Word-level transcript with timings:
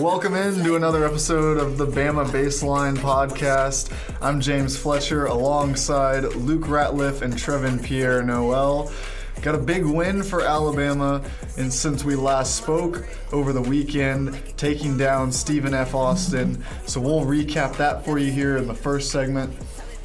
Welcome 0.00 0.34
in 0.34 0.64
to 0.64 0.76
another 0.76 1.04
episode 1.04 1.58
of 1.58 1.76
the 1.76 1.86
Bama 1.86 2.24
Baseline 2.24 2.96
Podcast. 2.96 3.92
I'm 4.22 4.40
James 4.40 4.74
Fletcher 4.74 5.26
alongside 5.26 6.24
Luke 6.36 6.62
Ratliff 6.62 7.20
and 7.20 7.34
Trevin 7.34 7.84
Pierre 7.84 8.22
Noel. 8.22 8.90
Got 9.42 9.56
a 9.56 9.58
big 9.58 9.84
win 9.84 10.22
for 10.22 10.40
Alabama, 10.40 11.22
and 11.58 11.70
since 11.70 12.02
we 12.02 12.16
last 12.16 12.56
spoke 12.56 13.06
over 13.30 13.52
the 13.52 13.60
weekend, 13.60 14.40
taking 14.56 14.96
down 14.96 15.30
Stephen 15.30 15.74
F. 15.74 15.94
Austin. 15.94 16.64
So 16.86 16.98
we'll 16.98 17.26
recap 17.26 17.76
that 17.76 18.02
for 18.02 18.18
you 18.18 18.32
here 18.32 18.56
in 18.56 18.68
the 18.68 18.74
first 18.74 19.10
segment. 19.10 19.54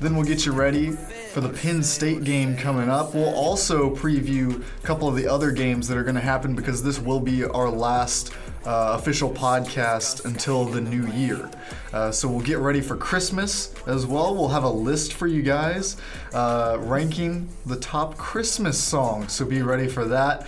Then 0.02 0.18
we'll 0.18 0.26
get 0.26 0.46
you 0.46 0.52
ready 0.52 0.98
for 1.36 1.42
the 1.42 1.50
Penn 1.50 1.84
State 1.84 2.24
game 2.24 2.56
coming 2.56 2.90
up. 2.90 3.14
We'll 3.14 3.36
also 3.36 3.94
preview 3.94 4.64
a 4.82 4.88
couple 4.88 5.10
of 5.10 5.18
the 5.18 5.28
other 5.28 5.52
games 5.52 5.86
that 5.90 5.98
are 5.98 6.04
going 6.04 6.16
to 6.16 6.22
happen 6.22 6.56
because 6.56 6.82
this 6.82 6.98
will 6.98 7.20
be 7.20 7.44
our 7.44 7.70
last 7.70 8.32
uh, 8.66 8.96
official 8.98 9.30
podcast 9.30 10.24
until 10.24 10.64
the 10.64 10.80
new 10.80 11.06
year. 11.08 11.52
Uh, 11.92 12.10
so 12.10 12.30
we'll 12.30 12.40
get 12.40 12.60
ready 12.60 12.80
for 12.80 12.96
Christmas 12.96 13.74
as 13.86 14.06
well. 14.06 14.34
We'll 14.34 14.48
have 14.48 14.64
a 14.64 14.70
list 14.70 15.12
for 15.12 15.28
you 15.28 15.42
guys 15.42 15.98
uh, 16.34 16.78
ranking 16.80 17.50
the 17.66 17.82
top 17.82 18.16
Christmas 18.16 18.82
songs. 18.82 19.34
So 19.34 19.44
be 19.44 19.62
ready 19.62 19.90
for 19.90 20.06
that. 20.06 20.48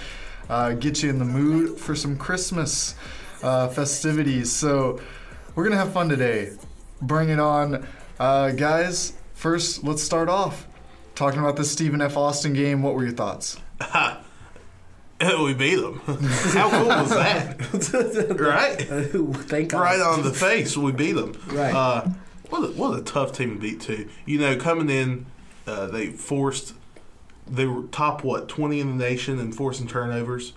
Uh, 0.50 0.72
get 0.72 1.04
you 1.04 1.10
in 1.10 1.20
the 1.20 1.26
mood 1.26 1.78
for 1.78 1.96
some 1.96 2.18
Christmas 2.18 2.96
uh, 3.44 3.68
festivities. 3.68 4.54
So 4.54 5.02
we're 5.54 5.66
going 5.66 5.78
to 5.78 5.84
have 5.84 5.92
fun 5.92 6.08
today. 6.08 6.54
Bring 7.02 7.28
it 7.28 7.42
on. 7.42 7.86
Uh, 8.18 8.52
guys, 8.52 9.12
first, 9.34 9.84
let's 9.84 10.02
start 10.02 10.30
off 10.30 10.66
talking 11.18 11.40
about 11.40 11.56
the 11.56 11.66
Stephen 11.66 12.00
F. 12.00 12.16
Austin 12.16 12.54
game. 12.54 12.84
What 12.84 12.94
were 12.94 13.04
your 13.04 13.14
thoughts? 13.14 13.58
we 15.20 15.54
beat 15.56 15.76
them. 15.76 16.00
How 16.06 16.70
cool 16.70 16.88
was 16.88 17.10
that? 17.10 18.38
right? 18.40 18.80
Thank 19.48 19.72
God. 19.72 19.82
Right 19.82 20.00
on 20.00 20.22
the 20.22 20.32
face, 20.32 20.78
we 20.78 20.92
beat 20.92 21.14
them. 21.14 21.34
Right. 21.48 21.74
Uh, 21.74 22.10
what, 22.50 22.60
a, 22.60 22.72
what 22.74 23.00
a 23.00 23.02
tough 23.02 23.34
team 23.34 23.56
to 23.56 23.60
beat, 23.60 23.82
too. 23.82 24.08
You 24.26 24.38
know, 24.38 24.58
coming 24.58 24.90
in, 24.92 25.26
uh, 25.66 25.88
they 25.88 26.12
forced, 26.12 26.76
they 27.48 27.66
were 27.66 27.84
top, 27.88 28.24
what, 28.24 28.48
20 28.48 28.80
in 28.80 28.98
the 28.98 29.04
nation 29.04 29.40
in 29.40 29.52
forcing 29.52 29.88
turnovers. 29.88 30.54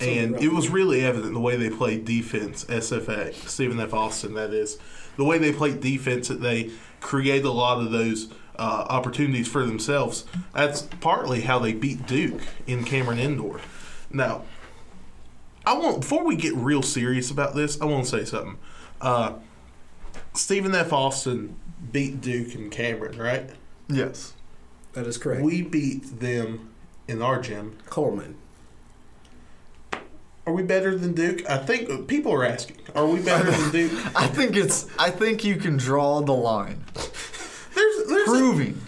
And 0.00 0.36
it 0.36 0.52
was 0.52 0.68
really 0.68 1.04
evident 1.04 1.34
the 1.34 1.40
way 1.40 1.56
they 1.56 1.70
played 1.70 2.06
defense, 2.06 2.64
SFA, 2.64 3.34
Stephen 3.46 3.78
F. 3.78 3.92
Austin, 3.92 4.34
that 4.34 4.52
is. 4.52 4.78
The 5.16 5.24
way 5.24 5.36
they 5.36 5.52
played 5.52 5.80
defense, 5.80 6.28
that 6.28 6.40
they 6.40 6.70
created 7.00 7.44
a 7.44 7.52
lot 7.52 7.78
of 7.78 7.92
those 7.92 8.28
uh, 8.56 8.86
opportunities 8.88 9.48
for 9.48 9.64
themselves. 9.64 10.24
That's 10.54 10.82
partly 11.00 11.42
how 11.42 11.58
they 11.58 11.72
beat 11.72 12.06
Duke 12.06 12.40
in 12.66 12.84
Cameron 12.84 13.18
Indoor. 13.18 13.60
Now, 14.10 14.42
I 15.64 15.74
want 15.78 16.00
before 16.00 16.24
we 16.24 16.36
get 16.36 16.54
real 16.54 16.82
serious 16.82 17.30
about 17.30 17.54
this, 17.54 17.80
I 17.80 17.84
want 17.84 18.04
to 18.06 18.10
say 18.10 18.24
something. 18.24 18.58
Uh, 19.00 19.34
Stephen 20.34 20.74
F. 20.74 20.92
Austin 20.92 21.56
beat 21.90 22.20
Duke 22.20 22.54
and 22.54 22.70
Cameron, 22.70 23.18
right? 23.18 23.50
Yes. 23.88 24.34
That 24.92 25.06
is 25.06 25.18
correct. 25.18 25.42
We 25.42 25.62
beat 25.62 26.20
them 26.20 26.70
in 27.08 27.22
our 27.22 27.40
gym. 27.40 27.78
Coleman. 27.86 28.36
Are 30.44 30.52
we 30.52 30.62
better 30.62 30.96
than 30.98 31.12
Duke? 31.14 31.48
I 31.48 31.58
think 31.58 32.08
people 32.08 32.32
are 32.32 32.44
asking. 32.44 32.78
Are 32.94 33.06
we 33.06 33.22
better 33.22 33.50
than 33.50 33.70
Duke? 33.72 33.92
I 34.16 34.26
think 34.26 34.56
it's. 34.56 34.88
I 34.98 35.10
think 35.10 35.44
you 35.44 35.56
can 35.56 35.76
draw 35.76 36.20
the 36.20 36.32
line, 36.32 36.84
There's, 38.08 38.26
there's 38.26 38.28
a- 38.28 38.30
proving 38.40 38.80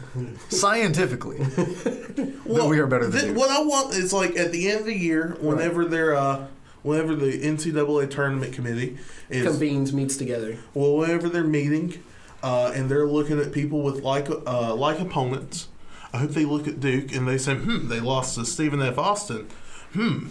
scientifically 0.49 1.39
that 1.39 2.67
we 2.69 2.79
are 2.79 2.87
better 2.87 3.07
than 3.07 3.21
Th- 3.21 3.33
you. 3.33 3.39
What 3.39 3.51
I 3.51 3.61
want 3.63 3.95
is 3.95 4.13
like 4.13 4.37
at 4.37 4.53
the 4.53 4.71
end 4.71 4.81
of 4.81 4.87
the 4.87 4.97
year, 4.97 5.37
whenever 5.41 5.85
they're 5.85 6.15
uh, 6.15 6.47
whenever 6.83 7.15
the 7.15 7.41
NCAA 7.41 8.11
tournament 8.11 8.53
committee 8.53 8.99
is 9.31 9.47
Convenes, 9.47 9.93
meets 9.93 10.17
together. 10.17 10.57
well, 10.75 10.97
whenever 10.97 11.29
they're 11.29 11.43
meeting, 11.45 12.03
uh, 12.43 12.73
and 12.75 12.89
they're 12.91 13.07
looking 13.07 13.41
at 13.41 13.53
people 13.53 13.83
with 13.83 14.03
like 14.03 14.29
uh, 14.31 14.75
like 14.75 15.01
opponents. 15.01 15.69
I 16.13 16.19
hope 16.19 16.31
they 16.31 16.45
look 16.45 16.69
at 16.69 16.79
Duke 16.79 17.13
and 17.13 17.27
they 17.27 17.39
say, 17.39 17.57
"Hmm, 17.57 17.89
they 17.89 17.99
lost 18.01 18.37
to 18.37 18.45
Stephen 18.45 18.81
F. 18.81 18.99
Austin. 18.99 19.49
Hmm, 19.95 20.27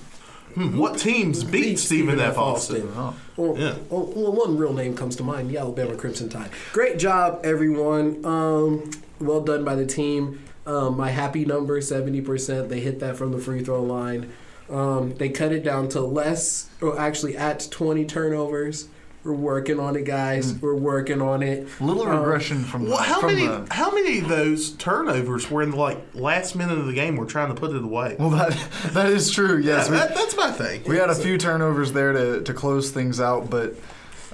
hmm 0.56 0.78
what 0.78 0.97
teams 0.97 1.44
beat, 1.44 1.78
Stephen 1.80 2.19
F. 2.19 2.38
Austin?" 2.38 2.90
Well, 3.38 3.56
Yeah. 3.58 3.74
one 3.90 4.58
real 4.58 4.74
name 4.74 4.96
comes 4.96 5.16
to 5.18 5.24
mind: 5.24 5.50
the 5.50 5.58
Alabama 5.58 5.96
Crimson 5.96 6.30
Tide. 6.30 6.50
Great 6.72 6.97
job, 7.00 7.41
everyone. 7.44 8.24
Um, 8.25 8.91
well 9.19 9.41
done 9.41 9.64
by 9.64 9.75
the 9.75 9.86
team. 9.86 10.40
Um, 10.66 10.96
my 10.97 11.09
happy 11.09 11.44
number, 11.46 11.81
seventy 11.81 12.22
percent. 12.22 12.69
They 12.69 12.80
hit 12.80 13.00
that 13.00 13.18
from 13.18 13.31
the 13.31 13.38
free 13.40 13.64
throw 13.64 13.81
line. 13.84 14.30
Um, 14.69 15.14
they 15.18 15.30
cut 15.30 15.52
it 15.52 15.64
down 15.64 15.90
to 15.90 16.02
less, 16.02 16.70
or 16.81 16.97
actually 17.00 17.35
at 17.35 17.68
twenty 17.70 18.06
turnovers. 18.06 18.88
We're 19.23 19.34
working 19.34 19.79
on 19.79 19.95
it, 19.95 20.03
guys. 20.03 20.53
We're 20.53 20.75
working 20.75 21.22
on 21.22 21.41
it. 21.44 21.67
Little 21.79 22.03
Um, 22.03 22.17
regression 22.19 22.63
from 22.63 22.88
Well, 22.89 22.97
how 22.97 23.22
from 23.22 23.34
many 23.35 23.47
the. 23.47 23.66
how 23.72 23.91
many 23.91 24.19
of 24.19 24.28
those 24.28 24.72
turnovers 24.72 25.50
were 25.50 25.61
in 25.61 25.72
the 25.72 25.78
like 25.78 25.97
last 26.13 26.56
minute 26.56 26.78
of 26.78 26.85
the 26.88 26.94
game? 26.94 27.16
We're 27.16 27.25
trying 27.25 27.47
to 27.47 27.59
put 27.59 27.72
it 27.72 27.81
away. 27.84 28.17
Well, 28.19 28.31
that 28.31 28.57
that 28.91 29.09
is 29.09 29.31
true. 29.31 29.57
Yes, 29.59 29.89
we, 29.89 29.95
that, 29.95 30.13
that's 30.13 30.35
my 30.35 30.51
thing. 30.51 30.84
we 30.85 30.97
had 30.97 31.09
a 31.09 31.16
few 31.16 31.38
turnovers 31.38 31.94
there 31.94 32.11
to, 32.11 32.41
to 32.41 32.53
close 32.53 32.91
things 32.91 33.22
out, 33.22 33.50
but 33.50 33.75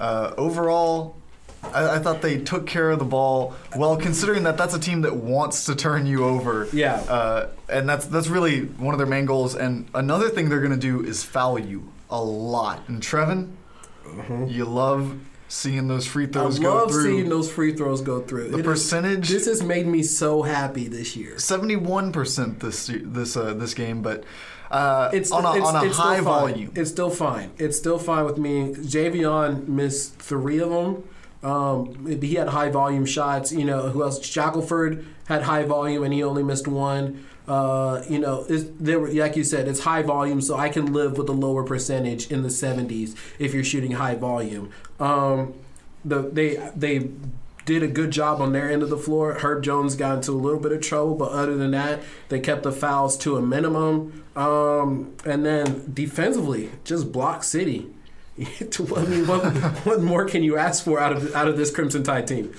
uh, 0.00 0.34
overall, 0.36 1.14
I, 1.62 1.96
I 1.96 1.98
thought 2.00 2.20
they 2.22 2.38
took 2.38 2.66
care 2.66 2.90
of 2.90 2.98
the 2.98 3.04
ball 3.04 3.54
well, 3.76 3.96
considering 3.96 4.42
that 4.44 4.56
that's 4.56 4.74
a 4.74 4.80
team 4.80 5.02
that 5.02 5.14
wants 5.14 5.66
to 5.66 5.76
turn 5.76 6.06
you 6.06 6.24
over. 6.24 6.66
Yeah. 6.72 6.94
Uh, 6.94 7.48
and 7.68 7.88
that's 7.88 8.06
that's 8.06 8.26
really 8.28 8.62
one 8.62 8.92
of 8.94 8.98
their 8.98 9.06
main 9.06 9.26
goals. 9.26 9.54
And 9.54 9.88
another 9.94 10.30
thing 10.30 10.48
they're 10.48 10.58
going 10.60 10.72
to 10.72 10.76
do 10.76 11.04
is 11.04 11.22
foul 11.22 11.58
you 11.60 11.92
a 12.10 12.20
lot. 12.20 12.88
And 12.88 13.00
Trevin, 13.02 13.52
you 14.48 14.64
love 14.64 15.18
seeing 15.48 15.88
those 15.88 16.06
free 16.06 16.26
Mm-hmm. 16.26 16.38
I 16.38 16.42
throws 16.42 16.58
go 16.60 16.74
love 16.74 16.90
through. 16.90 17.02
seeing 17.04 17.28
those 17.28 17.50
free 17.50 17.74
throws 17.74 18.00
go 18.02 18.20
through. 18.20 18.48
the 18.50 18.58
It 18.58 18.60
is- 18.60 18.66
percentage. 18.66 19.28
this 19.28 19.46
has 19.46 19.62
made 19.62 19.86
me 19.86 20.02
so 20.02 20.42
happy 20.42 20.86
this 20.88 21.16
year. 21.16 21.38
Seventy-one 21.38 22.12
percent 22.12 22.60
this 22.60 22.90
this 22.92 23.36
uh, 23.36 23.54
this 23.54 23.74
game, 23.74 24.00
but 24.02 24.24
uh, 24.70 25.10
It's 25.12 25.32
on 25.32 25.44
a, 25.44 25.54
it's, 25.58 25.66
on 25.66 25.76
a 25.84 25.88
it's 25.88 25.96
high 25.96 26.20
volume. 26.20 26.70
It's 26.76 26.90
still 26.90 27.10
fine. 27.10 27.50
It's 27.58 27.76
still 27.76 27.98
fine 27.98 28.24
with 28.24 28.38
me. 28.38 28.72
Javian 28.74 29.66
missed 29.66 30.14
three 30.20 30.58
of 30.60 30.70
them. 30.70 31.02
Um, 31.42 32.06
he 32.22 32.34
had 32.34 32.48
high 32.48 32.68
volume 32.70 33.04
shots. 33.06 33.50
You 33.50 33.64
know 33.64 33.88
who 33.88 34.02
else? 34.04 34.24
Shackelford 34.24 35.04
had 35.26 35.42
high 35.42 35.64
volume 35.64 36.04
and 36.04 36.12
he 36.12 36.22
only 36.22 36.42
missed 36.44 36.68
one. 36.68 37.26
Uh, 37.50 38.04
you 38.08 38.20
know, 38.20 38.44
there 38.44 39.00
like 39.00 39.34
you 39.34 39.42
said, 39.42 39.66
it's 39.66 39.80
high 39.80 40.02
volume, 40.02 40.40
so 40.40 40.56
I 40.56 40.68
can 40.68 40.92
live 40.92 41.18
with 41.18 41.28
a 41.28 41.32
lower 41.32 41.64
percentage 41.64 42.30
in 42.30 42.42
the 42.42 42.48
70s 42.48 43.16
if 43.40 43.52
you're 43.52 43.64
shooting 43.64 43.90
high 43.90 44.14
volume. 44.14 44.70
Um, 45.00 45.54
the 46.04 46.20
they 46.20 46.70
they 46.76 47.10
did 47.64 47.82
a 47.82 47.88
good 47.88 48.12
job 48.12 48.40
on 48.40 48.52
their 48.52 48.70
end 48.70 48.84
of 48.84 48.88
the 48.88 48.96
floor. 48.96 49.34
Herb 49.34 49.64
Jones 49.64 49.96
got 49.96 50.18
into 50.18 50.30
a 50.30 50.34
little 50.34 50.60
bit 50.60 50.70
of 50.70 50.80
trouble, 50.80 51.16
but 51.16 51.32
other 51.32 51.56
than 51.56 51.72
that, 51.72 52.02
they 52.28 52.38
kept 52.38 52.62
the 52.62 52.70
fouls 52.70 53.18
to 53.18 53.36
a 53.36 53.42
minimum. 53.42 54.24
Um, 54.36 55.16
and 55.24 55.44
then 55.44 55.90
defensively, 55.92 56.70
just 56.84 57.10
block 57.10 57.42
City. 57.42 57.88
I 58.96 59.04
mean, 59.04 59.26
what, 59.26 59.44
what 59.84 60.00
more 60.00 60.24
can 60.24 60.42
you 60.42 60.56
ask 60.56 60.84
for 60.84 60.98
out 60.98 61.12
of 61.12 61.34
out 61.34 61.48
of 61.48 61.56
this 61.56 61.70
Crimson 61.70 62.02
Tide 62.02 62.26
team? 62.26 62.54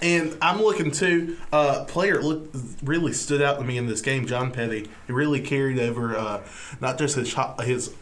And 0.00 0.36
I'm 0.40 0.62
looking 0.62 0.90
too. 0.90 1.36
Uh, 1.52 1.84
player 1.84 2.22
look 2.22 2.48
really 2.82 3.12
stood 3.12 3.42
out 3.42 3.58
to 3.58 3.64
me 3.64 3.76
in 3.76 3.86
this 3.86 4.00
game. 4.00 4.26
John 4.26 4.52
Petty. 4.52 4.88
He 5.06 5.12
really 5.12 5.40
carried 5.40 5.78
over 5.78 6.16
uh, 6.16 6.42
not 6.80 6.98
just 6.98 7.16
his 7.16 7.34
his 7.62 7.92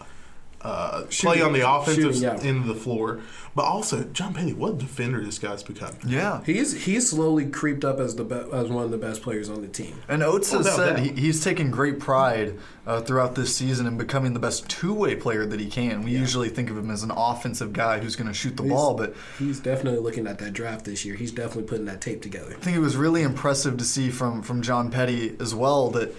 uh, 0.65 1.03
play 1.11 1.41
on 1.43 1.53
the 1.53 1.69
offensive 1.69 2.15
Shooting, 2.15 2.23
yeah. 2.23 2.39
end 2.41 2.59
of 2.59 2.67
the 2.67 2.75
floor, 2.75 3.21
but 3.55 3.63
also 3.65 4.05
John 4.05 4.33
Petty. 4.35 4.53
What 4.53 4.75
a 4.75 4.77
defender 4.77 5.21
this 5.25 5.39
guy's 5.39 5.63
become. 5.63 5.95
yeah. 6.07 6.43
He's 6.45 6.85
he's 6.85 7.11
slowly 7.11 7.47
creeped 7.47 7.85
up 7.85 7.99
as 7.99 8.15
the 8.17 8.25
be- 8.25 8.35
as 8.53 8.69
one 8.69 8.85
of 8.85 8.91
the 8.93 8.99
best 8.99 9.23
players 9.23 9.49
on 9.51 9.61
the 9.63 9.69
team. 9.69 10.01
And 10.09 10.23
Oats 10.23 10.53
has 10.53 10.59
Without 10.61 10.77
said 10.77 10.99
he, 11.01 11.09
he's 11.21 11.43
taken 11.43 11.71
great 11.71 11.99
pride 11.99 12.59
uh, 12.87 13.01
throughout 13.01 13.35
this 13.35 13.55
season 13.57 13.87
in 13.87 13.97
becoming 13.99 14.35
the 14.35 14.39
best 14.41 14.69
two-way 14.69 15.17
player 15.17 15.45
that 15.47 15.59
he 15.61 15.67
can. 15.69 16.03
We 16.03 16.13
usually 16.13 16.49
think 16.49 16.71
of 16.71 16.77
him 16.79 16.91
as 16.91 17.03
an 17.03 17.11
offensive 17.11 17.73
guy 17.73 17.99
who's 17.99 18.15
going 18.17 18.29
to 18.29 18.35
shoot 18.35 18.57
the 18.57 18.63
He's- 18.63 18.73
ball, 18.75 18.95
but 18.95 19.15
He's 19.39 19.59
definitely 19.61 20.01
looking 20.01 20.27
at 20.29 20.39
that 20.39 20.53
draft 20.53 20.85
this 20.85 21.05
year. 21.05 21.17
He's 21.17 21.33
definitely 21.33 21.65
putting 21.65 21.87
that 21.87 22.01
tape 22.01 22.23
together. 22.23 22.53
I 22.57 22.61
think 22.61 22.77
it 22.77 22.81
was 22.81 22.97
really 22.97 23.23
impressive 23.23 23.77
to 23.79 23.85
see 23.85 24.11
from 24.11 24.43
from 24.43 24.63
John 24.63 24.91
Petty 24.91 25.37
as 25.41 25.55
well 25.55 25.91
that 25.91 26.15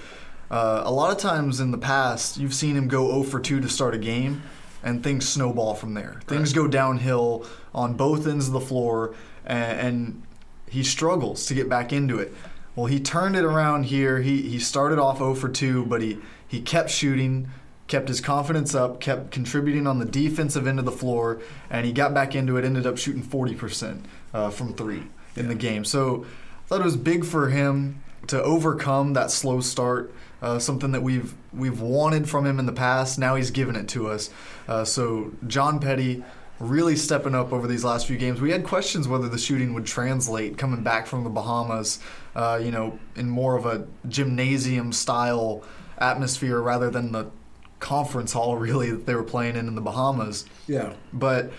uh, 0.51 0.83
a 0.85 0.91
lot 0.91 1.11
of 1.11 1.17
times 1.17 1.59
in 1.59 1.71
the 1.71 1.77
past 1.77 2.37
you've 2.37 2.53
seen 2.53 2.75
him 2.75 2.87
go 2.87 3.09
0 3.09 3.23
for 3.23 3.39
2 3.39 3.59
to 3.61 3.69
start 3.69 3.95
a 3.95 3.97
game, 3.97 4.43
and 4.83 5.03
things 5.03 5.27
snowball 5.27 5.73
from 5.73 5.93
there. 5.93 6.21
Things 6.27 6.53
go 6.53 6.67
downhill 6.67 7.45
on 7.73 7.93
both 7.93 8.27
ends 8.27 8.47
of 8.47 8.53
the 8.53 8.59
floor, 8.59 9.15
and, 9.45 9.79
and 9.79 10.23
he 10.69 10.83
struggles 10.83 11.45
to 11.45 11.53
get 11.53 11.69
back 11.69 11.93
into 11.93 12.19
it. 12.19 12.33
Well, 12.75 12.87
he 12.87 12.99
turned 12.99 13.35
it 13.35 13.45
around 13.45 13.85
here. 13.85 14.21
He 14.21 14.41
he 14.43 14.59
started 14.59 14.99
off 14.99 15.19
0 15.19 15.35
for 15.35 15.49
2, 15.49 15.85
but 15.85 16.01
he 16.01 16.19
he 16.47 16.61
kept 16.61 16.89
shooting. 16.89 17.49
Kept 17.85 18.07
his 18.07 18.21
confidence 18.21 18.73
up, 18.73 19.01
kept 19.01 19.29
contributing 19.29 19.85
on 19.87 19.99
the 19.99 20.05
defensive 20.05 20.65
end 20.65 20.79
of 20.79 20.85
the 20.85 20.91
floor, 20.91 21.41
and 21.69 21.85
he 21.85 21.91
got 21.91 22.13
back 22.13 22.33
into 22.33 22.55
it. 22.55 22.63
Ended 22.63 22.87
up 22.87 22.97
shooting 22.97 23.21
40% 23.21 23.99
uh, 24.33 24.49
from 24.49 24.73
three 24.73 25.03
in 25.35 25.49
the 25.49 25.53
game. 25.53 25.83
So 25.83 26.25
I 26.63 26.67
thought 26.67 26.81
it 26.81 26.85
was 26.85 26.97
big 26.97 27.25
for 27.25 27.49
him 27.49 28.01
to 28.27 28.41
overcome 28.41 29.13
that 29.13 29.31
slow 29.31 29.59
start, 29.59 30.13
uh, 30.43 30.59
something 30.59 30.91
that 30.91 31.01
we've 31.01 31.33
we've 31.53 31.79
wanted 31.79 32.29
from 32.29 32.45
him 32.45 32.59
in 32.59 32.65
the 32.65 32.73
past. 32.73 33.17
Now 33.17 33.35
he's 33.35 33.49
given 33.49 33.75
it 33.75 33.87
to 33.89 34.09
us. 34.09 34.29
Uh, 34.67 34.83
so 34.83 35.31
John 35.47 35.79
Petty, 35.79 36.23
really 36.59 36.97
stepping 36.97 37.33
up 37.33 37.53
over 37.53 37.65
these 37.65 37.85
last 37.85 38.07
few 38.07 38.17
games. 38.17 38.41
We 38.41 38.51
had 38.51 38.65
questions 38.65 39.07
whether 39.07 39.29
the 39.29 39.37
shooting 39.37 39.73
would 39.73 39.85
translate 39.85 40.57
coming 40.57 40.83
back 40.83 41.07
from 41.07 41.23
the 41.23 41.29
Bahamas, 41.29 41.99
uh, 42.35 42.59
you 42.61 42.71
know, 42.71 42.99
in 43.15 43.29
more 43.29 43.55
of 43.55 43.65
a 43.65 43.87
gymnasium 44.09 44.91
style 44.91 45.63
atmosphere 45.97 46.59
rather 46.59 46.89
than 46.89 47.13
the 47.13 47.31
conference 47.79 48.33
hall 48.33 48.57
really 48.67 48.91
that 48.91 49.05
they 49.05 49.15
were 49.15 49.23
playing 49.23 49.55
in 49.55 49.69
in 49.69 49.75
the 49.75 49.81
Bahamas. 49.81 50.45
Yeah. 50.67 50.93
But 51.13 51.53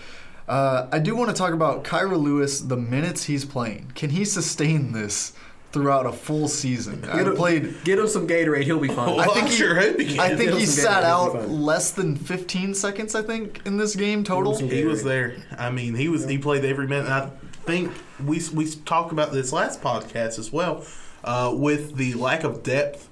uh, 0.46 0.88
I 0.92 0.98
do 0.98 1.16
want 1.16 1.30
to 1.30 1.36
talk 1.36 1.54
about 1.54 1.84
Kira 1.84 2.20
Lewis, 2.20 2.60
the 2.60 2.76
minutes 2.76 3.24
he's 3.24 3.46
playing. 3.46 3.92
Can 3.94 4.10
he 4.10 4.26
sustain 4.26 4.92
this 4.92 5.32
throughout 5.74 6.06
a 6.06 6.12
full 6.12 6.48
season? 6.48 7.04
I 7.04 7.18
Get 7.18 7.26
him, 7.26 7.36
played. 7.36 7.84
get 7.84 7.98
him 7.98 8.08
some 8.08 8.26
Gatorade. 8.26 8.62
He'll 8.64 8.80
be 8.80 8.88
fine. 8.88 8.94
Well, 9.16 9.20
I 9.30 9.34
think 9.34 9.48
he- 9.48 9.56
sure 9.56 9.78
he. 10.00 10.18
I 10.18 10.34
think 10.34 10.52
he 10.52 10.64
sat 10.64 11.02
Gatorade, 11.02 11.04
out 11.04 11.32
he'll 11.32 11.42
be 11.42 11.48
fine. 11.48 11.62
less 11.62 11.90
than 11.90 12.16
15 12.16 12.72
seconds. 12.74 13.14
I 13.14 13.20
think 13.22 13.60
in 13.66 13.76
this 13.76 13.94
game 13.94 14.24
total. 14.24 14.56
He 14.56 14.84
was 14.84 15.02
there. 15.04 15.36
I 15.58 15.70
mean, 15.70 15.94
he 15.94 16.08
was. 16.08 16.26
He 16.26 16.38
played 16.38 16.64
every 16.64 16.86
minute. 16.86 17.10
I 17.10 17.30
think 17.66 17.92
we 18.24 18.40
we 18.54 18.70
talked 18.70 19.12
about 19.12 19.32
this 19.32 19.52
last 19.52 19.82
podcast 19.82 20.38
as 20.38 20.50
well. 20.50 20.84
Uh, 21.22 21.52
with 21.54 21.96
the 21.96 22.14
lack 22.14 22.44
of 22.44 22.62
depth 22.62 23.08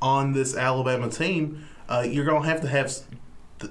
on 0.00 0.32
this 0.32 0.54
Alabama 0.56 1.08
team, 1.10 1.66
uh, 1.88 2.04
you're 2.08 2.24
going 2.26 2.42
to 2.42 2.48
have 2.48 2.60
to 2.60 2.68
have 2.68 2.92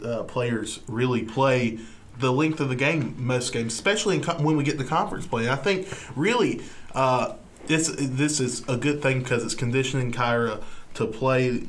uh, 0.03 0.23
players 0.23 0.79
really 0.87 1.21
play 1.23 1.77
the 2.17 2.31
length 2.31 2.59
of 2.59 2.69
the 2.69 2.75
game 2.75 3.15
most 3.17 3.53
games, 3.53 3.73
especially 3.73 4.15
in 4.15 4.23
co- 4.23 4.37
when 4.43 4.55
we 4.57 4.63
get 4.63 4.77
the 4.77 4.83
conference 4.83 5.27
play. 5.27 5.43
And 5.43 5.51
I 5.51 5.55
think 5.55 5.87
really 6.15 6.61
uh, 6.95 7.35
this 7.67 7.93
this 7.97 8.39
is 8.39 8.67
a 8.67 8.77
good 8.77 9.01
thing 9.01 9.19
because 9.19 9.43
it's 9.43 9.55
conditioning 9.55 10.11
Kira 10.11 10.63
to 10.95 11.05
play 11.05 11.63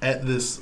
at 0.00 0.26
this 0.26 0.60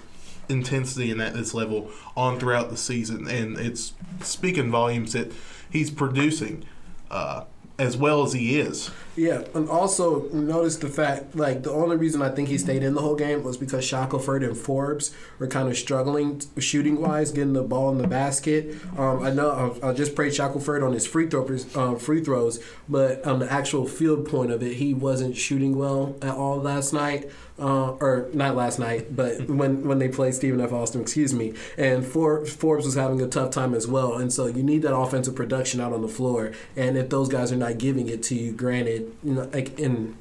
intensity 0.48 1.10
and 1.10 1.20
at 1.20 1.34
this 1.34 1.54
level 1.54 1.90
on 2.16 2.38
throughout 2.38 2.70
the 2.70 2.76
season, 2.76 3.28
and 3.28 3.58
it's 3.58 3.92
speaking 4.22 4.70
volumes 4.70 5.12
that 5.12 5.32
he's 5.70 5.90
producing 5.90 6.64
uh, 7.10 7.44
as 7.78 7.96
well 7.96 8.22
as 8.22 8.32
he 8.32 8.58
is. 8.58 8.90
Yeah, 9.16 9.44
and 9.54 9.68
also 9.68 10.28
notice 10.30 10.76
the 10.76 10.88
fact 10.88 11.36
like 11.36 11.62
the 11.62 11.70
only 11.70 11.96
reason 11.96 12.20
I 12.20 12.28
think 12.28 12.48
he 12.48 12.58
stayed 12.58 12.82
in 12.82 12.94
the 12.94 13.00
whole 13.00 13.16
game 13.16 13.42
was 13.42 13.56
because 13.56 13.84
Shackelford 13.84 14.42
and 14.42 14.56
Forbes 14.56 15.14
were 15.38 15.46
kind 15.46 15.68
of 15.68 15.76
struggling 15.76 16.42
shooting 16.58 17.00
wise, 17.00 17.32
getting 17.32 17.54
the 17.54 17.62
ball 17.62 17.90
in 17.90 17.98
the 17.98 18.06
basket. 18.06 18.76
Um, 18.98 19.22
I 19.22 19.30
know 19.30 19.50
I'll, 19.50 19.78
I'll 19.82 19.94
just 19.94 20.14
praise 20.14 20.36
Shackelford 20.36 20.82
on 20.82 20.92
his 20.92 21.06
free 21.06 21.28
throw 21.28 21.46
um, 21.74 21.98
free 21.98 22.22
throws, 22.22 22.62
but 22.88 23.24
on 23.26 23.38
the 23.38 23.50
actual 23.50 23.86
field 23.86 24.28
point 24.28 24.50
of 24.50 24.62
it, 24.62 24.74
he 24.74 24.92
wasn't 24.92 25.36
shooting 25.36 25.78
well 25.78 26.16
at 26.20 26.34
all 26.34 26.58
last 26.58 26.92
night. 26.92 27.30
Uh, 27.58 27.92
or 28.00 28.28
not 28.34 28.54
last 28.54 28.78
night, 28.78 29.16
but 29.16 29.48
when 29.48 29.82
when 29.88 29.98
they 29.98 30.08
played 30.08 30.34
Stephen 30.34 30.60
F. 30.60 30.72
Austin, 30.72 31.00
excuse 31.00 31.32
me, 31.32 31.54
and 31.78 32.04
For, 32.04 32.44
Forbes 32.44 32.84
was 32.84 32.96
having 32.96 33.18
a 33.22 33.26
tough 33.26 33.50
time 33.50 33.72
as 33.72 33.86
well, 33.86 34.18
and 34.18 34.30
so 34.30 34.46
you 34.46 34.62
need 34.62 34.82
that 34.82 34.94
offensive 34.94 35.34
production 35.34 35.80
out 35.80 35.94
on 35.94 36.02
the 36.02 36.08
floor, 36.08 36.52
and 36.76 36.98
if 36.98 37.08
those 37.08 37.30
guys 37.30 37.52
are 37.52 37.56
not 37.56 37.78
giving 37.78 38.08
it 38.10 38.22
to 38.24 38.34
you, 38.34 38.52
granted, 38.52 39.10
you 39.24 39.32
know, 39.32 39.48
like 39.54 39.78
in 39.80 40.16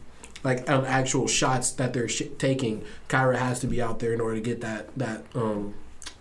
like 0.45 0.69
on 0.69 0.85
actual 0.85 1.27
shots 1.27 1.71
that 1.71 1.91
they're 1.91 2.07
sh- 2.07 2.23
taking, 2.37 2.85
Kira 3.09 3.37
has 3.37 3.59
to 3.59 3.67
be 3.67 3.81
out 3.81 3.99
there 3.99 4.13
in 4.13 4.21
order 4.21 4.35
to 4.35 4.41
get 4.41 4.61
that 4.61 4.95
that 4.97 5.25
um 5.35 5.73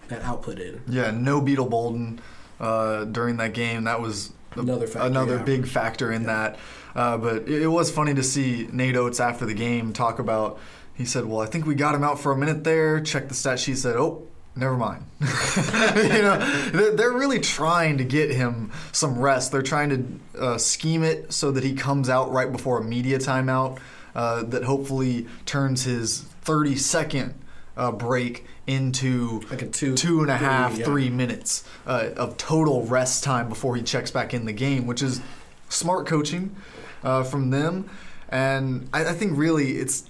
that 0.08 0.22
output 0.22 0.58
in. 0.58 0.80
Yeah, 0.88 1.10
no 1.12 1.40
Beetle 1.40 1.66
Bolden 1.66 2.20
uh, 2.58 3.04
during 3.04 3.36
that 3.36 3.54
game. 3.54 3.84
That 3.84 4.00
was 4.00 4.32
Another 4.56 4.86
factor, 4.86 5.08
another 5.08 5.36
yeah. 5.36 5.42
big 5.42 5.66
factor 5.66 6.12
in 6.12 6.24
that. 6.24 6.58
Uh, 6.94 7.18
but 7.18 7.36
it, 7.48 7.62
it 7.62 7.66
was 7.66 7.90
funny 7.90 8.14
to 8.14 8.22
see 8.22 8.68
Nate 8.72 8.96
Oats 8.96 9.20
after 9.20 9.44
the 9.46 9.54
game 9.54 9.92
talk 9.92 10.18
about. 10.18 10.58
He 10.94 11.04
said, 11.04 11.24
"Well, 11.26 11.40
I 11.40 11.46
think 11.46 11.66
we 11.66 11.74
got 11.74 11.94
him 11.94 12.04
out 12.04 12.18
for 12.20 12.32
a 12.32 12.36
minute 12.36 12.64
there. 12.64 13.00
Check 13.00 13.28
the 13.28 13.34
stat 13.34 13.60
sheet. 13.60 13.78
Said, 13.78 13.96
oh." 13.96 14.26
Never 14.56 14.76
mind. 14.76 15.04
you 15.20 16.22
know, 16.22 16.38
they're, 16.72 16.94
they're 16.94 17.10
really 17.12 17.40
trying 17.40 17.98
to 17.98 18.04
get 18.04 18.30
him 18.30 18.70
some 18.92 19.18
rest. 19.18 19.50
They're 19.50 19.62
trying 19.62 20.20
to 20.34 20.40
uh, 20.40 20.58
scheme 20.58 21.02
it 21.02 21.32
so 21.32 21.50
that 21.50 21.64
he 21.64 21.74
comes 21.74 22.08
out 22.08 22.30
right 22.30 22.52
before 22.52 22.78
a 22.78 22.84
media 22.84 23.18
timeout. 23.18 23.80
Uh, 24.14 24.44
that 24.44 24.62
hopefully 24.62 25.26
turns 25.44 25.82
his 25.82 26.20
30 26.42 26.76
second 26.76 27.34
uh, 27.76 27.90
break 27.90 28.46
into 28.68 29.40
Like 29.50 29.62
a 29.62 29.66
two- 29.66 29.96
two 29.96 30.20
and 30.20 30.30
a 30.30 30.38
three, 30.38 30.46
half, 30.46 30.78
yeah. 30.78 30.84
three 30.84 31.10
minutes 31.10 31.64
uh, 31.84 32.10
of 32.16 32.36
total 32.36 32.86
rest 32.86 33.24
time 33.24 33.48
before 33.48 33.74
he 33.74 33.82
checks 33.82 34.12
back 34.12 34.32
in 34.32 34.44
the 34.44 34.52
game, 34.52 34.86
which 34.86 35.02
is 35.02 35.20
smart 35.68 36.06
coaching 36.06 36.54
uh, 37.02 37.24
from 37.24 37.50
them. 37.50 37.90
And 38.28 38.88
I, 38.92 39.06
I 39.06 39.12
think 39.14 39.36
really 39.36 39.78
it's 39.78 40.08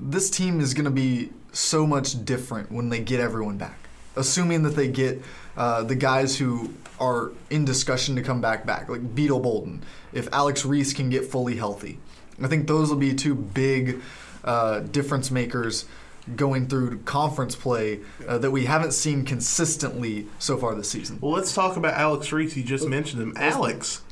this 0.00 0.30
team 0.30 0.60
is 0.60 0.74
going 0.74 0.84
to 0.84 0.90
be 0.90 1.30
so 1.52 1.86
much 1.86 2.24
different 2.24 2.70
when 2.70 2.90
they 2.90 3.00
get 3.00 3.20
everyone 3.20 3.56
back, 3.56 3.88
assuming 4.14 4.62
that 4.64 4.76
they 4.76 4.88
get 4.88 5.22
uh, 5.56 5.82
the 5.82 5.94
guys 5.94 6.36
who 6.36 6.72
are 7.00 7.32
in 7.50 7.64
discussion 7.64 8.16
to 8.16 8.22
come 8.22 8.40
back 8.40 8.66
back, 8.66 8.88
like 8.88 9.14
Beetle 9.14 9.40
Bolden. 9.40 9.82
If 10.12 10.28
Alex 10.32 10.64
Reese 10.64 10.92
can 10.92 11.10
get 11.10 11.24
fully 11.24 11.56
healthy, 11.56 11.98
I 12.42 12.48
think 12.48 12.66
those 12.66 12.90
will 12.90 12.96
be 12.96 13.14
two 13.14 13.34
big 13.34 14.00
uh, 14.44 14.80
difference 14.80 15.30
makers 15.30 15.86
going 16.34 16.66
through 16.66 16.98
conference 17.00 17.54
play 17.54 18.00
uh, 18.26 18.38
that 18.38 18.50
we 18.50 18.64
haven't 18.64 18.92
seen 18.92 19.24
consistently 19.24 20.26
so 20.38 20.56
far 20.56 20.74
this 20.74 20.90
season. 20.90 21.18
Well, 21.20 21.32
let's 21.32 21.54
talk 21.54 21.76
about 21.76 21.94
Alex 21.94 22.32
Reese. 22.32 22.56
You 22.56 22.64
just 22.64 22.86
mentioned 22.86 23.22
him. 23.22 23.32
Alex, 23.36 24.02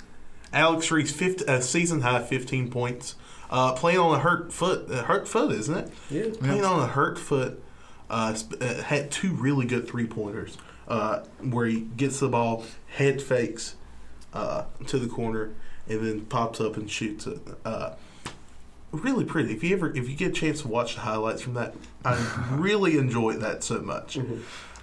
Alex 0.52 0.90
Reese, 0.90 1.12
50, 1.12 1.46
uh, 1.46 1.60
season 1.60 2.02
high, 2.02 2.22
fifteen 2.22 2.70
points. 2.70 3.16
Uh, 3.50 3.72
playing 3.72 3.98
on 3.98 4.14
a 4.14 4.18
hurt 4.18 4.52
foot, 4.52 4.90
uh, 4.90 5.02
hurt 5.04 5.28
foot, 5.28 5.52
isn't 5.52 5.76
it? 5.76 5.90
Yeah. 6.10 6.30
Playing 6.40 6.64
on 6.64 6.80
a 6.80 6.86
hurt 6.86 7.18
foot, 7.18 7.62
uh, 8.10 8.36
uh, 8.60 8.82
had 8.82 9.10
two 9.10 9.32
really 9.32 9.66
good 9.66 9.88
three 9.88 10.06
pointers 10.06 10.56
uh, 10.88 11.20
where 11.40 11.66
he 11.66 11.80
gets 11.80 12.20
the 12.20 12.28
ball, 12.28 12.64
head 12.88 13.22
fakes 13.22 13.76
uh, 14.32 14.64
to 14.86 14.98
the 14.98 15.08
corner, 15.08 15.50
and 15.88 16.06
then 16.06 16.20
pops 16.26 16.60
up 16.60 16.76
and 16.76 16.90
shoots 16.90 17.26
it. 17.26 17.40
Uh, 17.64 17.94
really 18.92 19.24
pretty. 19.24 19.52
If 19.52 19.62
you 19.64 19.74
ever, 19.76 19.94
if 19.94 20.08
you 20.08 20.16
get 20.16 20.30
a 20.30 20.34
chance 20.34 20.62
to 20.62 20.68
watch 20.68 20.94
the 20.94 21.00
highlights 21.02 21.42
from 21.42 21.54
that, 21.54 21.74
I 22.04 22.14
really 22.52 22.98
enjoy 22.98 23.34
that 23.34 23.64
so 23.64 23.80
much. 23.80 24.18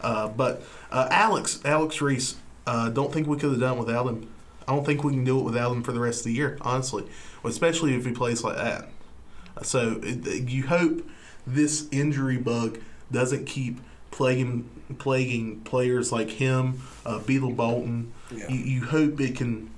Uh, 0.02 0.28
but 0.30 0.64
uh, 0.92 1.08
Alex, 1.12 1.62
Alex 1.64 2.02
Reese, 2.02 2.36
uh, 2.66 2.90
don't 2.90 3.14
think 3.14 3.28
we 3.28 3.38
could 3.38 3.52
have 3.52 3.60
done 3.60 3.78
it 3.78 3.80
without 3.80 4.08
him. 4.08 4.30
I 4.68 4.76
don't 4.76 4.86
think 4.86 5.04
we 5.04 5.14
can 5.14 5.24
do 5.24 5.40
it 5.40 5.44
without 5.44 5.72
him 5.72 5.84
for 5.84 5.92
the 5.92 6.00
rest 6.00 6.22
of 6.22 6.26
the 6.26 6.34
year, 6.34 6.58
honestly. 6.62 7.06
Especially 7.44 7.96
if 7.96 8.06
he 8.06 8.12
plays 8.12 8.44
like 8.44 8.58
that. 8.58 8.90
So 9.64 10.00
it, 10.04 10.50
you 10.50 10.68
hope 10.68 11.08
this 11.46 11.88
injury 11.92 12.38
bug 12.38 12.80
doesn't 13.12 13.46
keep 13.46 13.80
plaguing 14.12 14.70
plaguing 15.00 15.62
players 15.62 16.12
like 16.12 16.30
him, 16.30 16.82
uh, 17.06 17.20
Beetle 17.20 17.52
Bolden. 17.52 18.14
Yeah. 18.30 18.50
You, 18.50 18.60
you 18.60 18.86
hope 18.86 19.20
it 19.20 19.36
can 19.36 19.72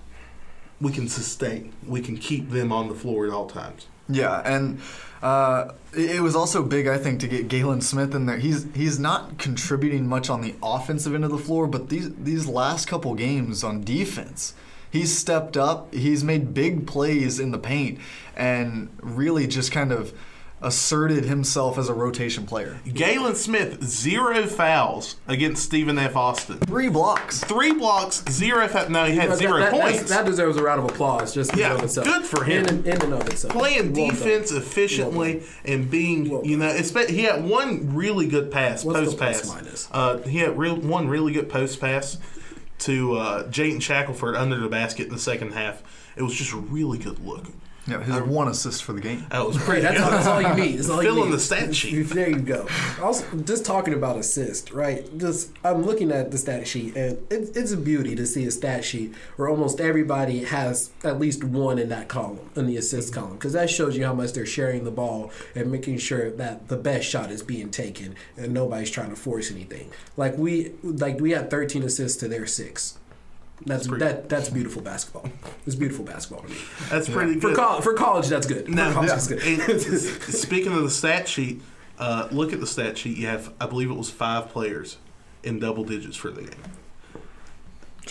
we 0.82 0.91
can 0.91 1.08
sustain. 1.08 1.74
We 1.88 2.01
can 2.01 2.17
keep 2.17 2.50
them 2.50 2.72
on 2.72 2.89
the 2.89 2.96
floor 2.96 3.25
at 3.25 3.32
all 3.32 3.48
times. 3.48 3.88
Yeah, 4.10 4.41
and 4.43 4.82
uh, 5.22 5.72
it 5.93 6.17
it 6.17 6.22
was 6.22 6.36
also 6.36 6.62
big, 6.62 6.88
I 6.88 6.98
think, 6.98 7.22
to 7.22 7.27
get 7.27 7.48
Galin 7.48 7.82
Smith 7.82 8.13
in 8.13 8.25
there. 8.25 8.38
He's 8.38 8.67
he's 8.75 9.00
not 9.00 9.38
contributing 9.38 10.08
much 10.08 10.29
on 10.29 10.41
the 10.41 10.55
offensive 10.62 11.15
end 11.15 11.24
of 11.24 11.32
the 11.32 11.38
floor, 11.38 11.67
but 11.67 11.89
these 11.89 12.13
these 12.15 12.46
last 12.46 12.86
couple 12.86 13.15
games 13.15 13.63
on 13.63 13.82
defense, 13.82 14.53
he's 14.94 15.16
stepped 15.18 15.58
up. 15.58 15.94
He's 15.94 16.24
made 16.24 16.54
big 16.54 16.88
plays 16.88 17.40
in 17.40 17.52
the 17.52 17.58
paint, 17.58 18.00
and 18.38 18.90
really 19.02 19.46
just 19.48 19.72
kind 19.74 19.92
of 19.92 20.14
asserted 20.62 21.26
himself 21.26 21.78
as 21.78 21.90
a 21.90 21.94
rotation 21.94 22.46
player. 22.46 22.80
Galin 22.94 23.36
Smith, 23.36 23.84
zero 23.84 24.46
fouls 24.48 25.18
against 25.28 25.62
Stephen 25.62 26.00
F. 26.00 26.16
Austin. 26.16 26.58
Three 26.60 26.88
blocks. 26.88 27.44
Three 27.44 27.74
blocks, 27.74 28.24
zero 28.30 28.66
fouls. 28.70 28.88
No, 28.90 29.04
he 29.04 29.18
had 29.18 29.32
That- 29.32 29.40
zero 29.40 29.60
that, 29.60 29.74
points. 29.74 30.04
That 30.10 30.26
deserves 30.26 30.56
a 30.56 30.64
round 30.64 30.80
of 30.80 30.86
applause 30.90 31.34
just 31.34 31.52
in 31.52 31.60
Yeah, 31.60 31.72
and 31.72 31.80
of 31.80 31.84
itself. 31.84 32.08
good 32.08 32.24
for 32.24 32.46
him. 32.46 32.64
In, 32.64 32.70
and- 32.70 32.88
in 32.88 33.02
and 33.02 33.14
of 33.14 33.28
itself. 33.28 33.52
playing 33.52 33.92
Well 33.92 34.08
done. 34.08 34.16
defense 34.16 34.52
efficiently 34.54 35.44
and 35.66 35.92
being, 35.92 36.30
Well 36.30 36.46
you 36.46 36.56
know, 36.56 36.72
he 37.10 37.24
had 37.24 37.44
one 37.44 37.94
really 37.94 38.28
good 38.28 38.50
pass, 38.50 38.86
What's 38.86 39.00
the 39.00 39.06
post 39.06 39.18
plus 39.18 39.42
pass. 39.42 39.50
minus? 39.54 39.88
Uh, 39.92 40.18
he 40.20 40.38
had 40.38 40.58
real 40.58 40.78
one 40.78 41.10
really 41.10 41.34
good 41.34 41.50
post 41.50 41.82
pass 41.82 42.18
to 42.80 43.15
uh, 43.15 43.44
Jaden 43.50 43.82
Shackelford 43.82 44.36
under 44.36 44.58
the 44.58 44.70
basket 44.70 45.08
in 45.08 45.13
the 45.13 45.20
second 45.20 45.53
half. 45.53 45.84
It 46.15 46.24
was 46.24 46.36
just 46.36 46.53
a 46.53 46.58
really 46.58 46.98
good 46.98 47.20
look. 47.20 47.48
Yeah, 47.88 48.02
his 48.02 48.16
um, 48.16 48.30
one 48.30 48.48
assist 48.48 48.84
for 48.84 48.94
the 48.94 49.02
game. 49.02 49.25
That 49.30 49.46
was 49.46 49.58
Great. 49.58 49.66
pretty. 49.66 49.82
That's 49.82 50.02
all, 50.02 50.12
that's 50.12 50.28
all 50.28 50.42
you 50.42 50.54
need. 50.54 50.78
That's 50.78 50.90
all 50.90 51.04
you 51.04 51.13
Fill 51.13 51.24
in 51.25 51.32
the 51.32 51.40
stat 51.40 51.75
sheet. 51.75 52.04
There 52.04 52.30
you 52.30 52.40
go. 52.40 52.68
Also, 53.02 53.25
just 53.38 53.66
talking 53.66 53.94
about 53.94 54.18
assist, 54.18 54.72
right? 54.72 55.06
Just 55.18 55.52
I'm 55.66 55.84
looking 55.84 56.12
at 56.12 56.32
the 56.32 56.38
stat 56.38 56.66
sheet, 56.66 56.96
and 56.96 57.18
it's, 57.30 57.50
it's 57.58 57.72
a 57.72 57.78
beauty 57.78 58.16
to 58.16 58.25
see 58.25 58.46
a 58.46 58.52
stat 58.52 58.86
sheet 58.86 59.13
where 59.36 59.50
almost 59.50 59.82
everybody 59.82 60.46
has 60.46 60.92
at 61.04 61.20
least 61.20 61.44
one 61.44 61.78
in 61.78 61.90
that 61.90 62.08
column, 62.08 62.50
in 62.56 62.68
the 62.68 62.78
assist 62.78 63.12
mm-hmm. 63.12 63.20
column, 63.22 63.34
because 63.36 63.54
that 63.54 63.70
shows 63.70 63.98
you 63.98 64.06
how 64.06 64.13
much 64.13 64.32
they're 64.32 64.46
sharing 64.46 64.86
the 64.86 64.92
ball 64.92 65.32
and 65.54 65.70
making 65.70 65.98
sure 65.98 66.32
that 66.32 66.70
the 66.70 66.78
best 66.78 67.06
shot 67.08 67.32
is 67.32 67.44
being 67.44 67.70
taken 67.70 68.16
and 68.38 68.54
nobody's 68.54 68.92
trying 68.92 69.10
to 69.10 69.16
force 69.16 69.52
anything. 69.52 69.92
Like 70.16 70.38
we, 70.38 70.72
like 70.84 71.20
we 71.20 71.32
had 71.32 71.50
13 71.50 71.84
assists 71.84 72.18
to 72.22 72.28
their 72.30 72.46
six. 72.46 72.98
That's 73.65 73.88
pretty 73.88 74.05
that. 74.05 74.29
That's 74.29 74.50
beautiful 74.50 74.82
basketball. 74.82 75.29
It's 75.65 75.75
beautiful 75.75 76.05
basketball 76.05 76.43
to 76.43 76.50
me. 76.50 76.58
That's 76.89 77.10
pretty 77.10 77.39
For 77.39 77.50
good. 77.50 77.58
college, 77.58 77.84
for 77.84 77.93
college, 77.93 78.27
that's 78.27 78.48
good. 78.48 78.70
No, 78.70 78.88
for 78.89 78.93
college, 78.93 79.10
yeah. 79.10 79.15
that's 79.15 79.27
good. 79.27 79.43
And 79.43 79.82
speaking 80.34 80.74
of 80.74 80.84
the 80.84 80.89
stat 80.89 81.27
sheet, 81.27 81.62
uh, 82.00 82.27
look 82.32 82.53
at 82.53 82.60
the 82.60 82.67
stat 82.67 82.98
sheet. 82.98 83.17
You 83.17 83.27
have, 83.27 83.53
I 83.60 83.65
believe 83.65 83.89
it 83.89 83.96
was 83.96 84.10
five 84.10 84.50
players 84.50 84.98
in 85.43 85.60
double 85.60 85.84
digits 85.84 86.17
for 86.17 86.32
the 86.32 86.41
game. 86.41 86.62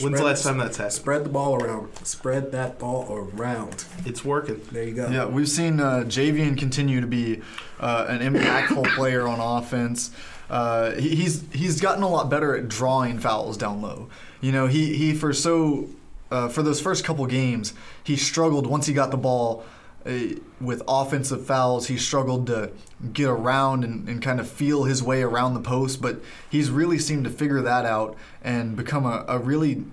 When's 0.00 0.18
the 0.18 0.24
last 0.24 0.44
time 0.44 0.56
that's 0.56 0.78
happened? 0.78 0.94
Spread 0.94 1.24
the 1.24 1.28
ball 1.28 1.62
around. 1.62 1.94
Spread 2.06 2.50
that 2.52 2.78
ball 2.78 3.12
around. 3.12 3.84
It's 4.06 4.24
working. 4.24 4.60
There 4.72 4.84
you 4.84 4.94
go. 4.94 5.08
Yeah, 5.08 5.26
we've 5.26 5.48
seen 5.48 5.80
uh, 5.80 6.04
Javian 6.06 6.56
continue 6.56 7.02
to 7.02 7.06
be 7.06 7.42
uh, 7.78 8.06
an 8.08 8.20
impactful 8.20 8.86
player 8.94 9.28
on 9.28 9.38
offense. 9.38 10.10
Uh, 10.48 10.92
he, 10.92 11.14
he's 11.14 11.44
he's 11.52 11.80
gotten 11.80 12.02
a 12.02 12.08
lot 12.08 12.30
better 12.30 12.56
at 12.56 12.68
drawing 12.68 13.18
fouls 13.18 13.58
down 13.58 13.82
low. 13.82 14.08
You 14.42 14.52
know, 14.52 14.66
he 14.66 14.94
he 14.94 15.14
for 15.14 15.32
so 15.32 15.88
uh, 16.30 16.48
for 16.48 16.62
those 16.62 16.80
first 16.80 17.04
couple 17.04 17.24
games, 17.26 17.72
he 18.04 18.16
struggled 18.16 18.66
once 18.66 18.86
he 18.86 18.92
got 18.92 19.10
the 19.10 19.16
ball. 19.16 19.64
Uh, 20.04 20.34
with 20.60 20.82
offensive 20.88 21.46
fouls, 21.46 21.86
he 21.86 21.96
struggled 21.96 22.48
to 22.48 22.72
get 23.12 23.28
around 23.28 23.84
and, 23.84 24.08
and 24.08 24.20
kind 24.20 24.40
of 24.40 24.50
feel 24.50 24.82
his 24.82 25.00
way 25.00 25.22
around 25.22 25.54
the 25.54 25.60
post, 25.60 26.02
but 26.02 26.20
he's 26.50 26.70
really 26.70 26.98
seemed 26.98 27.22
to 27.22 27.30
figure 27.30 27.62
that 27.62 27.86
out 27.86 28.16
and 28.42 28.74
become 28.74 29.06
a, 29.06 29.24
a 29.28 29.38
really 29.38 29.84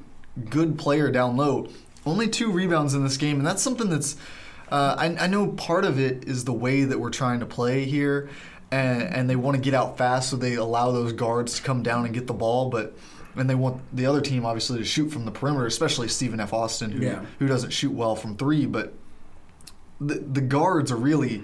good 0.50 0.80
player 0.80 1.12
down 1.12 1.38
low. 1.38 1.68
Only 2.08 2.28
two 2.28 2.52
rebounds 2.52 2.96
in 2.96 3.04
this 3.04 3.18
game, 3.18 3.38
and 3.38 3.46
that's 3.46 3.62
something 3.62 3.92
that's 3.92 4.18
uh, 4.72 4.96
I, 4.98 5.26
I 5.26 5.28
know 5.28 5.48
part 5.48 5.86
of 5.86 6.00
it 6.00 6.28
is 6.28 6.46
the 6.46 6.54
way 6.54 6.84
that 6.86 7.00
we're 7.00 7.12
trying 7.12 7.40
to 7.42 7.46
play 7.46 7.86
here, 7.86 8.30
and, 8.72 9.04
and 9.04 9.30
they 9.30 9.36
want 9.36 9.58
to 9.58 9.62
get 9.62 9.76
out 9.76 9.98
fast, 9.98 10.30
so 10.32 10.38
they 10.38 10.56
allow 10.56 10.92
those 10.92 11.14
guards 11.14 11.58
to 11.58 11.62
come 11.62 11.84
down 11.84 12.06
and 12.06 12.14
get 12.16 12.26
the 12.26 12.34
ball, 12.34 12.70
but 12.70 12.96
and 13.36 13.50
they 13.50 13.56
want 13.56 13.82
the 13.96 14.06
other 14.06 14.22
team 14.22 14.46
obviously 14.46 14.80
to 14.80 14.86
shoot 14.86 15.10
from 15.10 15.26
the 15.26 15.32
perimeter, 15.32 15.66
especially 15.66 16.08
Stephen 16.08 16.40
F. 16.40 16.54
Austin, 16.54 16.92
who 16.92 17.04
Yeah. 17.04 17.26
who 17.40 17.48
doesn't 17.48 17.72
shoot 17.72 17.92
well 17.92 18.16
from 18.16 18.36
three, 18.36 18.66
but 18.66 18.94
the 20.02 20.16
the 20.16 20.42
guards 20.42 20.92
are 20.92 20.96
really 20.98 21.44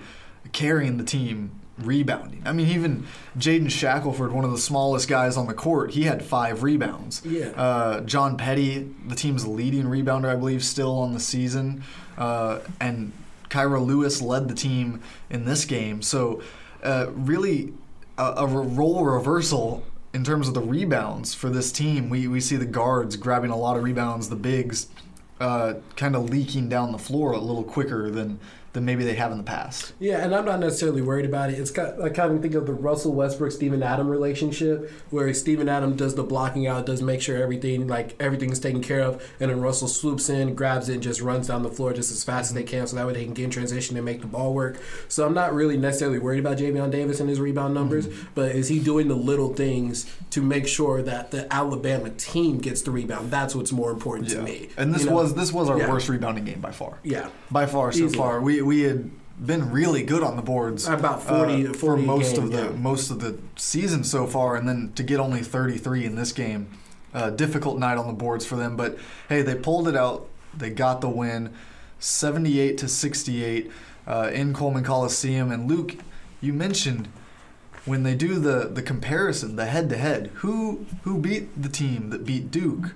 carrying 0.54 0.98
the 0.98 1.04
team 1.04 1.52
rebounding. 1.78 2.42
I 2.46 2.54
mean, 2.54 2.68
even 2.70 3.06
Jaden 3.38 3.70
Shackelford, 3.70 4.32
one 4.32 4.46
of 4.46 4.52
the 4.52 4.58
smallest 4.58 5.10
guys 5.10 5.36
on 5.36 5.48
the 5.48 5.54
court, 5.54 5.92
he 5.92 6.04
had 6.04 6.24
five 6.24 6.64
rebounds. 6.64 7.22
Yeah. 7.26 7.48
Uh, 7.50 8.00
John 8.02 8.38
Petty, 8.38 8.90
the 9.08 9.16
team's 9.16 9.46
leading 9.46 9.84
rebounder, 9.86 10.30
I 10.30 10.38
believe, 10.38 10.64
still 10.64 10.98
on 11.00 11.14
the 11.14 11.20
season, 11.20 11.84
uh, 12.18 12.60
and 12.80 13.12
Kira 13.50 13.86
Lewis 13.86 14.22
led 14.22 14.48
the 14.48 14.56
team 14.56 15.02
in 15.30 15.44
this 15.44 15.66
game. 15.66 16.02
So, 16.02 16.42
uh, 16.82 17.08
really, 17.14 17.74
a, 18.18 18.34
a 18.38 18.48
role 18.48 19.04
reversal 19.04 19.84
in 20.16 20.24
terms 20.24 20.48
of 20.48 20.54
the 20.54 20.62
rebounds 20.62 21.34
for 21.34 21.50
this 21.50 21.74
team. 21.74 22.10
We 22.10 22.28
we 22.30 22.40
see 22.40 22.56
the 22.56 22.66
guards 22.66 23.18
grabbing 23.18 23.52
a 23.52 23.58
lot 23.58 23.76
of 23.76 23.84
rebounds, 23.84 24.30
the 24.30 24.38
bigs 24.38 24.88
uh, 25.42 25.74
kind 25.98 26.16
of 26.16 26.30
leaking 26.30 26.70
down 26.70 26.94
the 26.94 26.98
floor 26.98 27.34
a 27.34 27.38
little 27.38 27.66
quicker 27.66 28.10
than 28.10 28.40
than 28.76 28.86
maybe 28.86 29.04
they 29.04 29.16
have 29.16 29.32
in 29.32 29.40
the 29.40 29.44
past. 29.44 29.94
Yeah, 30.00 30.24
and 30.24 30.36
I'm 30.36 30.46
not 30.46 30.60
necessarily 30.60 31.02
worried 31.02 31.26
about 31.26 31.50
it. 31.50 31.58
It's 31.58 31.72
kind 31.72 32.02
I 32.04 32.10
kind 32.10 32.34
of 32.36 32.42
think 32.44 32.54
of 32.54 32.68
the 32.68 32.74
Russell 32.74 33.14
Westbrook 33.16 33.52
Stephen 33.52 33.82
Adam 33.82 34.08
relationship, 34.08 34.92
where 35.10 35.34
Stephen 35.34 35.68
Adam 35.68 35.96
does 35.96 36.14
the 36.14 36.24
blocking 36.24 36.68
out, 36.68 36.86
does 36.86 37.02
make 37.02 37.22
sure 37.22 37.42
everything 37.42 37.88
like 37.88 38.16
everything's 38.22 38.60
taken 38.60 38.84
care 38.84 39.02
of, 39.02 39.16
and 39.40 39.50
then 39.50 39.62
Russell 39.62 39.88
swoops 39.88 40.30
in, 40.30 40.54
grabs 40.54 40.90
it, 40.90 40.94
and 40.96 41.04
just 41.04 41.22
runs 41.22 41.48
down 41.48 41.64
the 41.64 41.70
floor 41.72 41.94
just 41.94 42.12
as 42.12 42.24
fast 42.24 42.52
as 42.52 42.54
they 42.54 42.62
mm-hmm. 42.62 42.70
can, 42.70 42.88
so 42.88 42.96
that 42.98 43.08
way 43.08 43.14
they 43.14 43.26
can 43.26 43.34
get 43.34 43.46
in 43.46 43.50
transition 43.50 43.96
and 43.96 44.06
make 44.06 44.22
the 44.22 44.28
ball 44.28 44.54
work. 44.54 44.78
So 45.08 45.26
I'm 45.26 45.34
not 45.34 45.54
really 45.56 45.78
necessarily 45.78 46.20
worried 46.20 46.40
about 46.40 46.58
Javian 46.58 46.92
Davis 46.92 47.20
and 47.20 47.30
his 47.30 47.40
rebound 47.40 47.74
numbers, 47.74 48.08
mm-hmm. 48.08 48.28
but 48.36 48.52
is 48.52 48.68
he 48.68 48.80
doing 48.80 49.08
the 49.08 49.16
little 49.16 49.54
things 49.54 50.06
to 50.32 50.42
make 50.42 50.68
sure 50.68 51.02
that 51.02 51.32
the 51.32 51.52
Alabama 51.52 52.10
team 52.12 52.60
gets 52.60 52.82
the 52.82 52.92
rebound? 52.92 53.32
That's 53.32 53.56
what's 53.56 53.72
more 53.72 53.92
important 53.92 54.30
to 54.30 54.42
me. 54.42 54.70
And 54.78 54.94
this 54.94 55.04
You 55.04 55.10
know? 55.10 55.16
was 55.16 55.34
this 55.34 55.54
was 55.54 55.70
our 55.70 55.78
Yeah. 55.78 55.90
worst 55.92 56.10
rebounding 56.10 56.44
game 56.46 56.60
by 56.60 56.72
far. 56.72 57.00
yeah. 57.04 57.30
By 57.50 57.66
far 57.66 57.92
so 57.92 58.06
Easily. 58.06 58.18
far. 58.18 58.42
We 58.42 58.62
we 58.66 58.82
had 58.82 59.12
been 59.40 59.72
really 59.72 60.02
good 60.02 60.24
on 60.24 60.38
the 60.38 60.42
boards 60.42 60.88
About 60.88 61.22
40 61.22 61.68
uh, 61.68 61.74
for 61.74 61.98
40 61.98 62.04
a 62.04 62.06
most 62.06 62.36
game, 62.36 62.44
of 62.44 62.52
the 62.52 62.64
yeah. 62.64 62.70
most 62.70 63.12
of 63.12 63.20
the 63.20 63.38
season 63.58 64.04
so 64.04 64.26
far 64.26 64.56
and 64.56 64.68
then 64.68 64.94
to 64.96 65.04
get 65.04 65.20
only 65.20 65.42
33 65.42 66.06
in 66.06 66.16
this 66.16 66.32
game. 66.32 66.68
Uh, 67.14 67.30
difficult 67.30 67.78
night 67.80 67.98
on 67.98 68.08
the 68.08 68.14
boards 68.14 68.46
for 68.46 68.58
them, 68.58 68.76
but 68.76 68.98
hey, 69.30 69.42
they 69.42 69.56
pulled 69.56 69.88
it 69.88 69.96
out. 69.96 70.28
They 70.54 70.70
got 70.70 71.00
the 71.00 71.08
win, 71.10 71.54
78 72.00 72.78
to 72.80 72.90
68 72.90 73.72
uh, 74.06 74.32
in 74.34 74.54
Coleman 74.54 74.84
Coliseum. 74.84 75.50
And 75.50 75.70
Luke, 75.70 75.96
you 76.42 76.52
mentioned 76.52 77.08
when 77.86 78.04
they 78.04 78.16
do 78.16 78.38
the 78.40 78.68
the 78.68 78.82
comparison, 78.82 79.56
the 79.56 79.66
head 79.66 79.90
to 79.90 79.98
head, 79.98 80.32
who 80.36 80.86
who 81.04 81.18
beat 81.18 81.62
the 81.62 81.70
team 81.70 82.10
that 82.10 82.26
beat 82.26 82.52
Duke? 82.52 82.96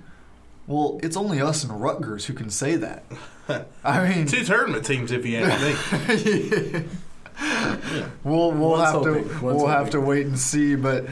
Well, 0.70 1.00
it's 1.02 1.16
only 1.16 1.40
us 1.40 1.64
and 1.64 1.82
Rutgers 1.82 2.26
who 2.26 2.32
can 2.32 2.48
say 2.48 2.76
that. 2.76 3.02
I 3.84 4.08
mean, 4.08 4.26
Two 4.28 4.44
tournament 4.44 4.84
teams, 4.86 5.10
if 5.10 5.26
you 5.26 5.38
ask 5.38 6.22
me. 6.22 6.84
yeah. 7.42 8.06
we'll 8.22 8.52
we'll 8.52 8.76
have 8.76 8.94
hoping. 8.94 9.28
to 9.28 9.44
we'll 9.44 9.66
have 9.66 9.90
to 9.90 10.00
wait 10.00 10.26
and 10.26 10.38
see. 10.38 10.76
But 10.76 11.06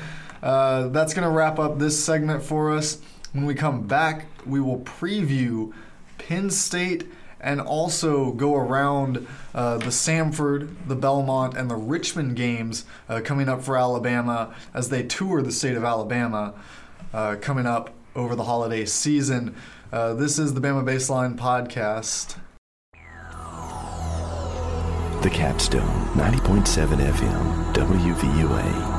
uh, 0.44 0.86
that's 0.90 1.12
gonna 1.12 1.32
wrap 1.32 1.58
up 1.58 1.80
this 1.80 2.02
segment 2.02 2.44
for 2.44 2.70
us. 2.70 3.00
When 3.32 3.46
we 3.46 3.54
come 3.56 3.88
back, 3.88 4.26
we 4.46 4.60
will 4.60 4.78
preview 4.78 5.72
Penn 6.18 6.50
State 6.50 7.08
and 7.40 7.60
also 7.60 8.30
go 8.30 8.54
around 8.54 9.26
uh, 9.56 9.78
the 9.78 9.86
Samford, 9.86 10.72
the 10.86 10.94
Belmont, 10.94 11.56
and 11.56 11.68
the 11.68 11.74
Richmond 11.74 12.36
games 12.36 12.84
uh, 13.08 13.22
coming 13.24 13.48
up 13.48 13.64
for 13.64 13.76
Alabama 13.76 14.54
as 14.72 14.90
they 14.90 15.02
tour 15.02 15.42
the 15.42 15.50
state 15.50 15.76
of 15.76 15.82
Alabama 15.82 16.54
uh, 17.12 17.34
coming 17.40 17.66
up 17.66 17.90
over 18.18 18.34
the 18.34 18.44
holiday 18.44 18.84
season. 18.84 19.54
Uh, 19.92 20.12
this 20.12 20.38
is 20.38 20.52
the 20.52 20.60
Bama 20.60 20.84
Baseline 20.84 21.37
podcast. 21.37 22.37
The 25.22 25.30
Capstone, 25.30 26.08
90.7 26.14 26.98
FM, 26.98 27.75
WVUA. 27.75 28.98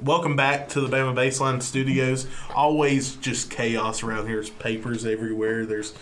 Welcome 0.00 0.36
back 0.36 0.68
to 0.70 0.80
the 0.80 0.88
Bama 0.88 1.14
Baseline 1.14 1.62
Studios. 1.62 2.26
Always 2.54 3.16
just 3.16 3.50
chaos 3.50 4.02
around 4.02 4.26
here. 4.26 4.36
There's 4.36 4.50
papers 4.50 5.04
everywhere. 5.04 5.66
There's 5.66 5.94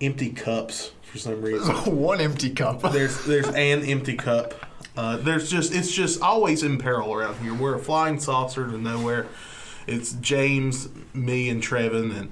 empty 0.00 0.30
cups 0.30 0.90
for 1.02 1.18
some 1.18 1.40
reason. 1.40 1.74
One 1.96 2.20
empty 2.20 2.50
cup. 2.50 2.82
There's 2.92 3.24
there's 3.24 3.48
an 3.48 3.84
empty 3.84 4.16
cup. 4.16 4.65
Uh, 4.96 5.16
there's 5.18 5.50
just 5.50 5.74
it's 5.74 5.92
just 5.92 6.20
always 6.22 6.62
in 6.62 6.78
peril 6.78 7.12
around 7.12 7.36
here. 7.42 7.54
We're 7.54 7.74
a 7.74 7.78
flying 7.78 8.18
saucer 8.18 8.66
to 8.66 8.78
nowhere. 8.78 9.26
It's 9.86 10.12
James, 10.14 10.88
me, 11.14 11.48
and 11.48 11.62
Trevin, 11.62 12.16
and 12.16 12.30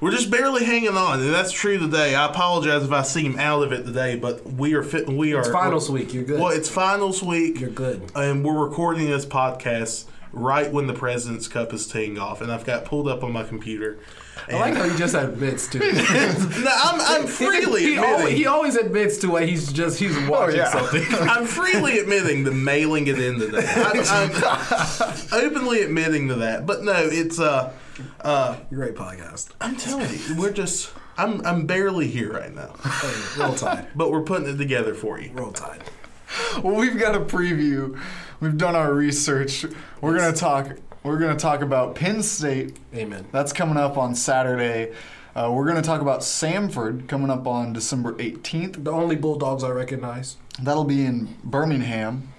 we're 0.00 0.10
just 0.10 0.30
barely 0.30 0.64
hanging 0.64 0.96
on. 0.96 1.20
And 1.20 1.32
that's 1.32 1.52
true 1.52 1.78
today. 1.78 2.14
I 2.14 2.26
apologize 2.26 2.82
if 2.84 2.92
I 2.92 3.02
seem 3.02 3.38
out 3.38 3.62
of 3.62 3.72
it 3.72 3.84
today, 3.84 4.16
but 4.16 4.44
we 4.44 4.74
are 4.74 4.82
fit. 4.82 5.08
We 5.08 5.34
are 5.34 5.40
It's 5.40 5.48
finals 5.50 5.90
week. 5.90 6.12
You're 6.12 6.24
good. 6.24 6.40
Well, 6.40 6.50
it's 6.50 6.68
finals 6.68 7.22
week. 7.22 7.60
You're 7.60 7.70
good. 7.70 8.10
and 8.14 8.44
we're 8.44 8.58
recording 8.64 9.06
this 9.08 9.24
podcast 9.24 10.04
right 10.32 10.70
when 10.70 10.86
the 10.88 10.94
President's 10.94 11.48
Cup 11.48 11.72
is 11.72 11.86
teeing 11.86 12.18
off, 12.18 12.40
and 12.40 12.52
I've 12.52 12.64
got 12.66 12.84
pulled 12.84 13.08
up 13.08 13.22
on 13.24 13.32
my 13.32 13.44
computer. 13.44 13.98
I 14.48 14.54
like 14.54 14.74
how 14.74 14.88
he 14.88 14.96
just 14.96 15.14
admits 15.14 15.66
to. 15.68 15.78
no, 15.78 15.86
I'm, 15.86 17.00
I'm 17.00 17.26
freely 17.26 17.82
he, 17.82 17.94
admitting. 17.96 18.14
always, 18.14 18.36
he 18.36 18.46
always 18.46 18.76
admits 18.76 19.18
to 19.18 19.28
what 19.28 19.48
he's 19.48 19.72
just 19.72 19.98
he's 19.98 20.16
watching 20.28 20.56
yeah. 20.56 20.70
something. 20.70 21.04
I'm 21.10 21.44
freely 21.46 21.98
admitting 21.98 22.44
to 22.44 22.50
mailing 22.50 23.06
it 23.08 23.18
in 23.18 23.38
today. 23.38 23.66
I'm, 23.66 24.30
I'm 24.32 25.12
openly 25.32 25.82
admitting 25.82 26.28
to 26.28 26.36
that. 26.36 26.66
But 26.66 26.82
no, 26.84 26.94
it's 26.96 27.38
uh, 27.38 27.72
uh, 28.20 28.56
Great 28.70 28.94
podcast. 28.94 29.50
I'm 29.60 29.76
telling 29.76 30.08
you, 30.10 30.36
we're 30.36 30.52
just. 30.52 30.92
I'm 31.16 31.44
I'm 31.44 31.66
barely 31.66 32.06
here 32.06 32.32
right 32.32 32.54
now, 32.54 32.76
Hey, 32.82 33.40
roll 33.42 33.54
tide. 33.54 33.88
but 33.96 34.12
we're 34.12 34.22
putting 34.22 34.48
it 34.48 34.56
together 34.56 34.94
for 34.94 35.20
you. 35.20 35.32
Roll 35.32 35.50
tide. 35.50 35.82
Well, 36.62 36.76
we've 36.76 36.98
got 36.98 37.14
a 37.16 37.20
preview. 37.20 37.98
We've 38.40 38.56
done 38.56 38.76
our 38.76 38.92
research. 38.94 39.64
We're 40.00 40.16
gonna 40.16 40.32
talk. 40.36 40.76
We're 41.02 41.18
gonna 41.18 41.36
talk 41.36 41.62
about 41.62 41.94
Penn 41.94 42.22
State. 42.22 42.76
Amen. 42.94 43.26
That's 43.30 43.52
coming 43.52 43.76
up 43.76 43.96
on 43.96 44.14
Saturday. 44.14 44.92
Uh, 45.34 45.50
we're 45.52 45.66
gonna 45.66 45.80
talk 45.80 46.00
about 46.00 46.20
Samford 46.20 47.06
coming 47.06 47.30
up 47.30 47.46
on 47.46 47.72
December 47.72 48.14
18th. 48.14 48.82
The 48.82 48.90
only 48.90 49.14
Bulldogs 49.14 49.62
I 49.62 49.70
recognize. 49.70 50.36
That'll 50.60 50.84
be 50.84 51.04
in 51.04 51.36
Birmingham. 51.44 52.32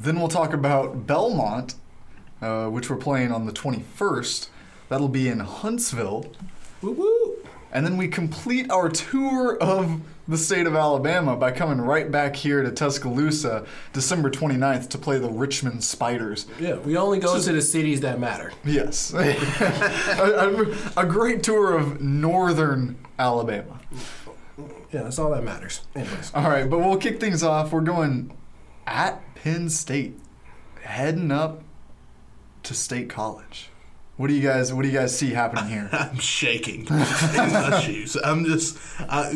Then 0.00 0.18
we'll 0.18 0.28
talk 0.28 0.54
about 0.54 1.06
Belmont, 1.06 1.74
uh, 2.40 2.68
which 2.68 2.88
we're 2.88 2.96
playing 2.96 3.30
on 3.30 3.44
the 3.44 3.52
21st. 3.52 4.48
That'll 4.88 5.08
be 5.08 5.28
in 5.28 5.40
Huntsville. 5.40 6.26
Woo 6.80 6.92
woo. 6.92 7.36
And 7.70 7.84
then 7.84 7.98
we 7.98 8.08
complete 8.08 8.70
our 8.70 8.88
tour 8.88 9.58
of 9.58 10.00
the 10.26 10.38
state 10.38 10.66
of 10.66 10.74
Alabama 10.74 11.36
by 11.36 11.50
coming 11.52 11.80
right 11.80 12.10
back 12.10 12.34
here 12.36 12.62
to 12.62 12.70
Tuscaloosa 12.70 13.66
December 13.92 14.30
29th 14.30 14.88
to 14.90 14.98
play 14.98 15.18
the 15.18 15.28
Richmond 15.28 15.84
Spiders. 15.84 16.46
Yeah, 16.58 16.76
we 16.76 16.96
only 16.96 17.18
go 17.18 17.38
to 17.38 17.52
the 17.52 17.60
cities 17.62 18.00
that 18.00 18.18
matter. 18.18 18.52
Yes. 18.64 19.12
a, 19.14 19.36
a- 20.96 21.02
a 21.02 21.06
great 21.06 21.42
tour 21.42 21.76
of 21.76 22.00
northern 22.00 22.96
Alabama. 23.18 23.80
Yeah, 24.92 25.02
that's 25.02 25.18
all 25.18 25.30
that 25.32 25.42
matters. 25.44 25.82
Anyways. 25.94 26.32
All 26.34 26.48
right, 26.48 26.68
but 26.70 26.78
we'll 26.78 26.96
kick 26.96 27.20
things 27.20 27.42
off. 27.42 27.72
We're 27.72 27.80
going 27.80 28.34
at 28.86 29.20
Penn 29.34 29.68
State, 29.68 30.18
heading 30.82 31.30
up 31.32 31.62
to 32.62 32.74
State 32.74 33.08
College. 33.10 33.70
What 34.16 34.28
do 34.28 34.34
you 34.34 34.42
guys 34.42 34.72
What 34.72 34.82
do 34.82 34.88
you 34.88 34.96
guys 34.98 35.16
see 35.16 35.30
happening 35.30 35.66
here? 35.66 35.88
I'm 35.92 36.18
shaking 36.18 36.80
in 36.86 36.94
my 37.52 37.80
shoes. 37.84 38.16
I'm 38.22 38.44
just. 38.44 38.78
Uh, 39.08 39.32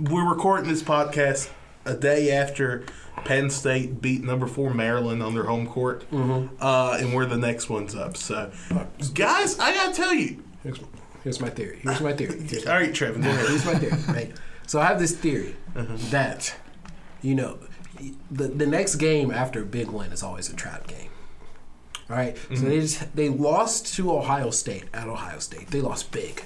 we're 0.00 0.28
recording 0.28 0.68
this 0.68 0.82
podcast 0.82 1.50
a 1.84 1.94
day 1.94 2.30
after 2.32 2.84
Penn 3.24 3.50
State 3.50 4.00
beat 4.00 4.22
number 4.24 4.46
four 4.46 4.72
Maryland 4.72 5.22
on 5.22 5.34
their 5.34 5.44
home 5.44 5.66
court, 5.66 6.08
Mm-hmm. 6.10 6.54
uh, 6.60 6.96
and 6.98 7.14
we're 7.14 7.26
the 7.26 7.36
next 7.36 7.68
ones 7.68 7.94
up. 7.94 8.16
So, 8.16 8.50
guys, 9.14 9.58
I 9.58 9.74
gotta 9.74 9.92
tell 9.94 10.14
you. 10.14 10.42
Here's, 10.62 10.78
here's 11.24 11.40
my 11.40 11.50
theory. 11.50 11.80
Here's 11.82 12.00
my 12.00 12.12
theory. 12.12 12.40
Here's 12.40 12.66
All 12.66 12.74
right, 12.76 12.94
Trevor, 12.94 13.18
go 13.20 13.28
ahead. 13.28 13.46
Here's 13.48 13.66
my 13.66 13.74
theory. 13.74 13.98
Right. 14.08 14.32
So 14.66 14.80
I 14.80 14.86
have 14.86 14.98
this 14.98 15.14
theory 15.14 15.56
that, 15.74 16.54
you 17.20 17.34
know, 17.34 17.58
the 18.30 18.48
the 18.48 18.66
next 18.66 18.94
game 18.96 19.30
after 19.30 19.62
a 19.62 19.66
big 19.66 19.88
win 19.88 20.10
is 20.12 20.22
always 20.22 20.48
a 20.48 20.54
trap 20.56 20.86
game. 20.86 21.10
All 22.10 22.16
right? 22.16 22.36
So 22.36 22.42
mm-hmm. 22.54 22.68
they 22.68 22.80
just 22.80 23.16
they 23.16 23.28
lost 23.28 23.94
to 23.94 24.12
Ohio 24.12 24.50
State 24.50 24.84
at 24.92 25.08
Ohio 25.08 25.38
State. 25.38 25.68
They 25.68 25.80
lost 25.80 26.10
big. 26.12 26.44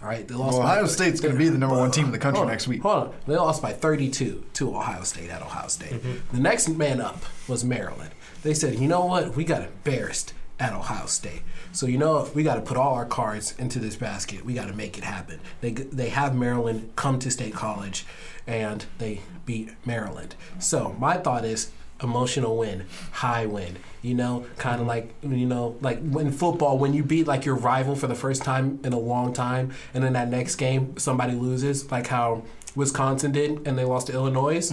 All 0.00 0.08
right. 0.08 0.26
They 0.26 0.34
lost. 0.34 0.54
Well, 0.54 0.62
by- 0.62 0.72
Ohio 0.72 0.86
State's 0.86 1.20
going 1.20 1.34
to 1.34 1.38
be 1.38 1.48
the 1.48 1.58
number 1.58 1.76
one 1.76 1.90
team 1.90 2.06
in 2.06 2.12
the 2.12 2.18
country 2.18 2.42
on, 2.42 2.48
next 2.48 2.66
week. 2.66 2.82
Hold 2.82 3.08
on. 3.08 3.14
They 3.26 3.36
lost 3.36 3.62
by 3.62 3.72
32 3.72 4.44
to 4.54 4.76
Ohio 4.76 5.04
State 5.04 5.30
at 5.30 5.42
Ohio 5.42 5.68
State. 5.68 5.92
Mm-hmm. 5.92 6.36
The 6.36 6.42
next 6.42 6.68
man 6.68 7.00
up 7.00 7.22
was 7.46 7.64
Maryland. 7.64 8.10
They 8.42 8.54
said, 8.54 8.78
you 8.78 8.88
know 8.88 9.04
what? 9.04 9.36
We 9.36 9.44
got 9.44 9.62
embarrassed 9.62 10.34
at 10.58 10.72
Ohio 10.72 11.06
State. 11.06 11.42
So 11.72 11.86
you 11.86 11.98
know 11.98 12.28
we 12.34 12.42
got 12.42 12.54
to 12.54 12.60
put 12.60 12.76
all 12.76 12.94
our 12.94 13.06
cards 13.06 13.54
into 13.58 13.78
this 13.78 13.96
basket. 13.96 14.44
We 14.44 14.54
got 14.54 14.68
to 14.68 14.74
make 14.74 14.98
it 14.98 15.04
happen. 15.04 15.40
They 15.60 15.72
they 15.72 16.10
have 16.10 16.36
Maryland 16.36 16.92
come 16.96 17.18
to 17.18 17.30
State 17.30 17.54
College, 17.54 18.06
and 18.46 18.84
they 18.98 19.20
beat 19.44 19.70
Maryland. 19.84 20.34
So 20.58 20.94
my 20.98 21.16
thought 21.16 21.44
is 21.44 21.70
emotional 22.02 22.56
win, 22.56 22.86
high 23.12 23.46
win. 23.46 23.76
You 24.02 24.14
know, 24.14 24.46
kind 24.58 24.80
of 24.80 24.86
like 24.86 25.14
you 25.22 25.46
know, 25.46 25.76
like 25.80 25.98
in 25.98 26.32
football 26.32 26.78
when 26.78 26.92
you 26.92 27.04
beat 27.04 27.26
like 27.26 27.44
your 27.44 27.54
rival 27.54 27.94
for 27.94 28.08
the 28.08 28.14
first 28.14 28.42
time 28.42 28.80
in 28.82 28.92
a 28.92 28.98
long 28.98 29.32
time, 29.32 29.72
and 29.94 30.02
then 30.02 30.14
that 30.14 30.28
next 30.28 30.56
game 30.56 30.96
somebody 30.98 31.34
loses, 31.34 31.90
like 31.90 32.08
how 32.08 32.42
Wisconsin 32.74 33.32
did, 33.32 33.66
and 33.66 33.78
they 33.78 33.84
lost 33.84 34.08
to 34.08 34.12
Illinois. 34.12 34.70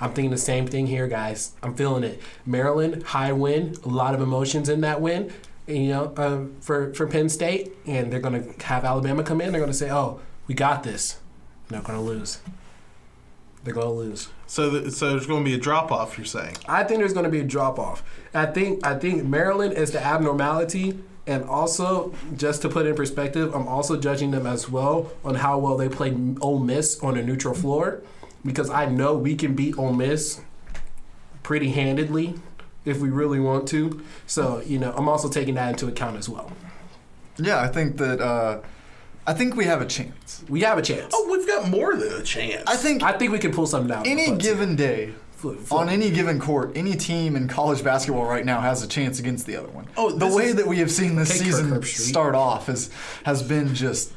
I'm 0.00 0.12
thinking 0.12 0.30
the 0.30 0.38
same 0.38 0.66
thing 0.66 0.86
here, 0.86 1.06
guys. 1.06 1.52
I'm 1.62 1.74
feeling 1.74 2.04
it. 2.04 2.20
Maryland, 2.44 3.02
high 3.02 3.32
win, 3.32 3.76
a 3.84 3.88
lot 3.88 4.14
of 4.14 4.20
emotions 4.20 4.68
in 4.68 4.80
that 4.82 5.00
win. 5.00 5.32
You 5.66 5.88
know, 5.88 6.12
um, 6.16 6.56
for 6.60 6.92
for 6.94 7.06
Penn 7.06 7.28
State, 7.28 7.72
and 7.86 8.12
they're 8.12 8.20
going 8.20 8.54
to 8.54 8.66
have 8.66 8.84
Alabama 8.84 9.22
come 9.22 9.40
in. 9.40 9.52
They're 9.52 9.60
going 9.60 9.72
to 9.72 9.76
say, 9.76 9.90
"Oh, 9.90 10.20
we 10.46 10.54
got 10.54 10.82
this." 10.82 11.18
They're 11.68 11.80
to 11.80 11.98
lose. 11.98 12.38
They're 13.64 13.74
going 13.74 13.88
to 13.88 13.92
lose. 13.92 14.28
So, 14.46 14.70
th- 14.70 14.92
so 14.92 15.10
there's 15.10 15.26
going 15.26 15.44
to 15.44 15.50
be 15.50 15.54
a 15.54 15.60
drop 15.60 15.90
off. 15.90 16.16
You're 16.16 16.24
saying? 16.24 16.56
I 16.68 16.84
think 16.84 17.00
there's 17.00 17.12
going 17.12 17.24
to 17.24 17.30
be 17.30 17.40
a 17.40 17.44
drop 17.44 17.78
off. 17.78 18.02
I 18.32 18.46
think 18.46 18.86
I 18.86 18.98
think 18.98 19.24
Maryland 19.24 19.74
is 19.74 19.90
the 19.90 20.04
abnormality, 20.04 20.98
and 21.26 21.44
also 21.44 22.14
just 22.36 22.62
to 22.62 22.68
put 22.68 22.86
in 22.86 22.94
perspective, 22.94 23.54
I'm 23.54 23.66
also 23.66 23.98
judging 23.98 24.30
them 24.30 24.46
as 24.46 24.68
well 24.68 25.10
on 25.24 25.36
how 25.36 25.58
well 25.58 25.76
they 25.76 25.88
played 25.88 26.38
Ole 26.40 26.60
Miss 26.60 27.00
on 27.00 27.16
a 27.16 27.22
neutral 27.22 27.54
floor, 27.54 28.02
because 28.44 28.70
I 28.70 28.86
know 28.86 29.16
we 29.16 29.34
can 29.34 29.54
beat 29.54 29.76
Ole 29.78 29.92
Miss 29.92 30.40
pretty 31.42 31.70
handedly 31.70 32.34
if 32.84 32.98
we 33.00 33.08
really 33.08 33.40
want 33.40 33.66
to. 33.68 34.02
So 34.26 34.62
you 34.64 34.78
know, 34.78 34.92
I'm 34.96 35.08
also 35.08 35.28
taking 35.28 35.54
that 35.54 35.70
into 35.70 35.88
account 35.88 36.16
as 36.16 36.28
well. 36.28 36.52
Yeah, 37.38 37.60
I 37.60 37.68
think 37.68 37.96
that 37.98 38.20
uh, 38.20 38.60
I 39.26 39.34
think 39.34 39.56
we 39.56 39.64
have 39.64 39.80
a 39.82 39.86
chance. 39.86 40.44
We 40.48 40.60
have 40.60 40.78
a 40.78 40.82
chance. 40.82 41.12
Oh, 41.14 41.28
we've 41.30 41.46
got 41.46 41.68
more 41.68 41.96
than 41.96 42.12
a 42.12 42.22
chance. 42.22 42.62
I 42.66 42.76
think 42.76 43.02
I 43.02 43.12
think 43.12 43.32
we 43.32 43.38
can 43.38 43.52
pull 43.52 43.66
something 43.66 43.90
out. 43.94 44.06
any 44.06 44.36
given 44.36 44.76
day 44.76 45.12
Flip- 45.32 45.58
flip. 45.58 45.80
on 45.80 45.88
any 45.88 46.10
given 46.10 46.38
court, 46.40 46.72
any 46.76 46.94
team 46.94 47.36
in 47.36 47.48
college 47.48 47.82
basketball 47.84 48.24
right 48.26 48.44
now 48.44 48.60
has 48.60 48.82
a 48.82 48.88
chance 48.88 49.18
against 49.18 49.46
the 49.46 49.56
other 49.56 49.68
one. 49.68 49.86
Oh, 49.96 50.10
the 50.10 50.28
way 50.28 50.52
that 50.52 50.66
we 50.66 50.78
have 50.78 50.90
seen 50.90 51.16
this 51.16 51.36
season 51.38 51.82
start 51.82 52.34
off 52.34 52.66
has 52.66 52.90
has 53.24 53.42
been 53.42 53.74
just 53.74 54.12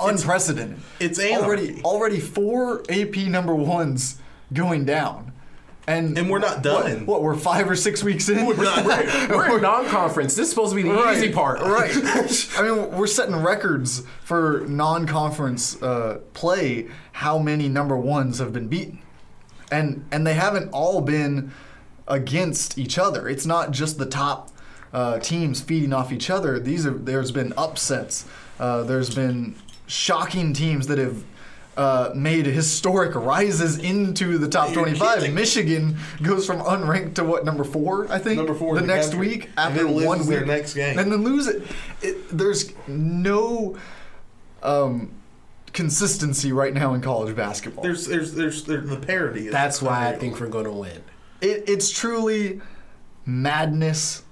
unprecedented. 0.00 0.78
it's 1.00 1.18
already 1.20 1.82
already 1.82 2.20
four 2.20 2.82
AP 2.88 3.16
number 3.28 3.54
ones 3.54 4.18
going 4.52 4.84
down. 4.84 5.32
And, 5.88 6.18
And 6.18 6.28
we're 6.28 6.38
not 6.38 6.62
done. 6.62 7.06
What, 7.06 7.06
what, 7.06 7.22
we're 7.22 7.34
five 7.34 7.68
or 7.68 7.74
six 7.74 8.04
weeks 8.04 8.28
in? 8.28 8.44
We're 8.44 8.62
not- 8.62 8.84
We're 9.30 9.56
in 9.56 9.62
non-conference. 9.62 10.34
This 10.34 10.44
is 10.44 10.50
supposed 10.50 10.72
to 10.72 10.76
be 10.76 10.82
the 10.82 10.92
Right, 10.94 11.16
easy 11.16 11.32
part. 11.32 11.60
Right. 11.60 11.90
I 12.58 12.62
mean, 12.62 12.90
we're 12.92 13.06
setting 13.06 13.34
records 13.36 14.02
for 14.22 14.66
non-conference 14.68 15.82
uh, 15.82 16.20
play. 16.34 16.88
How 17.12 17.38
many 17.38 17.70
number 17.70 17.96
ones 17.96 18.38
have 18.38 18.52
been 18.52 18.68
beaten, 18.68 19.00
and 19.72 20.06
and 20.12 20.26
they 20.26 20.34
haven't 20.34 20.68
all 20.72 21.00
been 21.00 21.52
against 22.06 22.76
each 22.78 22.98
other. 22.98 23.26
It's 23.26 23.46
not 23.46 23.70
just 23.70 23.98
the 23.98 24.06
top 24.06 24.50
uh, 24.92 25.18
teams 25.20 25.60
feeding 25.62 25.92
off 25.94 26.12
each 26.12 26.28
other. 26.28 26.60
These 26.60 26.86
are 26.86 26.90
there's 26.92 27.32
been 27.32 27.54
upsets. 27.56 28.26
Uh, 28.60 28.82
there's 28.82 29.14
been 29.14 29.56
shocking 29.86 30.52
teams 30.52 30.86
that 30.88 30.98
have. 30.98 31.24
Uh, 31.78 32.10
made 32.12 32.44
historic 32.44 33.14
rises 33.14 33.78
into 33.78 34.36
the 34.36 34.48
top 34.48 34.72
25. 34.72 35.32
Michigan 35.32 35.96
goes 36.20 36.44
from 36.44 36.58
unranked 36.58 37.14
to 37.14 37.22
what 37.22 37.44
number 37.44 37.62
four, 37.62 38.10
I 38.10 38.18
think. 38.18 38.36
Number 38.36 38.52
four 38.52 38.74
the 38.74 38.80
the 38.80 38.86
next 38.88 39.10
country. 39.10 39.28
week 39.28 39.44
And 39.56 39.58
after 39.58 39.84
then 39.84 39.92
loses 39.94 40.06
one 40.08 40.26
their 40.26 40.38
week. 40.40 40.48
next 40.48 40.74
game. 40.74 40.98
and 40.98 41.12
then 41.12 41.22
lose 41.22 41.46
it. 41.46 41.62
it 42.02 42.36
there's 42.36 42.72
no 42.88 43.78
um, 44.64 45.12
consistency 45.72 46.50
right 46.50 46.74
now 46.74 46.94
in 46.94 47.00
college 47.00 47.36
basketball. 47.36 47.84
there's, 47.84 48.06
there's, 48.08 48.34
there's, 48.34 48.64
there 48.64 48.80
the 48.80 48.96
parody. 48.96 49.46
Is 49.46 49.52
That's 49.52 49.80
why 49.80 50.08
I 50.08 50.16
think 50.16 50.40
we're 50.40 50.48
going 50.48 50.64
to 50.64 50.72
win. 50.72 51.04
it, 51.40 51.62
it's 51.68 51.92
truly 51.92 52.60
madness. 53.24 54.24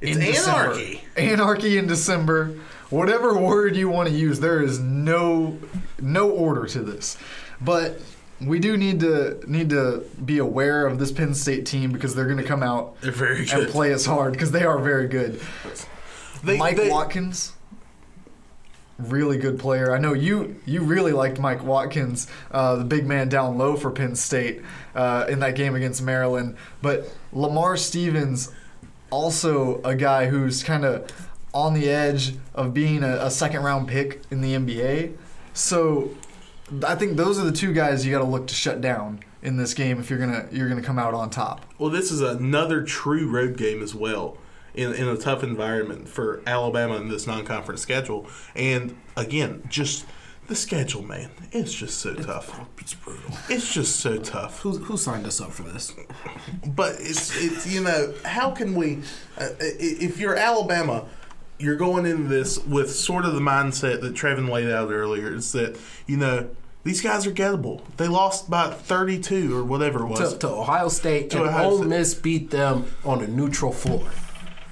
it's 0.00 0.16
in 0.16 0.24
December. 0.24 0.60
anarchy. 0.72 1.04
Anarchy 1.18 1.76
in 1.76 1.86
December. 1.86 2.54
Whatever 2.90 3.36
word 3.36 3.76
you 3.76 3.88
want 3.88 4.08
to 4.08 4.14
use, 4.14 4.40
there 4.40 4.62
is 4.62 4.78
no 4.78 5.58
no 6.00 6.30
order 6.30 6.66
to 6.66 6.80
this. 6.80 7.18
But 7.60 8.00
we 8.40 8.58
do 8.58 8.76
need 8.76 9.00
to 9.00 9.40
need 9.46 9.70
to 9.70 10.04
be 10.24 10.38
aware 10.38 10.86
of 10.86 10.98
this 10.98 11.12
Penn 11.12 11.34
State 11.34 11.66
team 11.66 11.92
because 11.92 12.14
they're 12.14 12.26
going 12.26 12.38
to 12.38 12.44
come 12.44 12.62
out 12.62 13.00
They're 13.00 13.12
very 13.12 13.48
and 13.50 13.68
play 13.68 13.92
us 13.92 14.06
hard 14.06 14.32
because 14.32 14.52
they 14.52 14.64
are 14.64 14.78
very 14.78 15.08
good. 15.08 15.40
They- 16.42 16.56
Mike 16.56 16.76
they- 16.76 16.88
Watkins, 16.88 17.52
really 18.98 19.38
good 19.38 19.58
player. 19.58 19.92
I 19.92 19.98
know 19.98 20.12
you 20.12 20.56
you 20.66 20.82
really 20.82 21.12
liked 21.12 21.38
Mike 21.38 21.64
Watkins, 21.64 22.26
uh, 22.50 22.76
the 22.76 22.84
big 22.84 23.06
man 23.06 23.28
down 23.28 23.58
low 23.58 23.76
for 23.76 23.90
Penn 23.90 24.14
State 24.16 24.62
uh, 24.94 25.26
in 25.28 25.40
that 25.40 25.56
game 25.56 25.74
against 25.74 26.00
Maryland. 26.02 26.56
But 26.80 27.08
Lamar 27.32 27.76
Stevens, 27.76 28.52
also 29.10 29.80
a 29.82 29.94
guy 29.94 30.26
who's 30.26 30.62
kind 30.62 30.84
of 30.84 31.10
on 31.58 31.74
the 31.74 31.90
edge 31.90 32.34
of 32.54 32.72
being 32.72 33.02
a, 33.02 33.16
a 33.16 33.30
second 33.30 33.62
round 33.62 33.88
pick 33.88 34.22
in 34.30 34.40
the 34.40 34.54
NBA. 34.54 35.16
So 35.54 36.10
I 36.86 36.94
think 36.94 37.16
those 37.16 37.38
are 37.38 37.44
the 37.44 37.52
two 37.52 37.72
guys 37.72 38.06
you 38.06 38.12
got 38.12 38.20
to 38.20 38.24
look 38.24 38.46
to 38.46 38.54
shut 38.54 38.80
down 38.80 39.20
in 39.42 39.56
this 39.56 39.74
game 39.74 39.98
if 39.98 40.08
you're 40.08 40.18
gonna 40.18 40.48
you're 40.52 40.68
gonna 40.68 40.82
come 40.82 40.98
out 40.98 41.14
on 41.14 41.30
top. 41.30 41.64
Well, 41.78 41.90
this 41.90 42.12
is 42.12 42.20
another 42.20 42.82
true 42.82 43.28
road 43.28 43.56
game 43.56 43.82
as 43.82 43.94
well 43.94 44.38
in, 44.74 44.94
in 44.94 45.08
a 45.08 45.16
tough 45.16 45.42
environment 45.42 46.08
for 46.08 46.42
Alabama 46.46 46.96
in 46.96 47.08
this 47.08 47.26
non 47.26 47.44
conference 47.44 47.82
schedule. 47.82 48.28
And 48.54 48.96
again, 49.16 49.64
just 49.68 50.06
the 50.46 50.54
schedule, 50.54 51.02
man, 51.02 51.30
it's 51.52 51.74
just 51.74 51.98
so 51.98 52.14
tough. 52.14 52.60
It's 52.78 52.94
brutal. 52.94 53.36
It's 53.48 53.72
just 53.72 53.96
so 53.96 54.18
tough. 54.18 54.60
Who, 54.60 54.78
who 54.78 54.96
signed 54.96 55.26
us 55.26 55.40
up 55.40 55.52
for 55.52 55.62
this? 55.64 55.92
But 56.66 56.96
it's, 57.00 57.36
it's 57.36 57.66
you 57.66 57.82
know, 57.82 58.14
how 58.24 58.52
can 58.52 58.74
we, 58.74 59.00
uh, 59.36 59.48
if 59.60 60.18
you're 60.18 60.36
Alabama, 60.36 61.06
you're 61.58 61.76
going 61.76 62.06
into 62.06 62.28
this 62.28 62.58
with 62.64 62.90
sort 62.94 63.24
of 63.24 63.34
the 63.34 63.40
mindset 63.40 64.00
that 64.00 64.14
Trevin 64.14 64.48
laid 64.48 64.70
out 64.70 64.90
earlier. 64.90 65.34
Is 65.34 65.52
that, 65.52 65.78
you 66.06 66.16
know, 66.16 66.48
these 66.84 67.02
guys 67.02 67.26
are 67.26 67.32
gettable. 67.32 67.82
They 67.96 68.08
lost 68.08 68.48
by 68.48 68.70
32 68.70 69.56
or 69.56 69.64
whatever 69.64 70.04
it 70.04 70.06
was. 70.06 70.32
To, 70.34 70.38
to 70.40 70.48
Ohio 70.48 70.88
State, 70.88 71.30
To 71.30 71.38
and 71.38 71.48
Ohio 71.48 71.70
Ole 71.70 71.78
State. 71.78 71.88
Miss 71.88 72.14
beat 72.14 72.50
them 72.50 72.86
on 73.04 73.22
a 73.22 73.26
neutral 73.26 73.72
floor. 73.72 74.08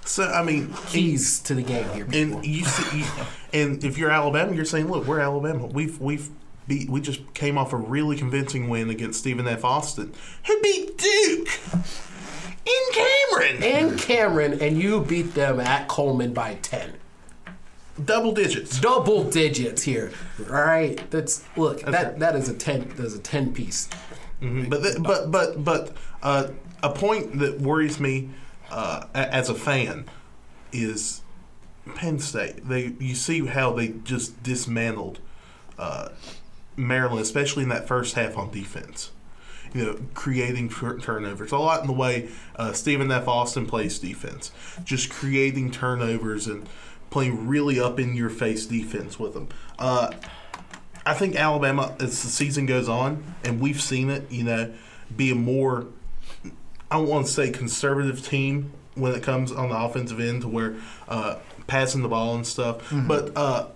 So, 0.05 0.23
I 0.25 0.45
mean, 0.45 0.73
Keys 0.87 1.41
to 1.41 1.55
the 1.55 1.63
game 1.63 1.89
here. 1.91 2.05
people. 2.05 2.37
And 2.39 2.47
you 2.47 2.65
see, 2.65 2.99
you, 3.01 3.05
and 3.53 3.83
if 3.83 3.99
you're 3.99 4.11
Alabama, 4.11 4.55
you're 4.55 4.65
saying, 4.65 4.89
"Look, 4.89 5.05
we're 5.05 5.19
Alabama. 5.19 5.67
We've 5.67 6.01
we've 6.01 6.31
beat. 6.69 6.89
We 6.89 7.01
just 7.01 7.35
came 7.35 7.59
off 7.59 7.73
a 7.73 7.77
really 7.77 8.17
convincing 8.17 8.69
win 8.69 8.89
against 8.89 9.19
Stephen 9.19 9.49
F. 9.49 9.65
Austin, 9.65 10.13
who 10.47 10.61
beat 10.61 10.97
Duke 10.97 11.49
in 12.67 12.83
Cameron, 12.93 13.63
In 13.63 13.99
Cameron, 13.99 14.61
and 14.61 14.81
you 14.81 15.01
beat 15.01 15.35
them 15.35 15.61
at 15.61 15.89
Coleman 15.89 16.33
by 16.33 16.55
10. 16.63 16.95
double 18.05 18.33
digits. 18.33 18.81
Double 18.81 19.25
digits 19.25 19.83
here. 19.83 20.13
All 20.41 20.47
right. 20.63 21.01
That's 21.11 21.45
look, 21.57 21.81
that 21.83 22.19
that 22.19 22.37
is 22.37 22.49
a 22.49 22.55
10 22.55 22.93
that's 22.97 23.15
a 23.15 23.19
10 23.19 23.53
piece. 23.55 23.89
Mhm. 24.43 24.69
But 24.69 24.83
th- 24.83 24.97
but 25.03 25.31
but 25.31 25.65
but 25.65 25.93
uh, 26.23 26.49
a 26.83 26.91
point 26.91 27.39
that 27.39 27.61
worries 27.61 27.99
me 27.99 28.31
uh, 28.71 29.07
as 29.15 29.49
a 29.49 29.55
fan 29.55 30.05
is 30.73 31.23
Penn 31.95 32.19
State. 32.19 32.69
They 32.69 32.95
you 32.99 33.15
see 33.15 33.47
how 33.47 33.73
they 33.73 33.89
just 34.05 34.43
dismantled 34.43 35.21
uh, 35.79 36.11
Maryland, 36.77 37.23
especially 37.23 37.63
in 37.63 37.69
that 37.71 37.87
first 37.89 38.15
half 38.15 38.37
on 38.37 38.51
defense. 38.51 39.11
You 39.75 39.85
know, 39.85 39.99
creating 40.15 40.69
tur- 40.71 40.99
turnovers. 40.99 41.53
A 41.53 41.59
lot 41.59 41.81
in 41.83 41.87
the 41.87 41.93
way 41.93 42.29
uh, 42.57 42.73
Stephen 42.73 43.11
F. 43.11 43.29
Austin 43.29 43.67
plays 43.67 43.99
defense, 43.99 44.51
just 44.85 45.11
creating 45.11 45.71
turnovers 45.71 46.47
and 46.47 46.69
playing 47.11 47.47
really 47.47 47.79
up 47.79 48.01
in 48.01 48.15
your 48.15 48.31
face 48.31 48.67
defense 48.67 49.19
with 49.19 49.35
them. 49.35 49.49
Uh, 49.79 50.13
I 51.05 51.15
think 51.15 51.37
Alabama, 51.37 51.95
as 52.01 52.23
the 52.23 52.29
season 52.29 52.67
goes 52.67 52.89
on, 52.89 53.23
and 53.45 53.61
we've 53.61 53.81
seen 53.81 54.11
it, 54.11 54.31
you 54.31 54.43
know, 54.45 54.73
be 55.17 55.31
a 55.31 55.35
more, 55.37 55.87
I 56.91 56.97
don't 56.97 57.09
want 57.09 57.27
to 57.27 57.33
say 57.33 57.51
conservative 57.51 58.27
team 58.27 58.73
when 58.95 59.15
it 59.15 59.23
comes 59.23 59.53
on 59.53 59.69
the 59.69 59.77
offensive 59.79 60.19
end 60.19 60.43
to 60.43 60.49
where 60.49 60.75
uh, 61.09 61.37
passing 61.67 62.03
the 62.03 62.09
ball 62.09 62.35
and 62.35 62.47
stuff, 62.47 62.79
Mm-hmm. 62.91 63.07
but 63.09 63.37
uh, 63.37 63.67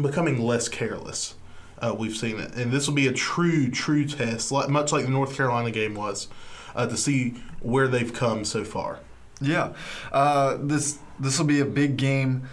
becoming 0.00 0.40
less 0.40 0.68
careless. 0.68 1.34
Uh, 1.82 1.92
we've 1.92 2.16
seen 2.16 2.38
it, 2.38 2.54
and 2.54 2.70
this 2.70 2.86
will 2.86 2.94
be 2.94 3.08
a 3.08 3.12
true, 3.12 3.68
true 3.68 4.04
test, 4.06 4.52
like, 4.52 4.68
much 4.68 4.92
like 4.92 5.04
the 5.04 5.10
North 5.10 5.36
Carolina 5.36 5.70
game 5.72 5.94
was, 5.94 6.28
uh, 6.76 6.86
to 6.86 6.96
see 6.96 7.34
where 7.60 7.88
they've 7.88 8.12
come 8.12 8.44
so 8.44 8.62
far. 8.64 9.00
Yeah, 9.40 9.72
uh, 10.12 10.58
this 10.60 10.98
this 11.18 11.38
will 11.38 11.46
be 11.46 11.58
a 11.58 11.64
big 11.64 11.96
game. 11.96 12.44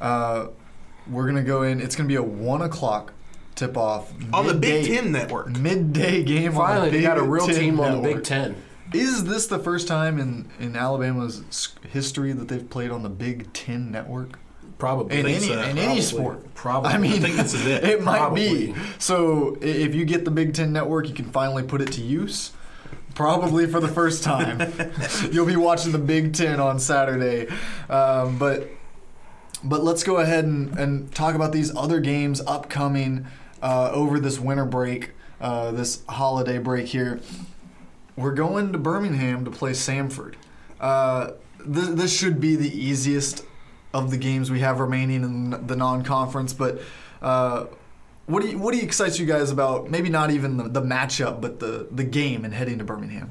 Uh, 0.00 0.48
we're 1.10 1.26
gonna 1.26 1.42
go 1.42 1.62
in. 1.62 1.80
It's 1.80 1.96
gonna 1.96 2.08
be 2.08 2.14
a 2.14 2.22
one 2.22 2.62
o'clock 2.62 3.12
tip 3.56 3.76
off 3.76 4.12
On 4.32 4.46
the 4.46 4.54
Big 4.54 4.86
Ten 4.86 5.10
network. 5.10 5.48
midday 5.58 6.22
game. 6.22 6.52
Finally, 6.52 6.90
the 6.90 6.98
they 6.98 7.02
got 7.02 7.18
a 7.18 7.22
real 7.22 7.46
Ten 7.46 7.56
team 7.56 7.80
on 7.80 8.02
the. 8.02 8.14
Big 8.14 8.22
Ten. 8.22 8.54
Is 8.92 9.24
this 9.24 9.48
the 9.48 9.58
first 9.58 9.88
time 9.88 10.20
in 10.20 10.48
in 10.60 10.76
Alabama's 10.76 11.42
history 11.90 12.32
that 12.32 12.46
they've 12.46 12.68
played 12.70 12.92
on 12.92 13.02
the 13.02 13.08
Big 13.08 13.52
Ten 13.52 13.90
network? 13.90 14.38
Probably. 14.78 15.18
in 15.18 15.26
any 15.26 15.38
so. 15.40 15.52
in 15.54 15.58
Probably. 15.60 15.82
any 15.82 16.00
sport. 16.00 16.54
Probably. 16.54 16.90
I 16.92 16.98
mean, 16.98 17.12
I 17.12 17.18
think 17.18 17.36
this 17.36 17.54
is 17.54 17.66
it. 17.66 17.84
It 17.96 18.02
might 18.02 18.18
Probably. 18.18 18.72
be. 18.72 18.74
So 18.98 19.56
if 19.60 19.94
you 19.94 20.04
get 20.04 20.24
the 20.24 20.30
Big 20.30 20.54
Ten 20.54 20.72
network, 20.72 21.08
you 21.08 21.14
can 21.14 21.30
finally 21.30 21.62
put 21.62 21.80
it 21.80 21.92
to 21.92 22.02
use. 22.02 22.52
Probably 23.14 23.66
for 23.66 23.80
the 23.80 23.88
first 23.88 24.22
time, 24.22 24.60
you'll 25.32 25.46
be 25.46 25.56
watching 25.56 25.92
the 25.92 25.98
Big 25.98 26.34
Ten 26.34 26.60
on 26.60 26.78
Saturday. 26.78 27.48
Um, 27.88 28.36
but 28.38 28.68
but 29.64 29.82
let's 29.82 30.02
go 30.04 30.18
ahead 30.18 30.44
and, 30.44 30.78
and 30.78 31.14
talk 31.14 31.34
about 31.34 31.52
these 31.52 31.74
other 31.74 32.00
games 32.00 32.42
upcoming 32.46 33.26
uh, 33.62 33.90
over 33.92 34.20
this 34.20 34.38
winter 34.38 34.66
break, 34.66 35.12
uh, 35.40 35.70
this 35.72 36.02
holiday 36.08 36.58
break 36.58 36.86
here. 36.88 37.20
We're 38.16 38.34
going 38.34 38.72
to 38.72 38.78
Birmingham 38.78 39.44
to 39.46 39.50
play 39.50 39.72
Samford. 39.72 40.34
Uh, 40.78 41.32
th- 41.58 41.88
this 41.96 42.16
should 42.16 42.38
be 42.40 42.54
the 42.54 42.68
easiest 42.70 43.44
of 43.94 44.10
the 44.10 44.16
games 44.16 44.50
we 44.50 44.60
have 44.60 44.80
remaining 44.80 45.22
in 45.22 45.66
the 45.66 45.76
non-conference, 45.76 46.52
but 46.52 46.80
uh, 47.22 47.66
what 48.26 48.42
do 48.42 48.48
you, 48.48 48.58
what 48.58 48.72
do 48.72 48.78
you 48.78 48.84
excites 48.84 49.18
you 49.18 49.26
guys 49.26 49.50
about? 49.50 49.90
Maybe 49.90 50.08
not 50.08 50.30
even 50.30 50.56
the, 50.56 50.68
the 50.68 50.82
matchup, 50.82 51.40
but 51.40 51.60
the 51.60 51.86
the 51.90 52.04
game 52.04 52.44
and 52.44 52.52
heading 52.52 52.78
to 52.78 52.84
Birmingham. 52.84 53.30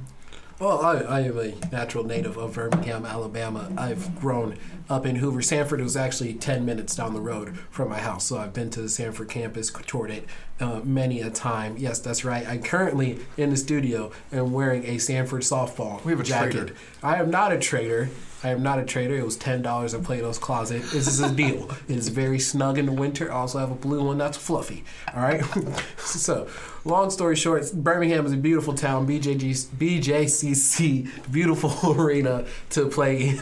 Well, 0.57 0.81
I, 0.81 0.99
I 0.99 1.19
am 1.21 1.37
a 1.37 1.53
natural 1.69 2.05
native 2.05 2.37
of 2.37 2.53
Birmingham, 2.53 3.05
Alabama. 3.05 3.69
I've 3.77 4.17
grown 4.17 4.57
up 4.89 5.05
in 5.05 5.17
Hoover. 5.17 5.41
Samford 5.41 5.81
was 5.81 5.97
actually 5.97 6.33
10 6.33 6.65
minutes 6.65 6.95
down 6.95 7.13
the 7.13 7.21
road 7.21 7.57
from 7.69 7.89
my 7.89 7.99
house, 7.99 8.25
so 8.25 8.37
I've 8.37 8.53
been 8.53 8.69
to 8.71 8.81
the 8.81 8.87
Samford 8.87 9.29
campus, 9.29 9.71
toured 9.85 10.11
it 10.11 10.25
uh, 10.59 10.81
many 10.83 11.21
a 11.21 11.29
time. 11.29 11.75
Yes, 11.77 11.99
that's 11.99 12.23
right. 12.23 12.47
I'm 12.47 12.63
currently 12.63 13.19
in 13.37 13.49
the 13.49 13.57
studio 13.57 14.11
and 14.31 14.53
wearing 14.53 14.85
a 14.85 14.95
Samford 14.95 15.41
softball 15.43 16.03
We 16.03 16.11
have 16.11 16.21
a 16.21 16.23
jacket. 16.23 16.51
traitor. 16.51 16.75
I 17.03 17.17
am 17.17 17.29
not 17.29 17.51
a 17.51 17.59
traitor. 17.59 18.09
I 18.43 18.49
am 18.49 18.61
not 18.61 18.77
a 18.77 18.85
trader. 18.85 19.15
It 19.15 19.25
was 19.25 19.37
ten 19.37 19.63
dollars 19.63 19.95
in 19.95 20.03
Plato's 20.03 20.37
closet. 20.37 20.83
This 20.83 21.07
is 21.07 21.19
a 21.19 21.31
deal. 21.31 21.71
It 21.87 21.97
is 21.97 22.09
very 22.09 22.37
snug 22.37 22.77
in 22.77 22.85
the 22.85 22.91
winter. 22.91 23.31
I 23.31 23.37
also 23.37 23.57
have 23.57 23.71
a 23.71 23.75
blue 23.75 24.03
one 24.03 24.19
that's 24.19 24.37
fluffy. 24.37 24.83
All 25.15 25.23
right. 25.23 25.43
so, 25.97 26.47
long 26.83 27.09
story 27.09 27.35
short, 27.35 27.71
Birmingham 27.73 28.23
is 28.23 28.33
a 28.33 28.37
beautiful 28.37 28.75
town. 28.75 29.07
BJG, 29.07 29.49
BJCC, 29.77 31.31
beautiful 31.31 31.93
arena 31.99 32.45
to 32.71 32.87
play 32.87 33.29
in. 33.29 33.37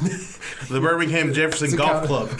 The 0.70 0.80
Birmingham 0.80 1.33
Jefferson 1.34 1.76
Golf 1.76 2.06
Club, 2.06 2.30
the 2.30 2.36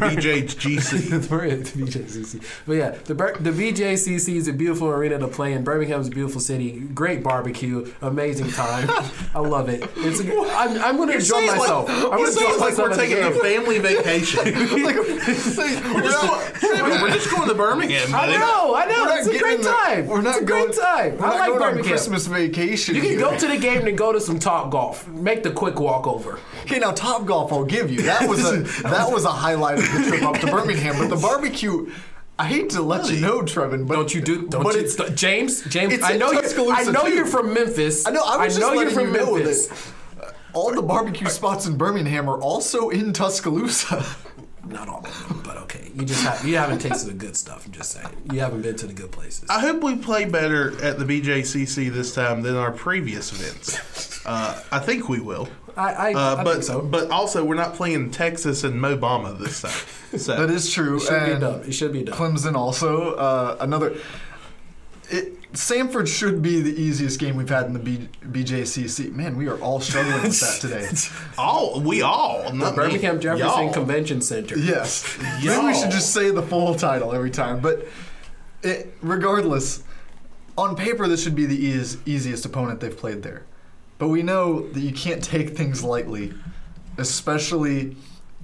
BJGC. 0.00 1.10
the 1.28 1.84
BJCC. 1.84 2.42
But 2.66 2.72
yeah, 2.72 2.90
the 2.90 3.14
the 3.14 3.50
BJCC 3.50 4.36
is 4.36 4.48
a 4.48 4.52
beautiful 4.52 4.88
arena 4.88 5.18
to 5.18 5.28
play 5.28 5.52
in. 5.52 5.64
Birmingham's 5.64 6.08
a 6.08 6.10
beautiful 6.10 6.40
city. 6.40 6.80
Great 6.80 7.22
barbecue, 7.22 7.92
amazing 8.02 8.50
time. 8.50 8.88
I 9.34 9.40
love 9.40 9.68
it. 9.68 9.88
It's 9.96 10.20
a, 10.20 10.24
I'm, 10.24 10.78
I'm 10.82 10.96
going 10.96 11.08
to 11.08 11.16
enjoy 11.16 11.46
myself. 11.46 11.88
Like, 11.88 11.98
I'm 11.98 12.10
going 12.10 12.24
to 12.24 12.32
enjoy 12.32 12.44
it 12.44 12.60
like 12.60 12.70
myself 12.70 12.90
we're 12.90 12.96
taking 12.96 13.22
a 13.22 13.30
family 13.32 13.78
vacation. 13.78 14.44
we're, 14.44 16.02
just 16.02 16.62
going, 16.62 17.02
we're 17.02 17.10
just 17.10 17.30
going 17.30 17.48
to 17.48 17.54
Birmingham. 17.54 18.14
I 18.14 18.36
know, 18.36 18.74
I 18.74 18.86
know. 18.86 19.14
It's 19.16 19.26
a 19.26 19.38
great 19.38 19.58
the- 19.58 19.64
time. 19.64 20.06
We're 20.06 20.22
not 20.22 20.36
it's 20.36 20.42
a 20.42 20.46
going, 20.46 20.66
great 20.66 20.78
time. 20.78 21.22
I 21.22 21.38
like 21.38 21.58
Birmingham. 21.58 21.84
Christmas 21.84 22.26
vacation. 22.26 22.94
You 22.94 23.02
can 23.02 23.18
go 23.18 23.36
to 23.36 23.46
the 23.46 23.58
game 23.58 23.86
and 23.86 23.96
go 23.96 24.12
to 24.12 24.20
some 24.20 24.38
Top 24.38 24.70
Golf. 24.70 25.06
Make 25.08 25.42
the 25.42 25.50
quick 25.50 25.78
walk 25.80 26.06
over. 26.06 26.38
Okay, 26.62 26.78
now 26.78 26.92
Top 26.92 27.26
Golf, 27.26 27.52
I'll 27.52 27.64
give 27.64 27.90
you. 27.90 28.03
That 28.04 28.28
was 28.28 28.44
a 28.44 28.58
that 28.82 29.10
was 29.10 29.24
a 29.24 29.30
highlight 29.30 29.78
of 29.78 29.84
the 29.92 30.08
trip 30.08 30.22
up 30.22 30.38
to 30.40 30.46
Birmingham. 30.46 30.96
But 30.98 31.08
the 31.08 31.16
barbecue, 31.22 31.90
I 32.38 32.46
hate 32.46 32.70
to 32.70 32.82
let 32.82 33.10
you 33.10 33.20
know, 33.20 33.40
Trevin, 33.42 33.86
but 33.86 33.94
Don't 33.96 34.14
you 34.14 34.20
do? 34.20 34.48
Don't 34.48 34.62
but 34.62 34.74
you, 34.74 34.80
it's, 34.82 34.96
James? 35.14 35.62
James, 35.64 35.92
it's 35.94 36.04
I 36.04 36.16
know 36.16 36.32
you. 36.32 36.40
Tuscaloosa, 36.40 36.90
I 36.90 36.92
know 36.92 37.04
too. 37.04 37.14
you're 37.14 37.26
from 37.26 37.52
Memphis. 37.54 38.06
I 38.06 38.10
know. 38.10 38.22
I 38.24 38.44
was 38.44 38.58
know 38.58 38.74
just 38.74 38.74
you're 38.74 38.84
letting 38.84 38.94
from 38.94 39.14
you 39.14 39.20
know 39.20 39.34
Memphis. 39.36 39.92
all 40.52 40.72
the 40.74 40.82
barbecue 40.82 41.28
spots 41.28 41.66
in 41.66 41.76
Birmingham 41.76 42.28
are 42.28 42.40
also 42.40 42.88
in 42.90 43.12
Tuscaloosa. 43.12 44.04
Not 44.66 44.88
all 44.88 45.04
of 45.06 45.28
them, 45.28 45.42
but 45.44 45.58
okay. 45.58 45.90
You 45.94 46.06
just 46.06 46.24
have, 46.24 46.42
you 46.48 46.56
haven't 46.56 46.78
tasted 46.78 47.10
the 47.10 47.14
good 47.14 47.36
stuff. 47.36 47.66
I'm 47.66 47.72
just 47.72 47.90
saying. 47.92 48.08
You 48.32 48.40
haven't 48.40 48.62
been 48.62 48.76
to 48.76 48.86
the 48.86 48.94
good 48.94 49.12
places. 49.12 49.44
I 49.50 49.60
hope 49.60 49.82
we 49.82 49.94
play 49.96 50.24
better 50.24 50.70
at 50.82 50.98
the 50.98 51.04
BJCC 51.04 51.92
this 51.92 52.14
time 52.14 52.40
than 52.40 52.56
our 52.56 52.72
previous 52.72 53.30
events. 53.30 54.24
Uh, 54.26 54.58
I 54.72 54.78
think 54.78 55.08
we 55.10 55.20
will. 55.20 55.48
I, 55.76 55.92
I, 56.10 56.14
Uh, 56.14 56.36
I 56.36 56.44
but 56.44 56.52
think 56.52 56.64
so. 56.64 56.80
but 56.82 57.10
also 57.10 57.44
we're 57.44 57.54
not 57.56 57.74
playing 57.74 58.10
Texas 58.10 58.64
and 58.64 58.80
Mobama 58.80 59.38
this 59.38 59.62
time. 59.62 59.72
So 60.18 60.36
that 60.36 60.48
is 60.48 60.70
true. 60.70 60.98
It 60.98 61.00
should 61.00 61.24
be 61.24 61.30
and 61.32 61.40
done. 61.40 61.60
It 61.66 61.72
should 61.72 61.92
be 61.92 62.04
done. 62.04 62.14
Clemson 62.16 62.54
also 62.54 63.14
uh, 63.14 63.56
another. 63.58 63.96
It, 65.10 65.40
Samford 65.54 66.06
should 66.08 66.40
be 66.40 66.60
the 66.60 66.70
easiest 66.80 67.18
game 67.20 67.36
we've 67.36 67.48
had 67.48 67.66
in 67.66 67.72
the 67.72 67.78
B, 67.80 68.08
BJCC. 68.24 69.12
Man, 69.12 69.36
we 69.36 69.48
are 69.48 69.58
all 69.60 69.80
struggling 69.80 70.22
with 70.22 70.38
that 70.40 70.60
today. 70.60 70.88
all 71.38 71.80
we 71.80 72.02
all 72.02 72.44
The 72.44 72.52
not 72.52 72.70
me, 72.72 72.76
Birmingham 72.76 73.20
Jefferson 73.20 73.48
y'all. 73.64 73.72
Convention 73.72 74.20
Center. 74.20 74.56
Yes. 74.58 75.16
Maybe 75.22 75.46
Y'all. 75.46 75.66
we 75.66 75.74
should 75.74 75.90
just 75.90 76.12
say 76.12 76.30
the 76.30 76.42
full 76.42 76.74
title 76.76 77.12
every 77.12 77.30
time. 77.30 77.60
But 77.60 77.86
it, 78.62 78.94
regardless, 79.02 79.82
on 80.56 80.74
paper, 80.76 81.06
this 81.08 81.22
should 81.24 81.34
be 81.36 81.46
the 81.46 81.58
eas- 81.58 81.98
easiest 82.06 82.44
opponent 82.46 82.80
they've 82.80 82.96
played 82.96 83.22
there. 83.24 83.44
But 83.98 84.08
we 84.08 84.22
know 84.22 84.68
that 84.68 84.80
you 84.80 84.92
can't 84.92 85.22
take 85.22 85.50
things 85.56 85.82
lightly, 85.82 86.34
especially 86.98 87.96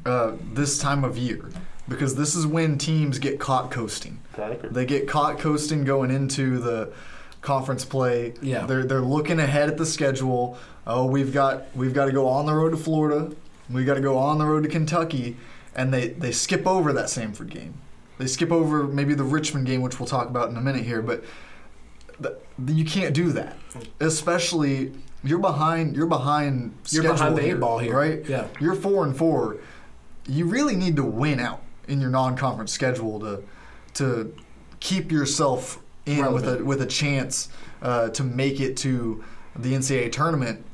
uh, 0.07 0.33
this 0.53 0.79
time 0.79 1.05
of 1.05 1.19
year, 1.19 1.51
because 1.89 2.15
this 2.15 2.35
is 2.35 2.47
when 2.47 2.79
teams 2.79 3.19
get 3.19 3.39
caught 3.41 3.71
coasting. 3.71 4.21
They 4.73 4.87
get 4.87 5.09
caught 5.09 5.39
coasting 5.39 5.85
going 5.85 6.11
into 6.11 6.59
the 6.59 6.93
conference 7.43 7.85
play. 7.85 8.35
Yeah. 8.41 8.67
They're 8.67 8.85
they're 8.85 9.01
looking 9.01 9.41
ahead 9.41 9.69
at 9.69 9.77
the 9.77 9.87
schedule. 9.87 10.57
Oh, 10.87 11.07
we've 11.07 11.33
got 11.33 11.65
we've 11.75 11.95
got 11.95 12.07
to 12.07 12.13
go 12.13 12.27
on 12.29 12.47
the 12.47 12.55
road 12.55 12.71
to 12.71 12.77
Florida. 12.77 13.35
We've 13.69 13.87
got 13.87 13.95
to 13.95 14.01
go 14.01 14.19
on 14.19 14.39
the 14.39 14.47
road 14.47 14.63
to 14.65 14.69
Kentucky, 14.69 15.37
and 15.75 15.93
they 15.93 16.09
they 16.09 16.33
skip 16.33 16.67
over 16.67 16.93
that 16.93 17.07
Samford 17.07 17.51
game. 17.51 17.75
They 18.19 18.27
skip 18.27 18.53
over 18.53 18.85
maybe 18.85 19.15
the 19.15 19.25
Richmond 19.25 19.67
game, 19.67 19.81
which 19.81 19.99
we'll 19.99 20.07
talk 20.07 20.29
about 20.29 20.51
in 20.51 20.57
a 20.57 20.61
minute 20.61 20.85
here. 20.85 21.01
But 21.03 21.25
th- 22.23 22.35
you 22.67 22.85
can't 22.85 23.15
do 23.15 23.33
that, 23.33 23.57
especially 23.99 24.93
you're 25.23 25.39
behind. 25.39 25.97
You're 25.97 26.07
behind. 26.07 26.75
You're 26.91 27.03
behind 27.03 27.37
the 27.37 27.47
eight 27.47 27.61
ball 27.61 27.79
here. 27.79 27.97
right? 27.97 28.25
Yeah. 28.27 28.47
You're 28.61 28.75
four 28.75 29.05
and 29.05 29.17
four. 29.17 29.59
You 30.27 30.47
really 30.47 30.77
need 30.77 30.97
to 30.97 31.05
win 31.05 31.41
out 31.41 31.63
in 31.89 32.01
your 32.01 32.11
non-conference 32.11 32.73
schedule 32.73 33.21
to 33.21 33.43
to 33.95 34.35
keep 34.81 35.11
yourself 35.13 35.81
in 36.07 36.33
with 36.33 36.47
a 36.49 36.65
with 36.65 36.81
a 36.83 36.87
chance 36.87 37.49
uh, 37.83 38.09
to 38.11 38.23
make 38.25 38.61
it 38.61 38.77
to 38.79 39.25
the 39.57 39.73
NCAA 39.75 40.13
tournament. 40.13 40.65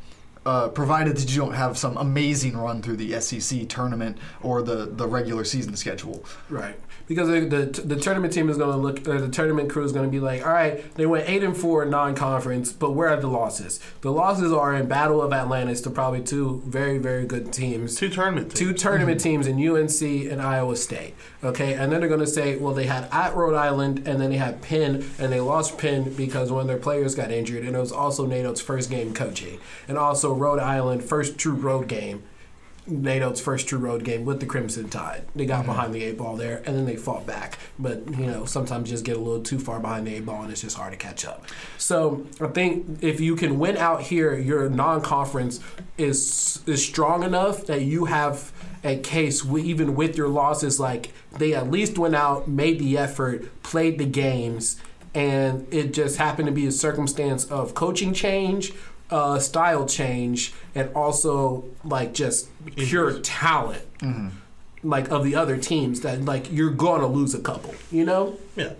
Uh, 0.44 0.68
provided 0.68 1.16
that 1.16 1.28
you 1.28 1.40
don't 1.40 1.54
have 1.54 1.76
some 1.76 1.96
amazing 1.96 2.56
run 2.56 2.80
through 2.80 2.94
the 2.94 3.20
SEC 3.20 3.68
tournament 3.68 4.16
or 4.42 4.62
the, 4.62 4.86
the 4.86 5.04
regular 5.04 5.42
season 5.42 5.74
schedule. 5.74 6.24
Right. 6.48 6.76
Because 7.06 7.28
the, 7.28 7.40
the, 7.40 7.82
the 7.82 7.96
tournament 7.96 8.32
team 8.32 8.48
is 8.48 8.56
going 8.56 8.72
to 8.72 8.76
look, 8.76 9.06
or 9.06 9.20
the 9.20 9.28
tournament 9.28 9.70
crew 9.70 9.84
is 9.84 9.92
going 9.92 10.06
to 10.06 10.10
be 10.10 10.18
like, 10.18 10.44
all 10.44 10.52
right, 10.52 10.94
they 10.96 11.06
went 11.06 11.28
eight 11.28 11.42
and 11.44 11.56
four 11.56 11.84
non-conference, 11.84 12.72
but 12.72 12.92
where 12.92 13.08
are 13.08 13.20
the 13.20 13.28
losses? 13.28 13.80
The 14.00 14.10
losses 14.10 14.52
are 14.52 14.74
in 14.74 14.86
Battle 14.86 15.22
of 15.22 15.32
Atlantis 15.32 15.80
to 15.82 15.90
probably 15.90 16.22
two 16.22 16.62
very 16.66 16.98
very 16.98 17.24
good 17.24 17.52
teams, 17.52 17.94
two 17.94 18.08
tournament 18.08 18.50
teams. 18.50 18.58
two 18.58 18.72
tournament 18.72 19.20
mm-hmm. 19.20 19.42
teams 19.42 19.46
in 19.46 19.68
UNC 19.68 20.32
and 20.32 20.42
Iowa 20.42 20.76
State. 20.76 21.14
Okay, 21.44 21.74
and 21.74 21.92
then 21.92 22.00
they're 22.00 22.08
going 22.08 22.20
to 22.20 22.26
say, 22.26 22.56
well, 22.56 22.74
they 22.74 22.86
had 22.86 23.08
at 23.12 23.36
Rhode 23.36 23.54
Island, 23.54 24.02
and 24.06 24.20
then 24.20 24.30
they 24.30 24.36
had 24.36 24.62
Penn, 24.62 25.08
and 25.18 25.32
they 25.32 25.40
lost 25.40 25.78
Penn 25.78 26.12
because 26.14 26.50
one 26.50 26.62
of 26.62 26.66
their 26.66 26.76
players 26.76 27.14
got 27.14 27.30
injured, 27.30 27.64
and 27.64 27.76
it 27.76 27.78
was 27.78 27.92
also 27.92 28.26
Nate 28.26 28.46
Oats' 28.46 28.60
first 28.60 28.90
game 28.90 29.14
coaching, 29.14 29.60
and 29.86 29.96
also 29.96 30.34
Rhode 30.34 30.58
Island 30.58 31.04
first 31.04 31.38
true 31.38 31.54
road 31.54 31.88
game 31.88 32.24
Nate 32.86 33.22
Oats' 33.22 33.40
first 33.40 33.68
true 33.68 33.78
road 33.78 34.04
game 34.04 34.24
with 34.24 34.40
the 34.40 34.46
Crimson 34.46 34.88
Tide. 34.88 35.24
They 35.34 35.46
got 35.46 35.60
mm-hmm. 35.60 35.66
behind 35.66 35.94
the 35.94 36.04
eight 36.04 36.18
ball 36.18 36.36
there, 36.36 36.62
and 36.66 36.76
then 36.76 36.84
they 36.84 36.96
fought 36.96 37.26
back. 37.26 37.58
But 37.78 38.08
you 38.16 38.26
know, 38.26 38.44
sometimes 38.44 38.88
you 38.88 38.94
just 38.94 39.04
get 39.04 39.16
a 39.16 39.20
little 39.20 39.42
too 39.42 39.58
far 39.58 39.80
behind 39.80 40.06
the 40.06 40.14
eight 40.14 40.26
ball, 40.26 40.42
and 40.42 40.50
it's 40.50 40.60
just 40.60 40.76
hard 40.76 40.92
to 40.92 40.98
catch 40.98 41.24
up. 41.24 41.44
So 41.78 42.26
I 42.40 42.48
think 42.48 43.02
if 43.02 43.20
you 43.20 43.36
can 43.36 43.58
win 43.58 43.76
out 43.76 44.02
here, 44.02 44.36
your 44.36 44.68
non-conference 44.68 45.60
is 45.98 46.62
is 46.66 46.84
strong 46.84 47.22
enough 47.22 47.66
that 47.66 47.82
you 47.82 48.06
have 48.06 48.52
a 48.84 48.96
case, 48.98 49.44
even 49.44 49.94
with 49.94 50.16
your 50.16 50.28
losses. 50.28 50.78
Like 50.78 51.12
they 51.38 51.54
at 51.54 51.70
least 51.70 51.98
went 51.98 52.14
out, 52.14 52.48
made 52.48 52.78
the 52.78 52.98
effort, 52.98 53.62
played 53.62 53.98
the 53.98 54.06
games, 54.06 54.80
and 55.14 55.66
it 55.72 55.92
just 55.92 56.18
happened 56.18 56.46
to 56.46 56.52
be 56.52 56.66
a 56.66 56.72
circumstance 56.72 57.44
of 57.46 57.74
coaching 57.74 58.12
change 58.12 58.72
uh, 59.10 59.38
style 59.38 59.86
change 59.86 60.52
and 60.74 60.90
also 60.94 61.64
like 61.84 62.12
just 62.14 62.48
pure 62.76 63.18
talent 63.20 63.82
like 64.82 65.08
of 65.10 65.24
the 65.24 65.34
other 65.34 65.56
teams 65.56 66.00
that 66.00 66.24
like 66.24 66.50
you're 66.52 66.70
going 66.70 67.00
to 67.00 67.06
lose 67.06 67.34
a 67.34 67.40
couple 67.40 67.74
you 67.90 68.04
know 68.04 68.38
Yeah. 68.56 68.72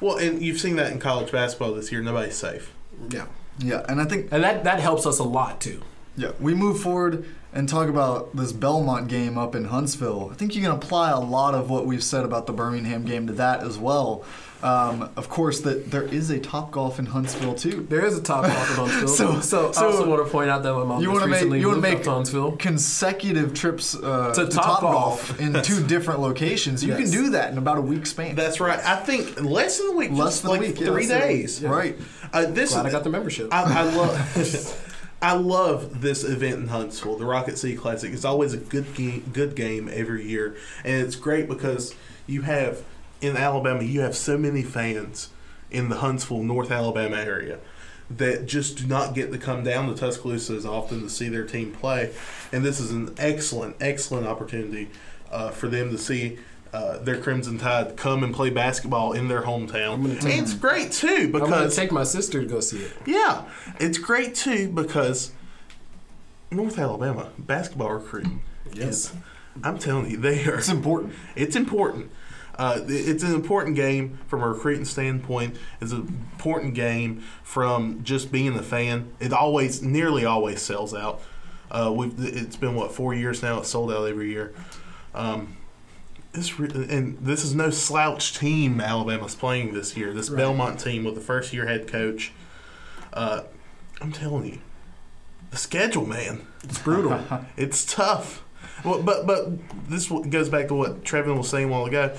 Well, 0.00 0.16
and 0.18 0.40
you've 0.40 0.60
seen 0.60 0.76
that 0.76 0.92
in 0.92 1.00
college 1.00 1.32
basketball 1.32 1.74
this 1.74 1.90
year. 1.90 2.00
Nobody's 2.00 2.36
safe. 2.36 2.72
yeah 3.10 3.26
Yeah, 3.58 3.84
and 3.88 4.00
I 4.00 4.04
think 4.04 4.28
and 4.32 4.44
that 4.44 4.64
that 4.64 4.80
helps 4.80 5.06
us 5.06 5.18
a 5.18 5.24
lot 5.24 5.60
too 5.60 5.82
yeah 6.16 6.32
we 6.40 6.54
move 6.54 6.80
forward 6.80 7.24
and 7.52 7.68
talk 7.68 7.88
about 7.88 8.36
this 8.36 8.52
Belmont 8.52 9.08
game 9.08 9.38
up 9.38 9.54
in 9.54 9.64
Huntsville. 9.64 10.28
I 10.30 10.34
think 10.34 10.54
you 10.54 10.62
can 10.62 10.70
apply 10.70 11.10
a 11.10 11.18
lot 11.18 11.54
of 11.54 11.70
what 11.70 11.86
we've 11.86 12.02
said 12.02 12.24
about 12.24 12.46
the 12.46 12.52
Birmingham 12.52 13.04
game 13.04 13.26
to 13.26 13.32
that 13.34 13.62
as 13.62 13.78
well. 13.78 14.22
Um, 14.60 15.08
of 15.16 15.28
course, 15.28 15.60
that 15.60 15.92
there 15.92 16.02
is 16.02 16.30
a 16.30 16.40
Top 16.40 16.72
Golf 16.72 16.98
in 16.98 17.06
Huntsville 17.06 17.54
too. 17.54 17.86
there 17.88 18.04
is 18.04 18.18
a 18.18 18.22
top 18.22 18.44
Golf 18.44 18.70
in 18.70 18.76
Huntsville 18.76 19.08
So- 19.08 19.40
so, 19.40 19.70
so 19.72 19.82
I 19.82 19.84
also 19.86 20.08
want 20.08 20.24
to 20.24 20.30
point 20.32 20.50
out 20.50 20.64
that 20.64 20.74
my 20.74 20.82
mom 20.82 21.00
You 21.00 21.06
just 21.06 21.12
want 21.12 21.22
to 21.22 21.28
make 21.28 21.34
recently 21.36 21.60
you 21.60 21.68
want 21.68 21.76
to 21.76 21.80
moved 21.82 21.92
make 21.92 21.98
up 21.98 22.04
to 22.04 22.10
Huntsville 22.10 22.52
consecutive 22.56 23.54
trips 23.54 23.94
uh, 23.94 24.32
To 24.34 24.46
to, 24.46 24.50
Top 24.50 24.64
Top 24.64 24.80
Golf 24.80 25.40
in 25.40 25.62
two 25.62 25.86
different 25.86 26.18
locations. 26.20 26.82
You 26.82 26.88
Yes. 26.94 27.02
can 27.02 27.10
do 27.22 27.30
that 27.30 27.52
in 27.52 27.58
about 27.58 27.78
a 27.78 27.80
week 27.80 28.04
span. 28.06 28.34
That's 28.34 28.58
right. 28.58 28.80
I 28.84 28.96
think 28.96 29.40
less 29.40 29.78
than 29.78 29.90
a 29.90 29.92
week. 29.92 30.10
Less 30.10 30.40
just 30.40 30.42
than 30.42 30.56
a 30.56 30.58
week, 30.58 30.76
Three 30.76 30.88
less 30.88 31.08
than 31.08 31.22
a 31.22 31.26
week. 31.26 31.36
days. 31.36 31.62
right. 31.62 31.96
Uh, 32.32 32.46
this 32.46 32.72
glad 32.72 32.86
I 32.86 32.90
got 32.90 33.04
the 33.04 33.10
membership 33.10 33.48
I, 33.52 33.62
I 33.80 33.82
love. 33.82 34.84
I 35.22 35.32
love 35.34 36.00
this 36.00 36.22
event 36.24 36.56
in 36.60 36.68
Huntsville, 36.68 37.16
the 37.16 37.24
Rocket 37.24 37.58
City 37.58 37.76
Classic. 37.76 38.12
It's 38.12 38.24
always 38.24 38.54
a 38.54 38.56
good 38.56 38.92
game, 38.94 39.28
good 39.32 39.54
game 39.56 39.88
every 39.92 40.24
year, 40.28 40.56
and 40.84 41.04
it's 41.04 41.16
great 41.16 41.48
because 41.48 41.94
you 42.26 42.42
have 42.42 42.82
in 43.20 43.36
Alabama 43.36 43.82
you 43.82 44.00
have 44.00 44.16
so 44.16 44.38
many 44.38 44.62
fans 44.62 45.30
in 45.70 45.88
the 45.88 45.96
Huntsville, 45.96 46.42
North 46.42 46.70
Alabama 46.70 47.16
area 47.16 47.58
that 48.10 48.46
just 48.46 48.78
do 48.78 48.86
not 48.86 49.14
get 49.14 49.30
to 49.32 49.38
come 49.38 49.62
down 49.62 49.86
to 49.88 49.94
Tuscaloosa 49.94 50.54
as 50.54 50.64
often 50.64 51.02
to 51.02 51.10
see 51.10 51.28
their 51.28 51.44
team 51.44 51.72
play, 51.72 52.14
and 52.52 52.64
this 52.64 52.80
is 52.80 52.90
an 52.90 53.14
excellent, 53.18 53.76
excellent 53.80 54.26
opportunity 54.26 54.88
uh, 55.30 55.50
for 55.50 55.68
them 55.68 55.90
to 55.90 55.98
see. 55.98 56.38
Uh, 56.70 56.98
their 56.98 57.18
Crimson 57.18 57.56
Tide 57.56 57.96
come 57.96 58.22
and 58.22 58.34
play 58.34 58.50
basketball 58.50 59.14
in 59.14 59.28
their 59.28 59.40
hometown. 59.40 60.22
It's 60.22 60.52
great 60.52 60.92
too 60.92 61.28
because 61.28 61.40
I'm 61.44 61.48
going 61.48 61.50
because 61.62 61.74
to 61.74 61.80
take 61.80 61.92
my 61.92 62.04
sister 62.04 62.42
to 62.42 62.46
go 62.46 62.60
see 62.60 62.80
it 62.80 62.92
yeah, 63.06 63.44
it's 63.80 63.96
great 63.96 64.34
too 64.34 64.68
because 64.68 65.32
North 66.50 66.78
Alabama 66.78 67.30
basketball 67.38 67.92
recruiting 67.94 68.42
is. 68.74 69.14
I'm 69.64 69.78
telling 69.78 70.10
you, 70.10 70.18
they 70.18 70.44
are. 70.44 70.58
It's 70.58 70.68
important. 70.68 71.14
It's 71.34 71.56
important. 71.56 72.10
Uh, 72.58 72.80
it's 72.88 73.22
an 73.22 73.34
important 73.34 73.76
game 73.76 74.18
from 74.26 74.42
a 74.42 74.48
recruiting 74.48 74.84
standpoint. 74.84 75.56
It's 75.80 75.92
an 75.92 76.00
important 76.32 76.74
game 76.74 77.22
from 77.44 78.02
just 78.02 78.32
being 78.32 78.58
a 78.58 78.62
fan. 78.62 79.12
It 79.20 79.32
always, 79.32 79.80
nearly 79.80 80.24
always, 80.24 80.60
sells 80.60 80.92
out. 80.92 81.22
Uh, 81.70 81.92
we've 81.94 82.14
it's 82.18 82.56
been 82.56 82.74
what 82.74 82.92
four 82.92 83.14
years 83.14 83.42
now. 83.42 83.58
It's 83.58 83.68
sold 83.68 83.92
out 83.92 84.08
every 84.08 84.30
year. 84.30 84.52
Um, 85.14 85.56
this 86.32 86.58
re- 86.58 86.70
and 86.88 87.18
this 87.18 87.44
is 87.44 87.54
no 87.54 87.70
slouch 87.70 88.36
team 88.36 88.80
Alabama's 88.80 89.34
playing 89.34 89.74
this 89.74 89.96
year. 89.96 90.12
This 90.12 90.28
Belmont 90.28 90.80
team 90.80 91.04
with 91.04 91.14
the 91.14 91.20
first 91.20 91.52
year 91.52 91.66
head 91.66 91.86
coach. 91.86 92.32
Uh, 93.12 93.42
I'm 94.00 94.12
telling 94.12 94.46
you, 94.46 94.58
the 95.50 95.56
schedule, 95.56 96.06
man. 96.06 96.46
it's 96.64 96.78
brutal 96.78 97.22
It's 97.56 97.84
tough. 97.84 98.42
Well, 98.84 99.02
but 99.02 99.26
but 99.26 99.48
this 99.88 100.08
goes 100.08 100.48
back 100.48 100.68
to 100.68 100.74
what 100.74 101.04
Trevin 101.04 101.36
was 101.36 101.48
saying 101.48 101.66
a 101.66 101.68
while 101.68 101.86
ago. 101.86 102.14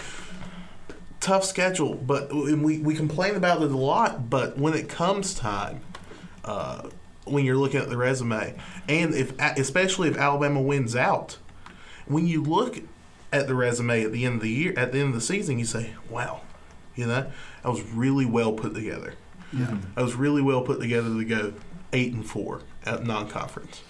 Tough 1.20 1.44
schedule, 1.44 1.96
but 1.96 2.32
and 2.32 2.64
we 2.64 2.80
we 2.80 2.96
complain 2.96 3.36
about 3.36 3.62
it 3.62 3.72
a 3.72 3.78
lot. 3.78 4.30
But 4.30 4.58
when 4.58 4.74
it 4.74 4.88
comes 4.88 5.34
time, 5.34 5.82
uh, 6.46 6.90
when 7.26 7.46
you're 7.46 7.58
looking 7.58 7.82
at 7.82 7.90
the 7.90 7.98
resume, 7.98 8.58
and 8.88 9.14
if 9.14 9.38
especially 9.40 10.10
if 10.10 10.18
Alabama 10.18 10.62
wins 10.62 10.96
out, 10.96 11.38
when 12.06 12.26
you 12.26 12.42
look 12.42 12.80
at 13.32 13.48
the 13.48 13.56
resume 13.56 14.04
at 14.04 14.12
the 14.12 14.26
end 14.26 14.36
of 14.36 14.42
the 14.42 14.50
year, 14.50 14.74
at 14.78 14.92
the 14.92 15.00
end 15.00 15.10
of 15.10 15.16
the 15.16 15.22
season, 15.22 15.60
you 15.60 15.66
say, 15.66 15.94
"Wow, 16.10 16.42
you 16.96 17.06
know, 17.06 17.32
I 17.64 17.70
was 17.70 17.82
really 17.82 18.26
well 18.26 18.54
put 18.54 18.74
together. 18.74 19.14
Yeah. 19.52 19.78
I 19.98 20.02
was 20.02 20.16
really 20.16 20.42
well 20.42 20.62
put 20.62 20.80
together 20.80 21.10
to 21.10 21.26
go 21.26 21.54
eight 21.92 22.14
and 22.14 22.26
four 22.26 22.62
at 22.86 23.04
non-conference." 23.04 23.82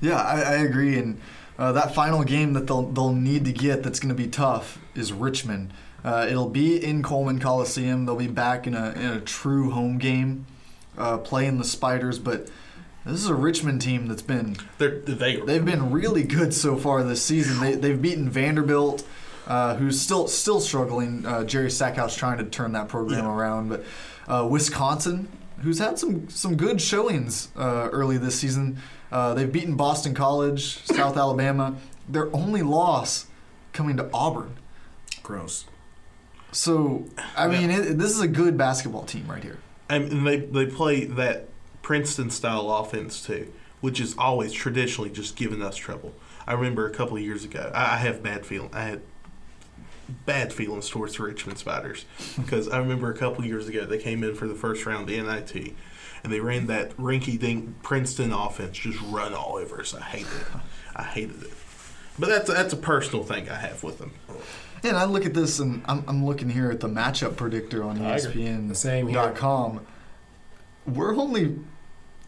Yeah, 0.00 0.16
I, 0.20 0.40
I 0.40 0.54
agree. 0.56 0.98
And 0.98 1.20
uh, 1.58 1.72
that 1.72 1.94
final 1.94 2.24
game 2.24 2.54
that 2.54 2.66
they'll 2.66 2.82
they'll 2.82 3.12
need 3.12 3.44
to 3.44 3.52
get 3.52 3.82
that's 3.82 4.00
going 4.00 4.14
to 4.14 4.20
be 4.20 4.28
tough 4.28 4.78
is 4.94 5.12
Richmond. 5.12 5.72
Uh, 6.04 6.26
it'll 6.28 6.48
be 6.48 6.82
in 6.82 7.02
Coleman 7.02 7.38
Coliseum. 7.38 8.06
They'll 8.06 8.16
be 8.16 8.26
back 8.28 8.66
in 8.66 8.74
a 8.74 8.90
in 8.92 9.06
a 9.06 9.20
true 9.20 9.70
home 9.70 9.98
game, 9.98 10.46
uh, 10.98 11.18
playing 11.18 11.58
the 11.58 11.64
Spiders. 11.64 12.18
But 12.18 12.48
this 13.04 13.20
is 13.20 13.28
a 13.28 13.34
Richmond 13.34 13.82
team 13.82 14.08
that's 14.08 14.22
been 14.22 14.56
They're 14.78 14.98
they 14.98 15.36
are 15.40 15.44
they've 15.46 15.64
been 15.64 15.90
really 15.92 16.24
good 16.24 16.52
so 16.54 16.76
far 16.76 17.02
this 17.04 17.22
season. 17.22 17.60
They 17.60 17.74
they've 17.74 18.00
beaten 18.00 18.28
Vanderbilt. 18.28 19.04
Uh, 19.46 19.74
who's 19.76 20.00
still 20.00 20.28
still 20.28 20.60
struggling? 20.60 21.26
Uh, 21.26 21.42
Jerry 21.44 21.70
Stackhouse 21.70 22.16
trying 22.16 22.38
to 22.38 22.44
turn 22.44 22.72
that 22.72 22.88
program 22.88 23.24
Yeah. 23.24 23.34
around, 23.34 23.68
but 23.70 23.84
uh, 24.28 24.46
Wisconsin, 24.48 25.26
who's 25.62 25.78
had 25.80 25.98
some 25.98 26.28
some 26.28 26.56
good 26.56 26.80
showings 26.80 27.48
uh, 27.56 27.88
early 27.92 28.18
this 28.18 28.38
season, 28.38 28.78
uh, 29.10 29.34
they've 29.34 29.50
beaten 29.50 29.74
Boston 29.76 30.14
College, 30.14 30.84
South 30.84 31.16
Alabama. 31.24 31.74
Their 32.08 32.34
only 32.34 32.62
loss 32.62 33.26
coming 33.72 33.96
to 33.96 34.08
Auburn. 34.14 34.56
gross 35.24 35.64
So 36.52 37.06
I 37.36 37.48
mean, 37.48 37.70
it, 37.70 37.98
this 37.98 38.10
is 38.10 38.20
a 38.20 38.28
good 38.28 38.56
basketball 38.56 39.04
team 39.04 39.26
right 39.26 39.42
here. 39.42 39.58
and 39.88 40.26
they 40.26 40.36
they 40.36 40.66
play 40.66 41.04
that 41.04 41.48
Princeton 41.82 42.30
style 42.30 42.70
offense 42.70 43.22
too, 43.24 43.52
which 43.80 44.00
is 44.00 44.14
always 44.18 44.52
traditionally 44.52 45.10
just 45.10 45.34
giving 45.36 45.62
us 45.62 45.76
trouble. 45.76 46.14
I 46.46 46.52
remember 46.54 46.86
a 46.86 46.90
couple 46.90 47.16
of 47.16 47.22
years 47.22 47.44
ago, 47.44 47.70
I, 47.74 47.94
I 47.94 47.96
have 47.98 48.22
bad 48.22 48.44
feeling. 48.44 48.70
I 48.72 48.82
had 48.82 49.02
bad 50.26 50.52
feelings 50.52 50.90
towards 50.90 51.16
the 51.16 51.22
Richmond 51.22 51.58
Spiders 51.58 52.04
because 52.36 52.68
I 52.68 52.78
remember 52.78 53.10
a 53.10 53.16
couple 53.16 53.40
of 53.40 53.46
years 53.46 53.68
ago 53.68 53.86
they 53.86 53.98
came 53.98 54.22
in 54.22 54.34
for 54.34 54.46
the 54.46 54.54
first 54.54 54.84
round 54.84 55.08
of 55.08 55.08
the 55.08 55.22
NIT, 55.22 55.74
and 56.22 56.32
they 56.32 56.40
ran 56.40 56.66
that 56.66 56.94
rinky 56.98 57.38
dink 57.38 57.82
Princeton 57.82 58.32
offense, 58.32 58.76
just 58.76 59.00
run 59.02 59.32
all 59.34 59.56
over 59.56 59.80
us. 59.80 59.94
I 59.94 60.02
hated 60.02 60.32
it. 60.32 60.46
I 60.94 61.02
hated 61.04 61.42
it. 61.42 61.52
But 62.18 62.28
that's 62.28 62.48
that's 62.50 62.72
a 62.74 62.76
personal 62.76 63.24
thing 63.24 63.48
I 63.48 63.54
have 63.56 63.82
with 63.82 63.98
them. 63.98 64.12
And 64.84 64.96
I 64.96 65.04
look 65.04 65.24
at 65.24 65.32
this, 65.34 65.60
and 65.60 65.82
I'm, 65.86 66.02
I'm 66.08 66.26
looking 66.26 66.50
here 66.50 66.68
at 66.70 66.80
the 66.80 66.88
matchup 66.88 67.36
predictor 67.36 67.84
on 67.84 68.02
E 68.02 68.04
I 68.04 68.16
agree. 68.16 68.44
Same 68.74 69.06
We're 70.86 71.14
only 71.16 71.56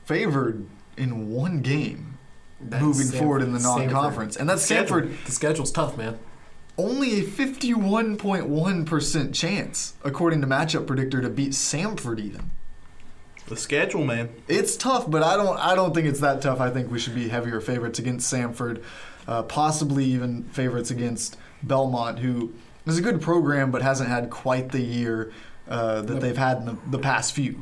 favored 0.05 0.65
in 0.97 1.29
one 1.31 1.61
game 1.61 2.17
That's 2.61 2.81
moving 2.83 3.07
Samford- 3.09 3.19
forward 3.19 3.43
in 3.43 3.53
the 3.53 3.59
non-conference, 3.59 4.37
and 4.37 4.49
that's 4.49 4.63
Schedule. 4.63 5.01
Samford. 5.01 5.25
the 5.27 5.33
schedule's 5.33 5.73
tough 5.73 5.97
man 5.97 6.17
Only 6.79 7.19
a 7.19 7.23
51.1% 7.25 9.35
chance, 9.35 9.95
according 10.05 10.41
to 10.43 10.47
Matchup 10.47 10.87
Predictor, 10.87 11.21
to 11.23 11.29
beat 11.31 11.51
Samford. 11.53 12.21
Even 12.21 12.51
The 13.49 13.57
schedule, 13.57 14.05
man. 14.05 14.29
it's 14.49 14.77
tough, 14.77 15.11
but 15.11 15.23
I 15.25 15.37
don't. 15.37 15.59
I 15.59 15.75
don't 15.75 15.93
think 15.95 16.07
it's 16.07 16.21
that 16.21 16.41
tough. 16.43 16.61
I 16.61 16.71
think 16.71 16.89
we 16.91 16.99
should 17.01 17.15
be 17.17 17.29
heavier 17.29 17.61
favorites 17.61 17.99
against 17.99 18.33
Samford, 18.33 18.81
uh, 19.27 19.43
possibly 19.43 20.05
even 20.05 20.45
favorites 20.45 20.91
against 20.93 21.37
Belmont, 21.67 22.19
who 22.19 22.53
is 22.87 22.99
a 22.99 23.03
good 23.03 23.21
program 23.21 23.71
but 23.71 23.83
hasn't 23.83 24.09
had 24.09 24.31
quite 24.31 24.71
the 24.71 24.81
year 24.81 25.33
uh, 25.69 26.03
that 26.03 26.21
they've 26.21 26.37
had 26.37 26.59
in 26.59 26.67
the, 26.67 26.77
the 26.91 26.99
past 26.99 27.33
few. 27.33 27.59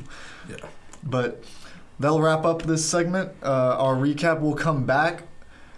yeah 0.48 0.56
But 1.02 1.44
that'll 2.00 2.20
wrap 2.20 2.44
up 2.44 2.62
this 2.62 2.84
segment. 2.84 3.32
Uh, 3.42 3.76
our 3.78 3.94
recap 3.94 4.40
will 4.40 4.54
come 4.54 4.84
back. 4.84 5.22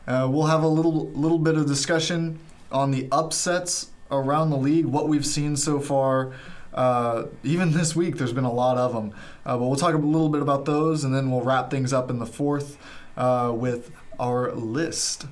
Uh, 0.07 0.29
we'll 0.31 0.47
have 0.47 0.63
a 0.63 0.69
little 0.69 1.09
little 1.11 1.39
bit 1.39 1.57
of 1.57 1.67
discussion 1.67 2.39
on 2.71 2.91
the 2.91 3.09
upsets 3.11 3.91
around 4.11 4.51
the 4.51 4.57
league, 4.57 4.85
what 4.85 5.09
we've 5.09 5.27
seen 5.27 5.57
so 5.57 5.81
far. 5.81 6.33
Uh, 6.73 7.27
even 7.43 7.73
this 7.73 7.95
week, 7.95 8.17
there's 8.17 8.33
been 8.33 8.45
a 8.45 8.53
lot 8.53 8.77
of 8.77 8.93
them. 8.93 9.13
Uh, 9.47 9.57
but 9.57 9.67
we'll 9.67 9.77
talk 9.77 9.95
a 9.95 9.99
little 9.99 10.29
bit 10.29 10.43
about 10.43 10.65
those, 10.65 11.05
and 11.05 11.15
then 11.15 11.31
we'll 11.31 11.41
wrap 11.41 11.71
things 11.71 11.93
up 11.93 12.11
in 12.11 12.19
the 12.19 12.27
fourth 12.27 12.77
uh, 13.17 13.53
with 13.55 13.91
our 14.19 14.53
list. 14.53 15.27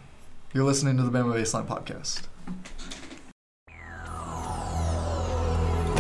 You're 0.55 0.64
listening 0.64 0.96
to 0.98 1.02
the 1.02 1.11
Bama 1.11 1.35
Baseline 1.35 1.66
Podcast. 1.66 2.22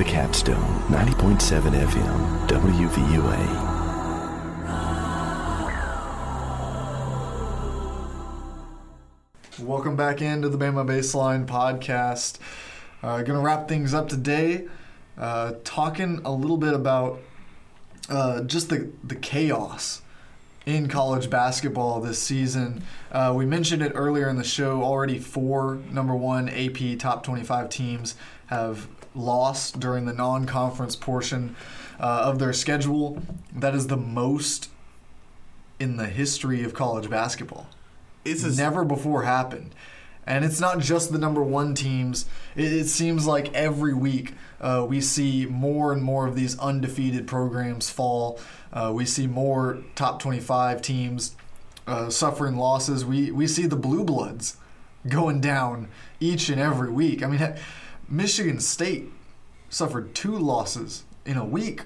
The 0.02 0.08
Capstone, 0.08 0.82
90.7 0.88 1.74
FM, 1.86 2.48
WVUA. 2.48 3.38
Welcome 9.60 9.94
back 9.94 10.20
into 10.20 10.48
the 10.48 10.58
Bama 10.58 10.84
Baseline 10.84 11.46
podcast. 11.46 12.40
Uh, 13.00 13.22
gonna 13.22 13.40
wrap 13.40 13.68
things 13.68 13.94
up 13.94 14.08
today, 14.08 14.66
uh, 15.16 15.52
talking 15.62 16.20
a 16.24 16.32
little 16.32 16.56
bit 16.56 16.74
about 16.74 17.20
uh, 18.08 18.42
just 18.42 18.70
the 18.70 18.90
the 19.04 19.14
chaos 19.14 20.02
in 20.66 20.88
college 20.88 21.30
basketball 21.30 22.00
this 22.00 22.18
season. 22.18 22.82
Uh, 23.12 23.32
we 23.36 23.46
mentioned 23.46 23.82
it 23.82 23.92
earlier 23.94 24.28
in 24.28 24.36
the 24.36 24.42
show. 24.42 24.82
Already 24.82 25.20
four 25.20 25.78
number 25.92 26.16
one 26.16 26.48
AP 26.48 26.98
top 26.98 27.22
twenty 27.22 27.44
five 27.44 27.68
teams 27.68 28.16
have 28.46 28.88
lost 29.14 29.80
during 29.80 30.06
the 30.06 30.12
non 30.12 30.46
conference 30.46 30.96
portion 30.96 31.56
uh, 32.00 32.22
of 32.24 32.38
their 32.38 32.52
schedule. 32.52 33.22
That 33.54 33.74
is 33.74 33.86
the 33.86 33.96
most 33.96 34.68
in 35.78 35.96
the 35.96 36.06
history 36.06 36.62
of 36.62 36.74
college 36.74 37.10
basketball 37.10 37.66
It's 38.24 38.44
a, 38.44 38.54
never 38.54 38.84
before 38.84 39.24
happened. 39.24 39.74
And 40.24 40.44
it's 40.44 40.60
not 40.60 40.78
just 40.78 41.10
the 41.10 41.18
number 41.18 41.42
one 41.42 41.74
teams. 41.74 42.26
It, 42.54 42.72
it 42.72 42.86
seems 42.86 43.26
like 43.26 43.52
every 43.52 43.92
week 43.92 44.34
uh, 44.60 44.86
we 44.88 45.00
see 45.00 45.46
more 45.46 45.92
and 45.92 46.02
more 46.02 46.28
of 46.28 46.36
these 46.36 46.56
undefeated 46.60 47.26
programs 47.26 47.90
fall. 47.90 48.38
Uh, 48.72 48.92
we 48.94 49.04
see 49.04 49.26
more 49.26 49.82
top 49.96 50.20
25 50.20 50.80
teams 50.80 51.34
uh, 51.88 52.08
suffering 52.10 52.56
losses. 52.56 53.04
We, 53.04 53.32
we 53.32 53.48
see 53.48 53.66
the 53.66 53.76
Blue 53.76 54.04
Bloods 54.04 54.56
going 55.08 55.40
down 55.40 55.88
each 56.20 56.48
and 56.48 56.60
every 56.60 56.90
week. 56.90 57.24
I 57.24 57.26
mean, 57.26 57.56
Michigan 58.12 58.60
State 58.60 59.10
suffered 59.70 60.14
two 60.14 60.36
losses 60.36 61.04
in 61.24 61.38
a 61.38 61.44
week. 61.44 61.84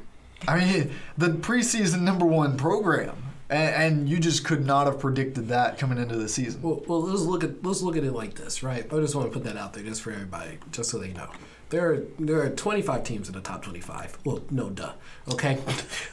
I 0.49 0.59
mean, 0.59 0.91
the 1.17 1.29
preseason 1.29 2.01
number 2.01 2.27
one 2.27 2.57
program. 2.57 3.23
And, 3.49 3.75
and 3.75 4.09
you 4.09 4.19
just 4.19 4.45
could 4.45 4.67
not 4.67 4.89
have 4.89 4.99
predicted 4.99 5.47
that 5.49 5.79
coming 5.79 5.99
into 5.99 6.17
the 6.17 6.29
season. 6.29 6.63
Well, 6.63 6.83
well, 6.89 7.01
let's 7.01 7.23
look 7.23 7.45
at 7.45 7.65
let's 7.65 7.81
look 7.81 7.97
at 7.97 8.03
it 8.03 8.11
like 8.11 8.35
this, 8.35 8.65
right? 8.65 8.93
I 8.93 8.97
just 8.99 9.15
want 9.15 9.33
to 9.33 9.33
put 9.33 9.45
that 9.45 9.57
out 9.57 9.73
there 9.73 9.85
just 9.85 10.03
for 10.03 10.11
everybody, 10.11 10.59
just 10.73 10.91
so 10.91 10.99
they 10.99 11.13
know. 11.13 11.31
There 11.69 11.93
are 11.93 12.03
there 12.21 12.43
are 12.43 12.51
25 12.51 13.03
teams 13.03 13.29
in 13.29 13.35
the 13.35 13.41
top 13.41 13.63
25. 13.63 14.19
Well, 14.25 14.41
no, 14.53 14.71
duh. 14.71 14.93
Okay. 15.33 15.59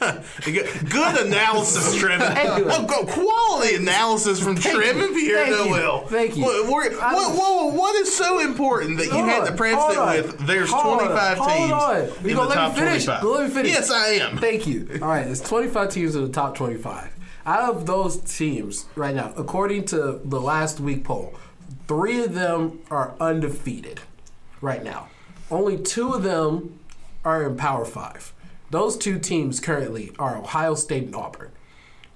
good 0.00 1.26
analysis, 1.26 1.96
Trevin. 2.02 2.58
You. 2.58 2.66
Oh, 2.68 3.04
quality 3.08 3.76
analysis 3.76 4.40
from 4.40 4.56
Thank 4.56 4.76
Trevin. 4.76 5.14
Pierre. 5.14 5.46
Noel. 5.46 6.06
Thank 6.08 6.36
you. 6.36 6.42
What, 6.42 6.68
what, 6.68 6.92
what- 6.92 7.74
what 7.74 7.94
is 7.96 8.14
so 8.14 8.40
important 8.40 8.96
that 8.98 9.06
you 9.06 9.12
Hold 9.12 9.26
had 9.28 9.44
to 9.46 9.52
preface 9.52 9.96
it 9.96 10.26
with? 10.26 10.46
There's 10.46 10.70
hold 10.70 10.98
25 11.00 11.40
on, 11.40 11.48
teams 11.48 11.70
hold 11.70 11.82
on. 11.82 11.96
in 12.24 12.28
You 12.28 12.34
the 12.34 12.46
top 12.54 12.72
me 12.74 12.78
finish? 12.80 13.04
25. 13.04 13.24
Let 13.24 13.48
me 13.48 13.54
finish. 13.54 13.72
Yes, 13.72 13.90
I 13.90 14.06
am. 14.08 14.38
Thank 14.38 14.66
you. 14.66 14.88
All 15.02 15.08
right, 15.08 15.24
there's 15.24 15.40
25 15.40 15.90
teams 15.90 16.14
in 16.16 16.22
the 16.24 16.28
top 16.32 16.56
25. 16.56 17.10
Out 17.46 17.70
of 17.74 17.86
those 17.86 18.16
teams 18.18 18.86
right 18.96 19.14
now, 19.14 19.32
according 19.36 19.84
to 19.86 20.20
the 20.24 20.40
last 20.40 20.80
week 20.80 21.04
poll, 21.04 21.34
three 21.86 22.24
of 22.24 22.34
them 22.34 22.80
are 22.90 23.14
undefeated 23.20 24.00
right 24.60 24.82
now. 24.82 25.08
Only 25.54 25.78
two 25.78 26.12
of 26.12 26.24
them 26.24 26.80
are 27.24 27.44
in 27.46 27.56
Power 27.56 27.84
Five. 27.84 28.32
Those 28.70 28.96
two 28.96 29.18
teams 29.20 29.60
currently 29.60 30.10
are 30.18 30.36
Ohio 30.36 30.74
State 30.74 31.04
and 31.04 31.14
Auburn. 31.14 31.52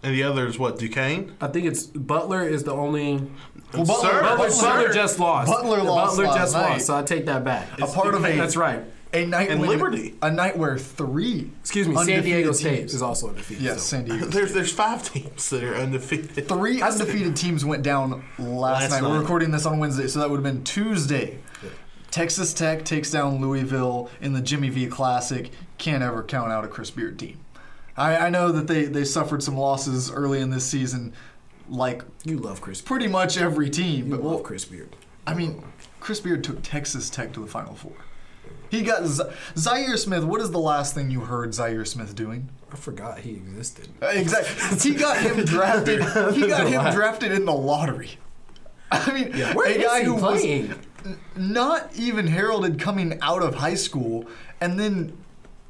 And 0.03 0.12
the 0.14 0.24
other 0.24 0.46
is 0.46 0.59
what? 0.59 0.79
Duquesne. 0.79 1.37
I 1.40 1.46
think 1.48 1.66
it's 1.66 1.85
Butler 1.87 2.48
is 2.48 2.64
the 2.64 2.72
only. 2.72 3.14
Well, 3.72 3.85
Butler- 3.85 3.94
Sir, 4.11 4.20
Butler, 4.22 4.48
Butler- 4.48 4.62
Butler 4.68 4.92
just 4.92 5.18
lost. 5.20 5.51
Butler 5.53 5.83
lost 5.85 6.16
Butler 6.16 6.24
last 6.27 6.37
just 6.38 6.55
night. 6.55 6.70
lost, 6.70 6.87
so 6.87 6.96
I 6.96 7.03
take 7.03 7.27
that 7.27 7.44
back. 7.44 7.66
a 7.81 7.87
part 7.87 8.14
of 8.14 8.24
a 8.24 8.37
That's 8.37 8.57
right. 8.57 8.83
a 9.12 9.24
night 9.27 9.51
And 9.51 9.62
Liberty. 9.62 10.14
a 10.22 10.31
night 10.31 10.57
where 10.59 10.77
three 10.79 11.51
Excuse 11.61 11.87
me, 11.88 11.94
San 11.94 12.01
undefeated 12.03 12.24
Diego 12.24 12.53
State 12.53 12.77
teams- 12.79 12.94
is 12.94 13.03
also 13.03 13.29
undefeated. 13.29 13.62
yes 13.62 13.83
so. 13.83 13.96
San 13.96 14.05
Diego 14.05 14.27
There's 14.37 14.53
there's 14.53 14.72
five 14.72 15.03
teams 15.12 15.48
that 15.51 15.62
are 15.62 15.74
undefeated. 15.77 16.48
three 16.48 16.81
undefeated 16.90 17.37
teams 17.37 17.64
went 17.64 17.83
down 17.85 18.24
last, 18.38 18.90
Last 18.90 18.90
night. 18.90 19.03
We're 19.03 19.20
recording 19.20 19.51
this 19.53 19.64
on 19.66 19.79
Wednesday, 19.79 20.09
so 20.09 20.18
that 20.20 20.29
would 20.31 20.37
have 20.37 20.44
been 20.55 20.64
Tuesday. 20.64 21.38
Texas 22.11 22.55
Tech 22.55 22.85
takes 22.85 23.11
down 23.11 23.40
Louisville 23.40 24.11
in 24.21 24.33
the 24.33 24.40
Jimmy 24.40 24.68
V 24.71 24.87
Classic. 24.87 25.51
Can't 25.77 26.03
ever 26.03 26.23
count 26.23 26.51
out 26.51 26.64
a 26.64 26.68
Chris 26.68 26.90
Beard 26.90 27.18
team. 27.18 27.38
I, 27.97 28.16
I 28.27 28.31
know 28.31 28.51
that 28.53 28.66
they, 28.66 28.85
they 28.85 29.05
suffered 29.05 29.42
some 29.42 29.57
losses 29.57 30.11
early 30.11 30.40
in 30.40 30.51
this 30.51 30.64
season, 30.64 31.12
like 31.68 32.03
You 32.25 32.38
love 32.38 32.61
Chris. 32.61 32.81
Beard. 32.81 32.87
pretty 32.87 33.09
much 33.09 33.37
every 33.37 33.68
team. 33.71 34.07
You 34.07 34.11
But 34.12 34.23
love 34.25 34.35
well, 34.35 34.40
Chris 34.42 34.64
Beard. 34.64 34.97
I 35.27 35.35
mean, 35.35 35.62
Chris 36.01 36.21
Beard 36.21 36.42
took 36.42 36.62
Texas 36.62 37.11
Tech 37.11 37.33
to 37.35 37.40
the 37.40 37.47
Final 37.47 37.75
Four. 37.75 37.92
He 38.71 38.83
got 38.83 39.05
Z- 39.07 39.23
Zhaire 39.55 39.99
Smith. 39.99 40.25
What 40.25 40.40
is 40.40 40.51
the 40.51 40.59
last 40.59 40.94
thing 40.94 41.11
you 41.11 41.21
heard 41.21 41.51
Zhaire 41.51 41.87
Smith 41.87 42.14
doing? 42.14 42.49
I 42.73 42.77
forgot 42.77 43.18
he 43.21 43.33
existed. 43.33 43.88
Uh, 44.03 44.07
Exactly. 44.07 44.79
He 44.92 44.97
got 44.99 45.18
him 45.18 45.44
drafted. 45.44 46.01
He 46.35 46.47
got 46.47 46.66
him 46.68 46.92
drafted 46.94 47.33
in 47.33 47.44
the 47.47 47.53
lottery. 47.53 48.18
I 48.90 49.12
mean, 49.12 49.33
Where 49.55 49.66
a 49.66 49.71
is 49.71 49.85
guy 49.85 49.99
he 50.01 50.05
who 50.07 50.14
was 50.14 50.40
playing? 50.40 50.75
Not 51.37 51.90
even 51.94 52.26
heralded 52.28 52.78
coming 52.78 53.18
out 53.22 53.42
of 53.42 53.56
high 53.56 53.74
school, 53.74 54.26
and 54.61 54.78
then 54.78 55.16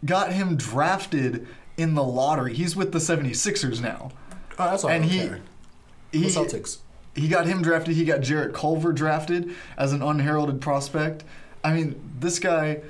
got 0.04 0.32
him 0.32 0.56
drafted 0.56 1.46
in 1.76 1.94
the 1.94 2.02
lottery. 2.02 2.54
He's 2.54 2.74
with 2.76 2.92
the 2.92 2.98
76ers 2.98 3.80
now. 3.80 4.10
Oh, 4.58 4.64
that's 4.70 4.84
all. 4.84 4.90
And 4.90 5.04
he-. 5.04 5.30
He, 6.12 6.20
The 6.22 6.26
Celtics. 6.28 6.78
he 7.14 7.28
got 7.28 7.46
him 7.46 7.62
drafted. 7.62 7.94
He 7.94 8.04
got 8.04 8.20
Jarrett 8.20 8.54
Culver 8.54 8.92
drafted 8.92 9.54
as 9.76 9.92
an 9.92 10.02
unheralded 10.02 10.60
prospect. 10.60 11.22
I 11.62 11.72
mean, 11.74 12.00
this 12.18 12.38
guy 12.38 12.80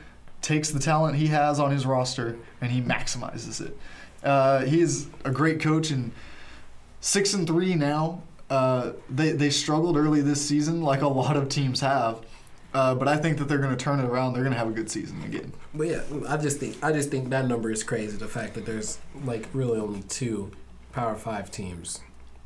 takes 0.41 0.71
the 0.71 0.79
talent 0.79 1.17
he 1.17 1.27
has 1.29 1.59
on 1.59 1.73
his 1.73 1.85
roster 1.85 2.37
and 2.61 2.71
he 2.71 2.81
maximizes 2.81 3.61
it. 3.61 3.77
Uh, 4.23 4.61
he's 4.65 5.09
a 5.25 5.31
great 5.31 5.61
coach 5.61 5.91
and 5.91 6.13
six 7.01 7.35
and 7.35 7.47
three 7.47 7.75
now. 7.75 8.23
Uh, 8.51 8.93
they 9.11 9.33
they 9.33 9.51
struggled 9.51 9.97
early 9.97 10.21
this 10.23 10.47
season, 10.47 10.83
like 10.83 11.03
a 11.03 11.09
lot 11.09 11.37
of 11.37 11.49
teams 11.49 11.81
have. 11.81 12.21
Uh, 12.75 12.95
but 12.95 13.09
I 13.09 13.17
think 13.17 13.39
that 13.39 13.49
they're 13.49 13.59
going 13.59 13.75
to 13.75 13.83
turn 13.83 13.99
it 13.99 14.05
around. 14.05 14.35
They're 14.35 14.43
going 14.43 14.53
to 14.53 14.59
have 14.59 14.69
a 14.69 14.73
good 14.73 14.91
season 14.91 15.23
again. 15.23 15.53
But 15.75 15.87
yeah, 15.87 16.03
I 16.29 16.37
just 16.37 16.59
think 16.59 16.77
I 16.83 16.93
just 16.93 17.11
think 17.11 17.31
that 17.31 17.47
number 17.47 17.71
is 17.71 17.83
crazy. 17.83 18.17
The 18.17 18.29
fact 18.29 18.55
that 18.55 18.67
there's 18.67 18.99
like 19.25 19.49
really 19.53 19.79
only 19.81 20.03
two 20.03 20.51
Power 20.93 21.15
Five 21.15 21.51
teams, 21.51 22.01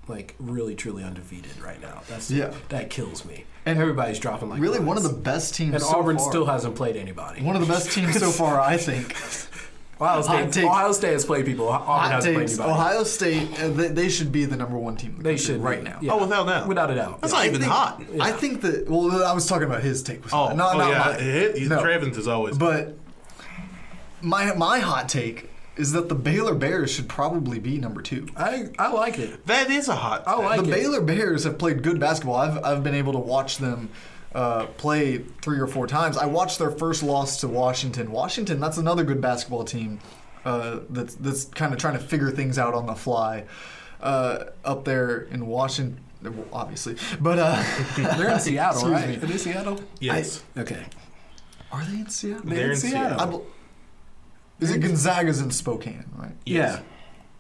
like 0.09 0.35
really 0.39 0.75
truly 0.75 1.03
undefeated 1.05 1.61
right 1.61 1.81
now. 1.81 2.03
That's 2.09 2.31
Yeah. 2.31 2.53
that 2.69 2.89
kills 2.91 3.25
me. 3.25 3.45
And 3.67 3.79
everybody's 3.79 4.19
dropping 4.19 4.49
like 4.49 4.61
Really, 4.61 4.81
one 4.81 4.97
of 4.97 5.03
the 5.05 5.09
best 5.13 5.55
teams. 5.55 5.75
and 5.75 5.83
so 5.83 5.97
Auburn 5.97 6.19
far. 6.19 6.29
still 6.31 6.47
hasn't 6.47 6.75
played 6.75 6.97
anybody. 6.97 7.43
one 7.43 7.55
of 7.55 7.63
the 7.67 7.73
best 7.73 7.93
teams 7.93 8.19
so 8.19 8.31
far, 8.31 8.61
I 8.61 8.77
think. 8.77 9.15
Ohio 10.03 10.23
State, 10.23 10.53
take. 10.53 10.65
Ohio 10.65 10.93
State 10.93 11.13
has 11.13 11.25
played 11.25 11.47
people. 11.47 11.69
Auburn 11.69 12.11
hasn't 12.11 12.35
played 12.35 12.49
anybody. 12.51 12.71
Ohio 12.71 13.05
State, 13.05 13.61
uh, 13.63 13.69
they, 13.69 13.89
they 13.89 14.09
should 14.09 14.33
be 14.33 14.45
the 14.45 14.57
number 14.57 14.77
one 14.79 14.97
team. 14.97 15.17
The 15.17 15.23
they 15.23 15.37
should 15.37 15.61
right 15.63 15.79
be. 15.83 15.91
now. 15.91 15.99
Yeah. 16.03 16.13
Oh, 16.13 16.21
without 16.21 16.47
doubt. 16.47 16.67
without 16.69 16.91
a 16.91 16.95
doubt. 16.95 17.21
That's 17.21 17.33
Yeah. 17.33 17.39
not 17.39 17.45
I 17.45 17.49
even 17.49 17.61
think- 17.61 17.73
hot. 17.73 18.03
I 18.21 18.33
think 18.33 18.61
that. 18.63 18.89
Well, 18.91 19.25
I 19.25 19.33
was 19.33 19.47
talking 19.47 19.67
about 19.67 19.83
his 19.83 20.03
take. 20.03 20.25
Was 20.25 20.33
Oh, 20.33 20.47
hot. 20.49 20.57
not, 20.57 20.75
oh 20.75 20.79
not 20.79 20.91
yeah. 20.91 20.99
mine. 20.99 21.21
It, 21.21 21.57
it, 21.63 21.69
No. 21.69 21.81
Trevin's 21.83 22.19
is 22.19 22.27
always. 22.29 22.59
But 22.59 22.97
my 24.21 24.55
my 24.55 24.79
hot 24.81 25.09
take 25.09 25.51
is 25.77 25.93
that 25.93 26.09
the 26.09 26.15
Baylor 26.15 26.55
Bears 26.55 26.91
should 26.93 27.09
probably 27.09 27.59
be 27.59 27.79
number 27.79 28.03
two. 28.03 28.27
I 28.37 28.67
I 28.79 28.93
like 28.93 29.19
it. 29.19 29.47
that 29.47 29.71
is 29.71 29.89
a 29.89 29.97
hot. 29.97 30.23
I 30.27 30.35
like 30.37 30.63
the 30.65 30.69
it. 30.69 30.75
Baylor 30.75 31.01
Bears 31.01 31.45
have 31.45 31.59
played 31.59 31.83
good 31.83 31.99
basketball. 31.99 32.37
I've 32.37 32.63
I've 32.65 32.83
been 32.85 32.95
able 32.95 33.13
to 33.15 33.19
watch 33.19 33.59
them. 33.59 33.89
Uh, 34.35 34.65
play 34.79 35.19
three 35.43 35.59
or 35.59 35.67
four 35.67 35.87
times. 35.87 36.17
I 36.17 36.25
watched 36.25 36.59
their 36.59 36.71
first 36.71 37.03
loss 37.03 37.41
to 37.41 37.49
Washington. 37.49 38.11
Washington, 38.11 38.61
that's 38.61 38.79
another 38.79 39.05
good 39.05 39.21
basketball 39.21 39.65
team 39.65 40.01
uh, 40.47 40.79
that's 40.89 41.15
that's 41.17 41.45
kind 41.45 41.75
of 41.75 41.79
trying 41.79 41.95
to 41.99 42.01
figure 42.03 42.31
things 42.31 42.59
out 42.59 42.73
on 42.73 42.87
the 42.87 42.95
fly 42.95 43.45
uh, 44.01 44.45
up 44.65 44.85
there 44.87 45.23
in 45.31 45.47
Washington, 45.47 46.01
well, 46.23 46.47
obviously. 46.53 46.97
But 47.21 47.39
uh, 47.39 47.63
They're 48.17 48.31
in 48.31 48.41
Seattle, 48.41 48.81
Excuse 48.81 48.93
right? 48.93 49.09
me. 49.11 49.17
Are 49.17 49.27
they 49.33 49.37
Seattle? 49.39 49.81
yes. 50.01 50.43
Okay. 50.57 50.83
are 51.71 51.85
they 51.85 51.99
in 52.01 52.09
Seattle? 52.09 52.43
They're 52.45 52.71
in 52.71 52.77
Seattle. 52.77 53.21
I 53.21 53.27
bel- 53.27 53.47
is 54.61 54.71
it 54.71 54.79
Gonzaga's 54.81 55.41
in 55.43 55.51
Spokane, 55.51 56.05
right? 56.17 56.33
Yes. 56.47 56.81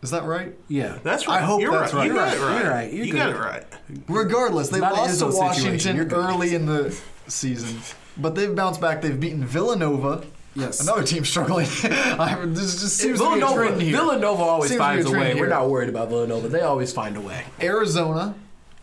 Is 0.02 0.10
that 0.10 0.24
right? 0.24 0.52
Yeah. 0.68 0.98
That's 1.04 1.28
right. 1.28 1.40
I 1.40 1.44
hope 1.44 1.60
You're 1.60 1.72
that's 1.72 1.94
right. 1.94 2.06
You 2.06 2.18
right. 2.18 2.36
got 2.36 2.36
it 2.36 2.40
right. 2.40 2.62
You're 2.62 2.70
right. 2.72 2.92
You're 2.92 3.06
you 3.06 3.12
got 3.12 3.30
it 3.30 3.36
right. 3.38 3.64
Regardless, 4.08 4.68
they 4.68 4.80
Not 4.80 4.92
an 4.92 4.98
lost 4.98 5.18
to 5.20 5.26
Izzo 5.26 5.32
situation. 5.32 5.64
Washington 5.64 5.96
You're 5.96 6.04
good. 6.06 6.18
early 6.18 6.54
in 6.54 6.66
the 6.66 6.98
season, 7.28 7.80
but 8.16 8.34
they've 8.34 8.54
bounced 8.54 8.80
back. 8.80 9.00
They've 9.00 9.18
beaten 9.18 9.44
Villanova, 9.44 10.24
Yes. 10.56 10.80
another 10.80 11.04
team 11.04 11.24
struggling. 11.24 11.66
I, 11.84 12.36
this 12.46 12.80
just 12.80 12.96
seems 12.98 13.20
to 13.20 13.24
be 13.24 13.30
a 13.30 13.36
Villanova, 13.38 13.54
trend 13.68 13.82
here. 13.82 13.96
Villanova 13.96 14.42
always 14.42 14.70
Seems 14.70 14.78
to 14.80 14.82
be 14.82 14.84
finds 14.84 15.06
a 15.06 15.08
a 15.08 15.12
trend 15.12 15.24
way. 15.28 15.34
here. 15.34 15.42
We're 15.44 15.48
not 15.50 15.68
worried 15.70 15.88
about 15.88 16.08
Villanova. 16.08 16.48
They 16.48 16.60
always 16.62 16.92
find 16.92 17.16
a 17.16 17.20
way. 17.20 17.44
Arizona, 17.60 18.34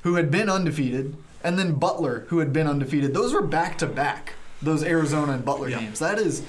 who 0.03 0.15
had 0.15 0.31
been 0.31 0.49
undefeated, 0.49 1.15
and 1.43 1.59
then 1.59 1.73
Butler, 1.73 2.25
who 2.29 2.39
had 2.39 2.53
been 2.53 2.65
undefeated. 2.67 3.13
Those 3.13 3.33
were 3.33 3.41
back 3.43 3.77
to 3.79 3.87
back. 3.87 4.33
Those 4.61 4.83
Arizona 4.83 5.33
and 5.33 5.43
Butler 5.45 5.69
Yeah. 5.69 5.79
games. 5.81 5.99
That 5.99 6.17
is, 6.17 6.43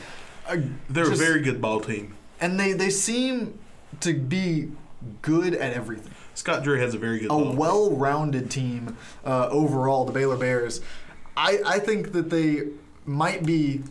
a, 0.49 0.59
They're 0.89 1.07
just- 1.07 1.21
a 1.21 1.25
very 1.25 1.41
good 1.43 1.61
ball 1.61 1.81
team. 1.81 2.15
and 2.41 2.59
they 2.59 2.73
they 2.73 2.91
seem 2.91 3.59
to 4.01 4.15
be 4.15 4.71
good 5.23 5.55
at 5.55 5.73
everything. 5.73 6.13
Scott 6.35 6.63
Drew 6.63 6.79
has 6.79 6.95
a 6.95 6.99
very 6.99 7.19
good 7.19 7.27
a 7.27 7.29
ball. 7.29 7.53
well-rounded 7.55 8.51
team 8.51 8.97
uh, 9.25 9.49
overall. 9.51 10.05
The 10.05 10.13
Baylor 10.13 10.37
Bears. 10.37 10.81
I 11.37 11.59
I 11.67 11.79
think 11.79 12.13
that 12.13 12.31
they 12.31 12.69
might 13.05 13.45
be 13.45 13.83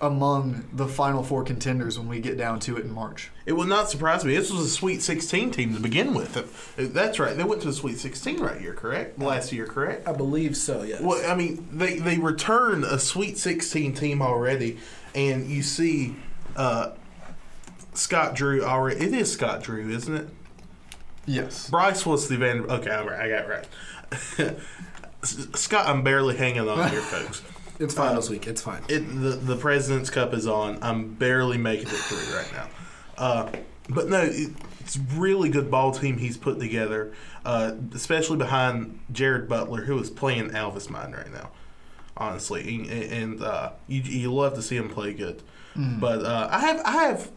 among 0.00 0.68
the 0.72 0.86
Final 0.86 1.22
Four 1.22 1.42
contenders 1.42 1.98
when 1.98 2.06
we 2.08 2.20
get 2.20 2.36
down 2.36 2.60
to 2.60 2.76
it 2.76 2.84
in 2.84 2.90
March. 2.92 3.30
It 3.46 3.54
would 3.54 3.68
not 3.68 3.88
surprise 3.88 4.24
me. 4.24 4.36
This 4.36 4.50
was 4.50 4.66
a 4.66 4.68
Sweet 4.68 5.00
16 5.00 5.52
team 5.52 5.74
to 5.74 5.80
begin 5.80 6.12
with. 6.12 6.36
Uh, 6.36 6.42
That's 6.76 7.18
right. 7.18 7.34
They 7.34 7.44
went 7.44 7.62
to 7.62 7.68
the 7.68 7.72
Sweet 7.72 7.98
16 7.98 8.38
right 8.40 8.60
here, 8.60 8.74
correct? 8.74 9.18
Last 9.18 9.52
year, 9.52 9.66
correct? 9.66 10.06
I 10.06 10.12
believe 10.12 10.54
so. 10.56 10.82
Yes. 10.82 11.00
Well, 11.00 11.22
I 11.30 11.34
mean, 11.34 11.66
they 11.72 11.98
they 11.98 12.18
returned 12.18 12.84
a 12.84 12.98
Sweet 12.98 13.38
16 13.38 13.94
team 13.94 14.20
already, 14.20 14.78
and 15.14 15.46
you 15.48 15.62
see 15.62 16.16
uh, 16.56 16.90
Scott 17.96 18.34
Drew 18.34 18.64
already. 18.64 19.04
It 19.04 19.14
is 19.14 19.32
Scott 19.32 19.62
Drew, 19.62 19.88
isn't 19.90 20.14
it? 20.14 20.28
Yes. 21.26 21.70
Bryce 21.70 22.06
was 22.06 22.28
the 22.28 22.36
Van. 22.36 22.70
Okay, 22.70 22.90
all 22.90 23.06
right, 23.06 23.20
I 23.20 23.28
got 23.28 23.44
it 23.44 24.48
right. 24.48 24.56
Scott, 25.56 25.86
I'm 25.88 26.02
barely 26.04 26.36
hanging 26.36 26.68
on 26.68 26.88
here, 26.90 27.00
folks. 27.00 27.42
it's 27.80 27.94
finals 27.94 28.30
week. 28.30 28.46
It's 28.46 28.60
fine. 28.60 28.82
It, 28.88 29.00
the 29.00 29.30
the 29.30 29.56
President's 29.56 30.10
Cup 30.10 30.34
is 30.34 30.46
on. 30.46 30.78
I'm 30.82 31.14
barely 31.14 31.58
making 31.58 31.88
it 31.88 31.94
through 31.94 32.36
right 32.36 32.52
now. 32.52 32.68
Uh, 33.18 33.50
but 33.88 34.08
no, 34.08 34.22
it, 34.22 34.50
it's 34.80 34.98
really 35.14 35.48
good 35.48 35.70
ball 35.70 35.90
team 35.90 36.18
he's 36.18 36.36
put 36.36 36.60
together, 36.60 37.12
uh, 37.44 37.72
especially 37.92 38.36
behind 38.36 39.00
Jared 39.10 39.48
Butler, 39.48 39.82
who 39.82 39.98
is 39.98 40.10
playing 40.10 40.52
his 40.52 40.90
mind 40.90 41.14
right 41.14 41.32
now. 41.32 41.50
Honestly, 42.16 42.86
and, 42.88 43.12
and 43.12 43.42
uh, 43.42 43.72
you 43.88 44.00
you 44.02 44.32
love 44.32 44.54
to 44.54 44.62
see 44.62 44.76
him 44.76 44.88
play 44.88 45.12
good. 45.12 45.42
But 45.76 46.24
uh, 46.24 46.48
I 46.50 46.60
have 46.60 46.80
I 46.84 46.92
have, 47.04 47.30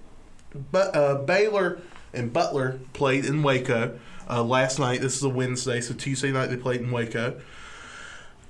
but 0.72 0.96
uh, 0.96 1.16
Baylor 1.16 1.80
and 2.14 2.32
Butler 2.34 2.80
played 2.94 3.26
in 3.26 3.44
Waco 3.44 4.00
uh, 4.30 4.44
last 4.44 4.80
night. 4.80 5.02
This 5.02 5.16
is 5.18 5.24
a 5.24 5.30
Wednesday, 5.30 5.82
so 5.82 5.94
Tuesday 5.94 6.32
night 6.32 6.48
they 6.48 6.58
played 6.58 6.82
in 6.82 6.92
Waco. 6.92 7.40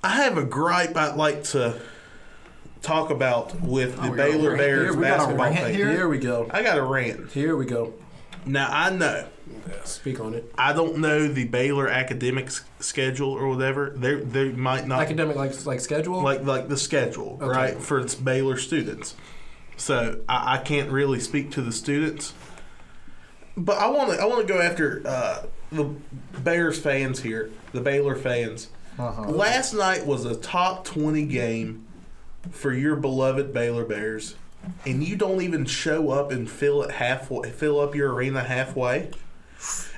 I 0.04 0.24
have 0.24 0.38
a 0.38 0.44
gripe 0.46 0.96
I'd 0.96 1.16
like 1.18 1.44
to 1.46 1.80
talk 2.82 3.10
about 3.10 3.60
with 3.62 3.98
the 3.98 4.04
Oh, 4.08 4.12
we 4.12 4.18
got 4.18 4.30
a 4.30 4.32
Baylor 4.32 4.58
Bears 4.58 4.82
here? 4.92 4.94
We 4.96 5.02
basketball 5.02 5.54
team. 5.54 5.76
here? 5.76 5.92
Here 5.92 6.08
we 6.08 6.18
go. 6.20 6.48
I 6.52 6.64
got 6.64 6.78
a 6.78 6.84
rant. 6.84 7.32
Here 7.32 7.56
we 7.58 7.66
go. 7.66 7.94
Now 8.46 8.70
I 8.72 8.90
know 8.92 9.28
Speak 9.84 10.20
on 10.20 10.34
it. 10.36 10.52
I 10.58 10.74
don't 10.74 10.98
know 11.00 11.28
the 11.28 11.46
Baylor 11.46 11.88
academic 11.88 12.48
s- 12.48 12.64
schedule 12.80 13.32
or 13.32 13.48
whatever. 13.50 13.90
They 13.96 14.16
they 14.16 14.50
might 14.52 14.88
not 14.88 15.02
Academic 15.02 15.36
like 15.36 15.66
like 15.66 15.80
schedule. 15.82 16.22
like 16.22 16.44
like 16.44 16.70
the 16.70 16.78
schedule 16.78 17.38
Okay. 17.42 17.46
right 17.52 17.82
for 17.82 18.00
its 18.00 18.16
Baylor 18.16 18.58
students. 18.58 19.16
So 19.80 20.20
I, 20.28 20.56
I 20.56 20.58
can't 20.58 20.92
really 20.92 21.20
speak 21.20 21.52
to 21.52 21.62
the 21.62 21.72
students, 21.72 22.34
but 23.56 23.78
I 23.78 23.88
want 23.88 24.12
to 24.12 24.20
I 24.22 24.26
want 24.26 24.46
to 24.46 24.54
go 24.54 24.62
after 24.62 25.02
uh, 25.06 25.44
the 25.72 25.86
Bears 26.40 26.78
fans 26.80 27.22
here, 27.22 27.50
the 27.72 27.82
Baylor 27.82 28.16
fans. 28.16 28.70
Uh-huh. 28.98 29.30
Last 29.30 29.74
night 29.74 30.06
was 30.06 30.26
a 30.26 30.36
top 30.36 30.84
twenty 30.84 31.26
game 31.26 31.86
for 32.52 32.74
your 32.74 32.98
beloved 32.98 33.54
Baylor 33.54 33.86
Bears, 33.86 34.36
and 34.86 35.02
you 35.02 35.16
don't 35.16 35.42
even 35.42 35.64
show 35.66 36.10
up 36.12 36.30
and 36.32 36.50
fill 36.50 36.84
it 36.84 36.92
halfway, 36.92 37.50
fill 37.50 37.80
up 37.80 37.96
your 37.96 38.14
arena 38.14 38.44
halfway. 38.44 39.12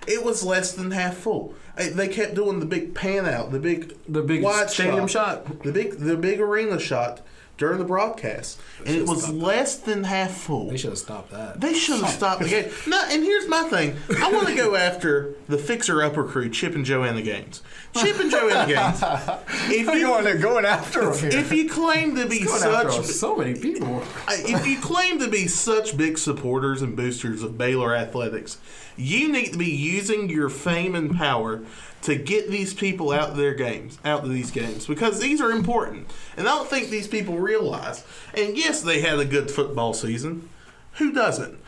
It 0.07 0.23
was 0.23 0.43
less 0.43 0.73
than 0.73 0.91
half 0.91 1.15
full. 1.17 1.55
They 1.75 2.07
kept 2.07 2.35
doing 2.35 2.59
the 2.59 2.65
big 2.67 2.93
pan 2.93 3.25
out, 3.25 3.51
the 3.51 3.59
big 3.59 3.95
the 4.07 4.21
big 4.21 4.45
stadium 4.69 5.07
shot. 5.07 5.63
the 5.63 5.71
big 5.71 5.97
the 5.97 6.17
big 6.17 6.39
arena 6.39 6.79
shot 6.79 7.21
during 7.61 7.77
the 7.77 7.85
broadcast, 7.85 8.59
and 8.87 8.95
it 8.95 9.07
was 9.07 9.21
stopped 9.21 9.37
that. 9.37 9.45
less 9.45 9.75
than 9.75 10.03
half 10.03 10.31
full. 10.31 10.67
They 10.71 10.77
should 10.77 10.89
have 10.89 10.97
stopped 10.97 11.29
that. 11.29 11.61
They 11.61 11.75
should 11.75 12.01
have 12.01 12.09
stopped 12.09 12.41
the 12.41 12.49
game. 12.49 12.71
No, 12.87 12.99
and 13.07 13.23
here's 13.23 13.47
my 13.47 13.61
thing. 13.65 13.95
I 14.19 14.31
want 14.31 14.47
to 14.47 14.55
go 14.55 14.75
after 14.89 15.35
the 15.47 15.59
fixer 15.59 16.01
upper 16.01 16.23
crew, 16.23 16.49
Chip 16.49 16.73
and 16.73 16.83
Joe 16.83 17.03
and 17.03 17.15
the 17.15 17.21
Gaines. 17.21 17.61
Chip 17.95 18.19
and 18.19 18.31
Joanna 18.31 18.65
Gaines. 18.65 19.03
If 19.73 19.85
You're 19.85 19.95
you 19.95 20.07
going, 20.07 20.41
going 20.41 20.65
after 20.65 21.11
him 21.11 21.19
here. 21.31 21.39
if 21.39 21.51
you 21.51 21.69
claim 21.69 22.15
to 22.15 22.27
be 22.27 22.43
Going 22.43 22.63
after 22.63 22.91
such 23.03 23.05
so 23.05 23.35
many 23.35 23.53
people. 23.53 24.03
if 24.27 24.65
you 24.65 24.79
claim 24.79 25.19
to 25.19 25.27
be 25.29 25.47
such 25.47 25.95
big 25.95 26.17
supporters 26.17 26.81
and 26.81 26.95
boosters 26.95 27.43
of 27.43 27.57
Baylor 27.59 27.95
athletics, 27.95 28.57
you 28.97 29.31
need 29.31 29.51
to 29.53 29.57
be 29.57 29.69
using 29.69 30.29
your 30.29 30.49
fame 30.49 30.95
and 30.95 31.15
power 31.15 31.61
to 32.03 32.15
get 32.15 32.49
these 32.49 32.73
people 32.73 33.11
out 33.11 33.29
of 33.29 33.37
their 33.37 33.53
games, 33.53 33.99
out 34.03 34.23
of 34.23 34.29
these 34.29 34.51
games, 34.51 34.87
because 34.87 35.19
these 35.19 35.39
are 35.41 35.51
important. 35.51 36.09
And 36.37 36.47
I 36.47 36.55
don't 36.55 36.69
think 36.69 36.89
these 36.89 37.07
people 37.07 37.37
realize. 37.37 38.03
And 38.33 38.57
yes, 38.57 38.81
they 38.81 39.01
had 39.01 39.19
a 39.19 39.25
good 39.25 39.51
football 39.51 39.93
season. 39.93 40.49
Who 40.93 41.11
doesn't? 41.11 41.59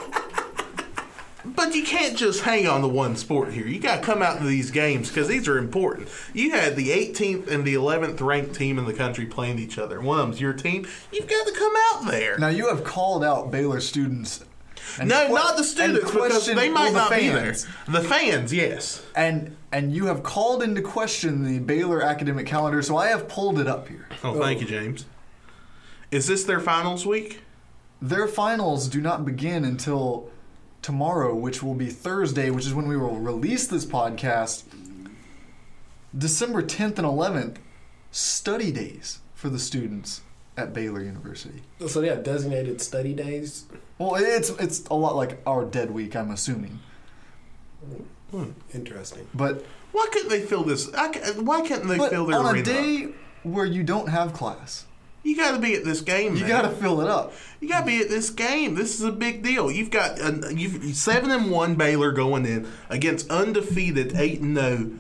But 1.59 1.75
you 1.75 1.83
can't 1.83 2.17
just 2.17 2.43
hang 2.43 2.67
on 2.69 2.83
to 2.83 2.89
one 2.89 3.17
sport 3.17 3.53
here. 3.53 3.67
You 3.67 3.81
got 3.81 3.97
to 3.97 4.03
come 4.03 4.23
out 4.23 4.39
to 4.39 4.45
these 4.45 4.71
games 4.71 5.09
because 5.09 5.27
these 5.27 5.49
are 5.49 5.59
important. 5.59 6.09
You 6.33 6.53
had 6.53 6.77
the 6.77 6.91
18th 6.91 7.49
and 7.49 7.65
the 7.65 7.75
11th 7.75 8.21
ranked 8.21 8.55
team 8.55 8.79
in 8.79 8.85
the 8.85 8.93
country 8.93 9.27
playing 9.27 9.59
each 9.59 9.77
other. 9.77 10.01
One 10.01 10.21
of 10.21 10.27
them's 10.27 10.41
your 10.41 10.53
team. 10.53 10.87
You've 11.13 11.29
got 11.29 11.47
to 11.47 11.53
come 11.53 11.73
out 11.91 12.11
there. 12.11 12.39
Now 12.39 12.49
you 12.49 12.69
have 12.69 12.85
called 12.85 13.25
out 13.25 13.51
Baylor 13.51 13.81
students. 13.81 14.45
And 14.99 15.09
no, 15.09 15.27
que- 15.27 15.35
not 15.35 15.57
the 15.57 15.65
students 15.65 16.11
because 16.11 16.47
they 16.47 16.69
might 16.69 16.93
well, 16.93 17.09
not 17.09 17.11
the 17.11 17.17
be 17.17 17.29
there. 17.29 17.55
The 17.89 18.01
fans, 18.01 18.53
yes. 18.53 19.05
And 19.15 19.57
and 19.73 19.95
you 19.95 20.07
have 20.07 20.23
called 20.23 20.63
into 20.63 20.83
question 20.83 21.45
the 21.45 21.59
Baylor 21.59 22.03
academic 22.03 22.47
calendar, 22.47 22.83
so 22.83 22.97
I 22.97 23.09
have 23.09 23.29
pulled 23.29 23.59
it 23.59 23.67
up 23.67 23.89
here. 23.89 24.09
Oh, 24.25 24.39
thank 24.39 24.61
you, 24.61 24.67
James. 24.67 25.07
Is 26.11 26.27
this 26.27 26.45
their 26.45 26.61
finals 26.61 27.05
week? 27.05 27.43
Their 28.01 28.27
finals 28.27 28.89
do 28.89 29.01
not 29.01 29.25
begin 29.25 29.65
until 29.65 30.31
tomorrow, 30.81 31.35
which 31.35 31.63
will 31.63 31.75
be 31.75 31.89
Thursday, 31.91 32.51
which 32.51 32.67
is 32.67 32.73
when 32.73 32.89
we 32.89 32.97
will 32.97 33.17
release 33.17 33.67
this 33.67 33.85
podcast. 33.85 34.63
December 36.17 36.63
10th 36.63 36.99
and 36.99 37.07
11th, 37.07 37.57
study 38.11 38.73
days 38.73 39.21
for 39.35 39.51
the 39.51 39.59
students 39.59 40.23
at 40.59 40.75
Baylor 40.75 41.01
University. 41.03 41.63
So 41.87 42.01
they 42.01 42.09
have 42.09 42.23
designated 42.25 42.81
study 42.83 43.15
days. 43.15 43.67
Well, 43.99 44.17
it's 44.17 44.51
it's 44.51 44.85
a 44.89 44.95
lot 44.95 45.17
like 45.17 45.41
our 45.47 45.65
dead 45.65 45.91
week, 45.93 46.15
I'm 46.17 46.31
assuming. 46.31 46.81
Interesting. 48.75 49.27
But 49.35 49.65
Why 49.93 50.07
couldn't 50.13 50.29
they 50.29 50.43
fill 50.43 50.65
this? 50.65 50.93
I 50.95 51.13
ca- 51.13 51.41
why 51.41 51.63
can't 51.67 51.87
they 51.89 51.97
fill 51.97 52.27
their 52.27 52.39
on 52.39 52.47
arena? 52.55 52.61
a 52.61 52.63
day 52.65 53.09
where 53.43 53.65
you 53.65 53.83
don't 53.83 54.09
have 54.09 54.35
class, 54.35 54.85
you 55.23 55.35
got 55.37 55.53
to 55.53 55.59
be 55.59 55.75
at 55.75 55.85
this 55.85 56.03
game. 56.03 56.37
you 56.37 56.47
got 56.47 56.63
to 56.63 56.69
fill 56.71 57.01
it 57.01 57.09
up. 57.09 57.33
You 57.61 57.69
got 57.69 57.81
to 57.81 57.87
be 57.87 58.01
at 58.01 58.09
this 58.11 58.29
game. 58.31 58.75
This 58.75 58.95
is 58.99 59.03
a 59.05 59.13
big 59.13 59.43
deal. 59.43 59.71
You've 59.71 59.91
got 59.91 60.21
uh, 60.21 60.49
you've 60.51 60.95
seven 60.97 61.31
and 61.31 61.51
one 61.51 61.77
Baylor 61.77 62.13
going 62.13 62.45
in 62.45 62.69
against 62.91 63.31
undefeated 63.31 64.15
eight 64.17 64.41
and 64.41 64.57
zero. 64.57 64.91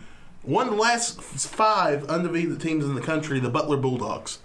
One 0.42 0.68
of 0.68 0.74
the 0.74 0.80
last 0.80 1.20
five 1.20 2.04
undefeated 2.06 2.60
teams 2.60 2.84
in 2.86 2.94
the 2.94 3.02
country, 3.02 3.38
the 3.38 3.50
Butler 3.50 3.76
Bulldogs, 3.76 4.38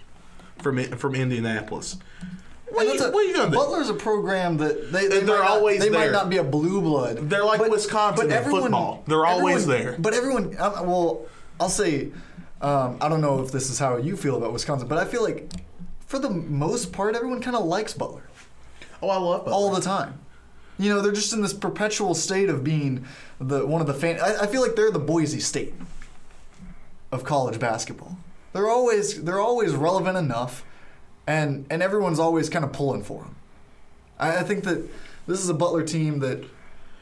from 0.64 0.82
from 0.98 1.14
Indianapolis. 1.16 1.98
What, 2.72 2.88
are 2.88 2.94
you, 2.96 3.00
a- 3.04 3.12
what 3.12 3.24
are 3.24 3.28
you 3.28 3.36
gonna 3.36 3.52
do? 3.52 3.56
Butler's 3.56 3.90
a 3.90 3.94
program 3.94 4.58
that 4.58 4.92
they, 4.92 5.08
they 5.08 5.20
they're 5.20 5.38
might 5.38 5.44
not- 5.44 5.50
always 5.52 5.80
they 5.80 5.90
might 5.92 6.12
not 6.12 6.30
be 6.30 6.38
a 6.38 6.44
blue 6.44 6.82
blood. 6.82 7.30
They're 7.30 7.46
like 7.46 7.62
Wisconsin 7.70 8.32
in 8.32 8.44
football. 8.46 9.04
They're 9.06 9.26
always 9.26 9.64
everyone- 9.70 9.84
there. 9.86 9.96
But 10.00 10.14
everyone, 10.16 10.56
uh, 10.58 10.82
well, 10.84 11.26
I'll 11.60 11.70
say, 11.70 12.12
um, 12.62 12.98
I 13.00 13.10
don't 13.10 13.22
know 13.22 13.44
if 13.44 13.52
this 13.52 13.70
is 13.70 13.78
how 13.78 13.98
you 13.98 14.18
feel 14.18 14.38
about 14.38 14.54
Wisconsin, 14.54 14.88
but 14.88 14.98
I 14.98 15.06
feel 15.06 15.22
like 15.22 15.52
for 16.08 16.18
the 16.18 16.32
most 16.32 16.92
part, 16.92 17.16
everyone 17.16 17.42
kind 17.42 17.56
of 17.56 17.64
likes 17.66 17.94
Butler 17.94 18.24
Oh, 19.04 19.10
I 19.10 19.18
love 19.18 19.42
Butler. 19.46 19.54
all 19.54 19.72
the 19.72 19.82
time. 19.82 20.20
You 20.80 20.90
know, 20.90 21.02
they're 21.02 21.12
just 21.12 21.32
in 21.34 21.42
this 21.44 21.54
perpetual 21.54 22.16
state 22.16 22.50
of 22.50 22.64
being 22.64 23.06
the 23.40 23.66
one 23.68 23.82
of 23.82 23.88
the 23.88 23.94
fan. 23.94 24.20
I, 24.20 24.42
I 24.42 24.48
feel 24.48 24.62
like 24.64 24.76
they're 24.76 24.90
the 24.90 24.98
Boise 25.00 25.40
State 25.40 25.76
of 27.12 27.24
college 27.24 27.60
basketball. 27.60 28.18
They're 28.54 28.70
always 28.70 29.24
they're 29.24 29.40
always 29.40 29.74
relevant 29.74 30.18
enough, 30.18 30.64
and 31.28 31.66
and 31.70 31.84
everyone's 31.84 32.20
always 32.20 32.50
kind 32.50 32.64
of 32.64 32.72
pulling 32.72 33.04
for 33.04 33.24
them. 33.24 33.36
I, 34.20 34.38
I 34.38 34.44
think 34.44 34.64
that 34.64 34.90
this 35.28 35.40
is 35.40 35.50
a 35.50 35.54
Butler 35.54 35.84
team 35.84 36.20
that 36.20 36.46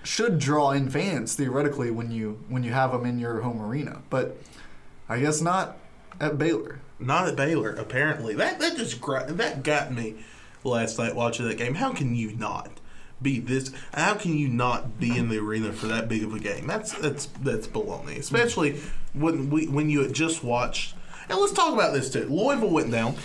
should 0.04 0.39
draw 0.39 0.72
in 0.72 0.89
fans 0.89 1.36
theoretically 1.36 1.91
when 1.91 2.12
you 2.12 2.43
when 2.49 2.64
you 2.64 2.72
have 2.72 2.91
them 2.91 3.06
in 3.06 3.20
your 3.20 3.41
home 3.41 3.62
arena, 3.62 4.02
but 4.10 4.38
I 5.08 5.20
guess 5.20 5.41
not 5.41 5.78
at 6.20 6.38
Baylor. 6.38 6.80
Not 6.99 7.28
at 7.28 7.36
Baylor, 7.36 7.72
apparently. 7.72 8.36
That 8.36 8.60
that 8.60 8.78
just 8.78 9.02
that 9.02 9.64
got 9.64 9.91
me 9.91 10.16
last 10.64 10.97
night 10.97 11.16
watching 11.16 11.47
that 11.47 11.58
game. 11.58 11.76
How 11.76 11.91
can 11.91 12.16
you 12.16 12.34
not 12.36 12.70
be 13.22 13.39
this? 13.39 13.72
How 13.93 14.14
can 14.14 14.38
you 14.38 14.47
not 14.47 14.99
be 14.99 15.18
in 15.18 15.30
the 15.30 15.39
arena 15.39 15.74
for 15.74 15.88
that 15.88 16.08
big 16.08 16.24
of 16.24 16.34
a 16.34 16.39
game? 16.39 16.68
That's 16.68 16.93
that's 16.93 17.26
that's 17.41 17.68
baloney. 17.68 18.18
Especially 18.18 18.80
when 19.14 19.49
we 19.49 19.68
when 19.68 19.89
you 19.89 20.02
had 20.02 20.14
just 20.14 20.43
watched. 20.43 20.95
And 21.32 21.39
let's 21.39 21.53
talk 21.53 21.73
about 21.73 21.93
this 21.93 22.09
too. 22.11 22.27
Louisville 22.29 22.69
went 22.69 22.91
down. 22.91 23.15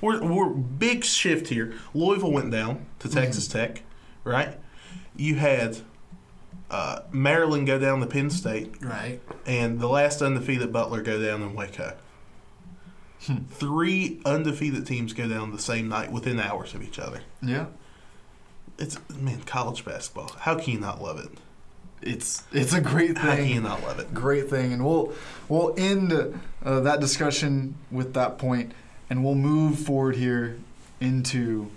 We're 0.00 0.22
we're 0.22 0.50
big 0.50 1.04
shift 1.04 1.48
here. 1.48 1.74
Louisville 1.94 2.32
went 2.32 2.50
down 2.50 2.86
to 3.00 3.08
Texas 3.08 3.48
Tech, 3.48 3.82
right? 4.24 4.58
You 5.16 5.36
had 5.36 5.78
uh, 6.70 7.00
Maryland 7.12 7.66
go 7.66 7.78
down 7.78 8.00
to 8.00 8.06
Penn 8.06 8.30
State 8.30 8.74
Right. 8.82 9.20
and 9.46 9.78
the 9.80 9.88
last 9.88 10.22
undefeated 10.22 10.72
Butler 10.72 11.02
go 11.02 11.22
down 11.22 11.42
in 11.42 11.54
Waco. 11.54 11.94
Three 13.50 14.20
undefeated 14.24 14.86
teams 14.86 15.12
go 15.12 15.28
down 15.28 15.52
the 15.52 15.58
same 15.58 15.88
night 15.88 16.10
within 16.10 16.40
hours 16.40 16.74
of 16.74 16.82
each 16.82 16.98
other. 16.98 17.20
Yeah, 17.40 17.66
It's 18.78 18.98
man, 19.14 19.42
college 19.42 19.84
basketball. 19.84 20.32
How 20.40 20.56
can 20.58 20.72
you 20.74 20.80
not 20.80 21.00
love 21.00 21.18
it? 21.20 21.30
It's 22.02 22.42
it's 22.52 22.72
a 22.72 22.80
great 22.80 23.18
How 23.18 23.36
can 23.36 23.46
you 23.46 23.54
thing. 23.54 23.62
not 23.62 23.82
love 23.82 23.98
it? 23.98 24.12
Great 24.14 24.48
thing, 24.50 24.72
and 24.72 24.84
we'll 24.84 25.12
we'll 25.48 25.74
end 25.78 26.12
uh, 26.64 26.80
that 26.80 27.00
discussion 27.00 27.74
with 27.90 28.14
that 28.14 28.38
point, 28.38 28.72
and 29.10 29.24
we'll 29.24 29.34
move 29.34 29.78
forward 29.78 30.16
here 30.16 30.58
into 31.00 31.70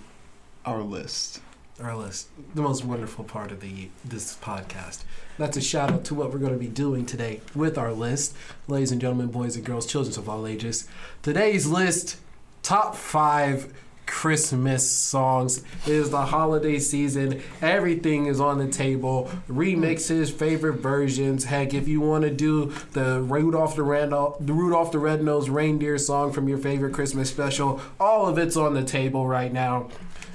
our 0.65 0.81
list. 0.81 1.41
our 1.81 1.95
list. 1.95 2.29
The 2.55 2.61
most 2.61 2.85
wonderful 2.85 3.23
part 3.23 3.51
of 3.51 3.61
the 3.61 3.89
this 4.03 4.35
podcast. 4.37 5.03
That's 5.37 5.57
a 5.57 5.61
shout 5.61 5.91
out 5.91 6.05
to 6.05 6.15
what 6.15 6.31
we're 6.31 6.39
going 6.39 6.53
to 6.53 6.59
be 6.59 6.67
doing 6.67 7.05
today 7.05 7.41
with 7.53 7.77
our 7.77 7.91
list, 7.91 8.35
ladies 8.67 8.91
and 8.91 9.01
gentlemen, 9.01 9.27
boys 9.27 9.55
and 9.57 9.65
girls, 9.65 9.85
children 9.85 10.17
of 10.17 10.29
all 10.29 10.47
ages. 10.47 10.87
Today's 11.21 11.65
list: 11.67 12.17
top 12.63 12.95
five 12.95 13.73
Christmas 14.05 14.89
songs. 14.89 15.59
It 15.85 15.93
is 15.93 16.09
the 16.09 16.25
holiday 16.25 16.79
season. 16.79 17.41
Everything 17.61 18.25
is 18.25 18.39
on 18.39 18.57
the 18.57 18.67
table. 18.67 19.29
Remixes, 19.49 20.31
favorite 20.31 20.75
versions. 20.79 21.45
Heck, 21.45 21.73
if 21.73 21.87
you 21.87 22.01
want 22.01 22.23
to 22.23 22.31
do 22.31 22.73
the 22.93 23.21
Rudolph 23.21 23.75
the 23.75 23.83
Randolph, 23.83 24.37
the 24.39 24.53
Rudolph 24.53 24.91
the 24.91 24.99
Red-Nosed 24.99 25.49
Reindeer 25.49 25.97
song 25.97 26.31
from 26.31 26.47
your 26.47 26.57
favorite 26.57 26.93
Christmas 26.93 27.29
special, 27.29 27.81
all 27.99 28.27
of 28.27 28.37
it's 28.37 28.57
on 28.57 28.73
the 28.73 28.83
table 28.83 29.27
right 29.27 29.51
now. 29.53 29.89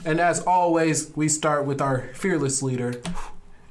And 0.04 0.20
as 0.20 0.40
always, 0.40 1.14
we 1.16 1.28
start 1.28 1.66
with 1.66 1.80
our 1.82 2.08
fearless 2.14 2.62
leader, 2.62 2.94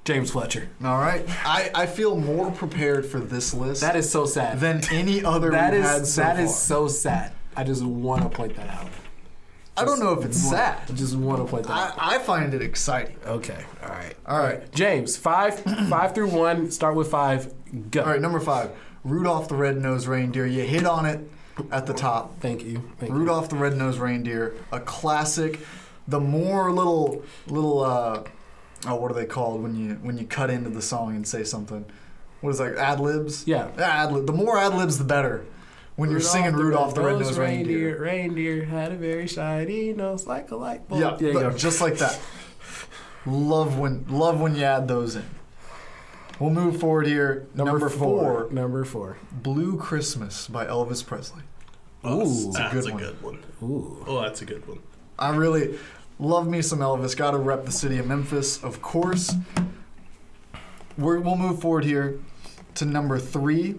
James 0.05 0.31
Fletcher. 0.31 0.69
All 0.83 0.99
right, 0.99 1.25
I, 1.45 1.71
I 1.73 1.85
feel 1.85 2.15
more 2.17 2.51
prepared 2.51 3.05
for 3.05 3.19
this 3.19 3.53
list 3.53 3.81
That 3.81 3.95
is 3.95 4.09
so 4.09 4.25
sad. 4.25 4.59
than 4.59 4.81
any 4.91 5.23
other 5.23 5.49
That 5.51 5.71
we've 5.73 5.81
is 5.81 5.87
had 5.87 6.05
so 6.07 6.21
that 6.21 6.39
is 6.39 6.55
so 6.55 6.87
sad. 6.87 7.31
I 7.55 7.63
just 7.63 7.83
want 7.83 8.23
to 8.23 8.29
point 8.29 8.55
that 8.55 8.69
out. 8.69 8.87
I 9.79 9.85
don't 9.85 9.99
know 9.99 10.13
if 10.13 10.25
it's 10.25 10.37
sad. 10.37 10.81
I 10.89 10.93
just 10.93 11.15
want 11.15 11.39
to 11.43 11.49
point 11.49 11.67
that. 11.67 11.95
I, 11.97 12.15
I 12.15 12.19
find 12.19 12.53
it 12.53 12.61
exciting. 12.61 13.17
Okay. 13.25 13.63
All 13.83 13.89
right. 13.89 14.15
All 14.25 14.39
right, 14.39 14.71
James, 14.73 15.17
five, 15.17 15.59
five 15.89 16.13
through 16.13 16.29
one. 16.29 16.71
Start 16.71 16.95
with 16.95 17.09
five. 17.09 17.53
Go. 17.91 18.01
all 18.01 18.09
right. 18.11 18.21
Number 18.21 18.39
five, 18.39 18.71
Rudolph 19.03 19.47
the 19.47 19.55
Red-Nosed 19.55 20.07
Reindeer. 20.07 20.45
You 20.45 20.63
hit 20.63 20.85
on 20.85 21.05
it 21.05 21.19
at 21.71 21.85
the 21.85 21.93
top. 21.93 22.39
Thank 22.39 22.63
you. 22.63 22.83
Thank 22.99 23.11
you. 23.11 23.17
Rudolph 23.17 23.49
the 23.49 23.55
Red-Nosed 23.55 23.99
Reindeer, 23.99 24.55
a 24.71 24.79
classic. 24.79 25.59
The 26.07 26.19
more 26.19 26.71
little 26.71 27.23
little 27.47 27.81
uh, 27.81 28.23
oh, 28.87 28.95
what 28.95 29.11
are 29.11 29.15
they 29.15 29.25
called 29.25 29.61
when 29.61 29.75
you 29.75 29.95
when 29.95 30.17
you 30.17 30.25
cut 30.25 30.49
into 30.49 30.69
the 30.69 30.81
song 30.81 31.15
and 31.15 31.27
say 31.27 31.43
something? 31.43 31.85
What 32.41 32.51
is 32.51 32.57
that? 32.59 32.77
Ad 32.77 32.99
libs. 32.99 33.45
Yeah. 33.47 33.69
Ad 33.77 34.11
lib. 34.11 34.25
The 34.25 34.33
more 34.33 34.57
ad 34.57 34.73
libs, 34.73 34.97
the 34.97 35.03
better. 35.03 35.45
When 35.99 36.11
you're 36.11 36.21
singing 36.21 36.53
Rudolph 36.53 36.95
the 36.95 37.01
Red-Nosed 37.01 37.37
Reindeer. 37.37 38.01
Reindeer 38.01 38.63
had 38.63 38.93
a 38.93 38.95
very 38.95 39.27
shiny 39.27 39.91
nose 39.91 40.25
like 40.25 40.49
a 40.49 40.55
light 40.55 40.87
bulb. 40.87 41.01
Yeah, 41.01 41.17
There 41.17 41.27
you 41.27 41.33
but 41.33 41.49
go. 41.51 41.57
just 41.57 41.81
like 41.81 41.97
that. 41.97 42.17
Love 43.25 43.77
when 43.77 44.05
love 44.07 44.39
when 44.39 44.55
you 44.55 44.63
add 44.63 44.87
those 44.87 45.17
in. 45.17 45.25
We'll 46.39 46.51
move 46.51 46.79
forward 46.79 47.05
here. 47.05 47.47
Number, 47.53 47.89
four, 47.89 48.47
Number 48.49 48.85
four. 48.85 49.17
Blue 49.29 49.75
Christmas 49.75 50.47
by 50.47 50.65
Elvis 50.67 51.05
Presley. 51.05 51.41
Oh, 52.01 52.21
Ooh. 52.21 52.51
that's, 52.53 52.73
that's 52.73 52.87
a 52.87 52.89
a 52.89 52.91
good 52.93 52.99
good 52.99 53.21
one. 53.21 53.43
Ooh. 53.61 54.01
Oh, 54.07 54.21
that's 54.21 54.41
a 54.41 54.45
good 54.45 54.65
one. 54.69 54.79
I 55.19 55.35
really 55.35 55.77
love 56.17 56.47
me 56.47 56.61
some 56.61 56.79
Elvis. 56.79 57.13
Got 57.17 57.31
to 57.31 57.37
rep 57.39 57.65
the 57.65 57.73
city 57.73 57.97
of 57.97 58.07
Memphis, 58.07 58.63
of 58.63 58.81
course. 58.81 59.33
We're, 60.97 61.19
we'll 61.19 61.35
move 61.35 61.59
forward 61.59 61.83
here 61.83 62.19
to 62.75 62.85
number 62.85 63.19
three. 63.19 63.75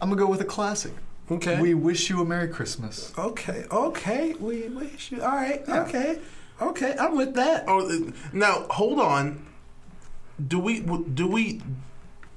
I'm 0.00 0.08
gonna 0.08 0.14
go 0.20 0.28
with 0.28 0.40
a 0.40 0.44
classic. 0.44 0.92
Okay. 1.30 1.60
We 1.60 1.74
wish 1.74 2.08
you 2.08 2.20
a 2.20 2.24
Merry 2.24 2.48
Christmas. 2.48 3.12
okay. 3.18 3.64
Okay. 3.70 4.34
We 4.34 4.68
wish 4.68 5.10
you. 5.10 5.22
All 5.22 5.34
right. 5.34 5.62
Yeah. 5.66 5.82
Okay. 5.82 6.18
Okay. 6.62 6.94
I'm 6.98 7.16
with 7.16 7.34
that. 7.34 7.64
Oh, 7.66 7.88
uh, 7.88 8.12
now 8.32 8.66
hold 8.70 9.00
on. 9.00 9.44
Do 10.46 10.58
we 10.58 10.80
do 10.80 11.26
we 11.26 11.62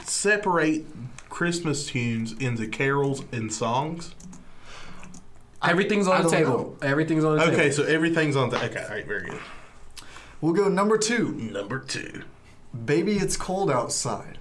separate 0.04 0.88
Christmas 1.30 1.86
tunes 1.86 2.34
into 2.34 2.68
carols 2.68 3.24
and 3.32 3.54
songs? 3.54 4.16
Everything's 5.62 6.08
I 6.08 6.18
on 6.18 6.24
the 6.24 6.30
don't 6.30 6.40
table. 6.40 6.78
Everything's 6.82 7.24
on 7.24 7.38
the 7.38 7.44
table. 7.44 7.54
Okay, 7.54 7.72
so 7.72 7.84
everything's 7.84 8.36
on 8.36 8.50
the. 8.50 8.64
Okay, 8.66 8.82
all 8.82 8.90
right, 8.90 9.06
very 9.06 9.30
good. 9.30 9.40
We'll 10.42 10.54
go 10.54 10.68
number 10.70 10.98
two. 10.98 11.34
Number 11.34 11.80
two. 11.80 12.24
Baby, 12.86 13.18
it's 13.18 13.36
cold 13.38 13.70
outside. 13.70 14.39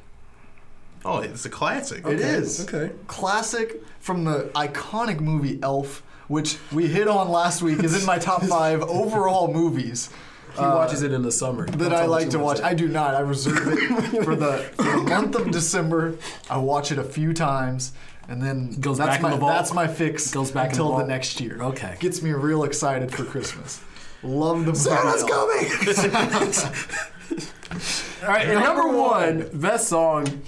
Oh, 1.09 1.19
it's 1.21 1.45
a 1.47 1.49
classic. 1.51 2.07
It 2.07 2.21
is. 2.21 2.69
Okay. 2.69 2.93
Classic 3.07 3.83
from 4.01 4.25
the 4.25 4.51
iconic 4.55 5.21
movie 5.21 5.59
Elf, 5.63 6.03
which 6.29 6.59
we 6.71 6.87
hit 6.87 7.09
on 7.09 7.29
last 7.31 7.63
week, 7.63 7.83
is 7.83 7.99
in 7.99 8.05
my 8.07 8.19
top 8.19 8.43
five 8.57 8.83
overall 8.83 9.53
movies 9.53 10.11
He 10.55 10.61
uh, 10.61 10.75
watches 10.75 11.03
it 11.03 11.13
in 11.13 11.23
the 11.23 11.33
summer. 11.33 11.65
that 11.67 11.79
That's 11.79 11.93
I 11.95 12.03
all 12.03 12.09
like 12.11 12.25
you 12.27 12.31
to 12.33 12.37
wanna 12.39 12.47
watch. 12.47 12.59
say. 12.59 12.65
I 12.65 12.75
do 12.75 12.89
not. 12.89 13.15
I 13.15 13.21
reserve 13.21 13.69
it 13.69 13.79
for 14.25 14.37
the, 14.37 14.59
for 14.77 14.83
the 14.83 14.97
month 15.09 15.35
of 15.35 15.51
December. 15.51 16.17
I 16.51 16.59
watch 16.59 16.93
it 16.93 16.99
a 16.99 17.05
few 17.05 17.33
times, 17.33 17.93
and 18.29 18.43
then 18.43 18.73
Goes 18.79 18.99
that's 18.99 19.09
back 19.09 19.17
in 19.21 19.23
my 19.23 19.31
the 19.31 19.37
vault. 19.39 19.53
that's 19.53 19.73
my 19.73 19.87
fix 19.87 20.31
Goes 20.31 20.51
back 20.51 20.67
in 20.67 20.71
until 20.73 20.85
the 20.89 20.91
the, 20.91 20.97
vault. 20.99 21.09
next 21.09 21.41
year. 21.41 21.59
Okay. 21.63 21.97
gets 22.01 22.21
me 22.23 22.33
real 22.33 22.65
excited 22.65 23.11
for 23.11 23.25
Christmas. 23.25 23.81
Love 24.23 24.67
the 24.67 24.75
Santa's 24.75 25.23
Elf. 25.23 25.31
coming. 25.31 26.69
All 28.23 28.29
right, 28.29 28.49
number 28.49 28.89
one, 28.89 29.49
best 29.55 29.89
song. 29.89 30.43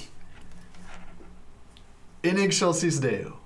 In 2.23 2.39
Excelsis 2.39 2.99
Deo. 2.99 3.39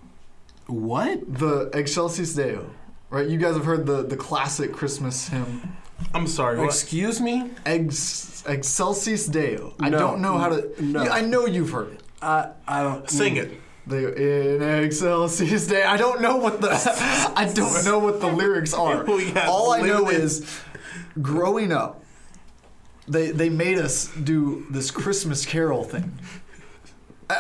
What? 0.67 1.21
The 1.39 1.71
Excelsis 1.73 2.35
Deo. 2.35 2.71
Right? 3.11 3.29
You 3.29 3.39
guys 3.39 3.55
have 3.55 3.65
heard 3.65 3.87
the, 3.87 4.03
the 4.03 4.17
classic 4.17 4.73
Christmas 4.73 5.29
hymn. 5.29 5.77
I'm 6.13 6.27
sorry. 6.27 6.59
What? 6.59 6.67
Excuse 6.67 7.21
me? 7.21 7.51
Ex, 7.65 8.43
Excelsis 8.47 9.27
Deo. 9.27 9.75
I 9.81 9.91
don't 9.91 10.21
know 10.21 10.39
how 10.39 10.49
to. 10.49 10.85
No. 10.85 11.05
Yeah, 11.05 11.13
I 11.13 11.21
know 11.21 11.47
you've 11.47 11.71
heard 11.71 11.93
it. 11.93 12.03
I 12.21 12.51
I 12.67 12.83
don't 12.83 13.09
Sing 13.09 13.37
it. 13.37 13.61
The 13.87 14.57
in 14.57 14.63
Excelsis 14.63 15.67
Deo. 15.69 15.87
I 15.87 15.97
don't 15.97 16.21
know 16.21 16.37
what 16.37 16.61
the. 16.61 16.71
I 17.37 17.51
don't 17.53 17.85
know 17.85 17.99
what 17.99 18.21
the 18.21 18.29
lyrics 18.29 18.75
are. 18.75 19.05
We 19.05 19.27
have 19.31 19.49
All 19.49 19.73
I 19.73 19.83
know 19.83 20.09
is, 20.09 20.61
growing 21.23 21.71
up, 21.71 22.03
they 23.07 23.31
they 23.31 23.51
made 23.51 23.79
us 23.79 24.09
do 24.09 24.67
this 24.71 24.91
Christmas 24.91 25.47
Carol 25.47 25.85
thing. 25.85 26.19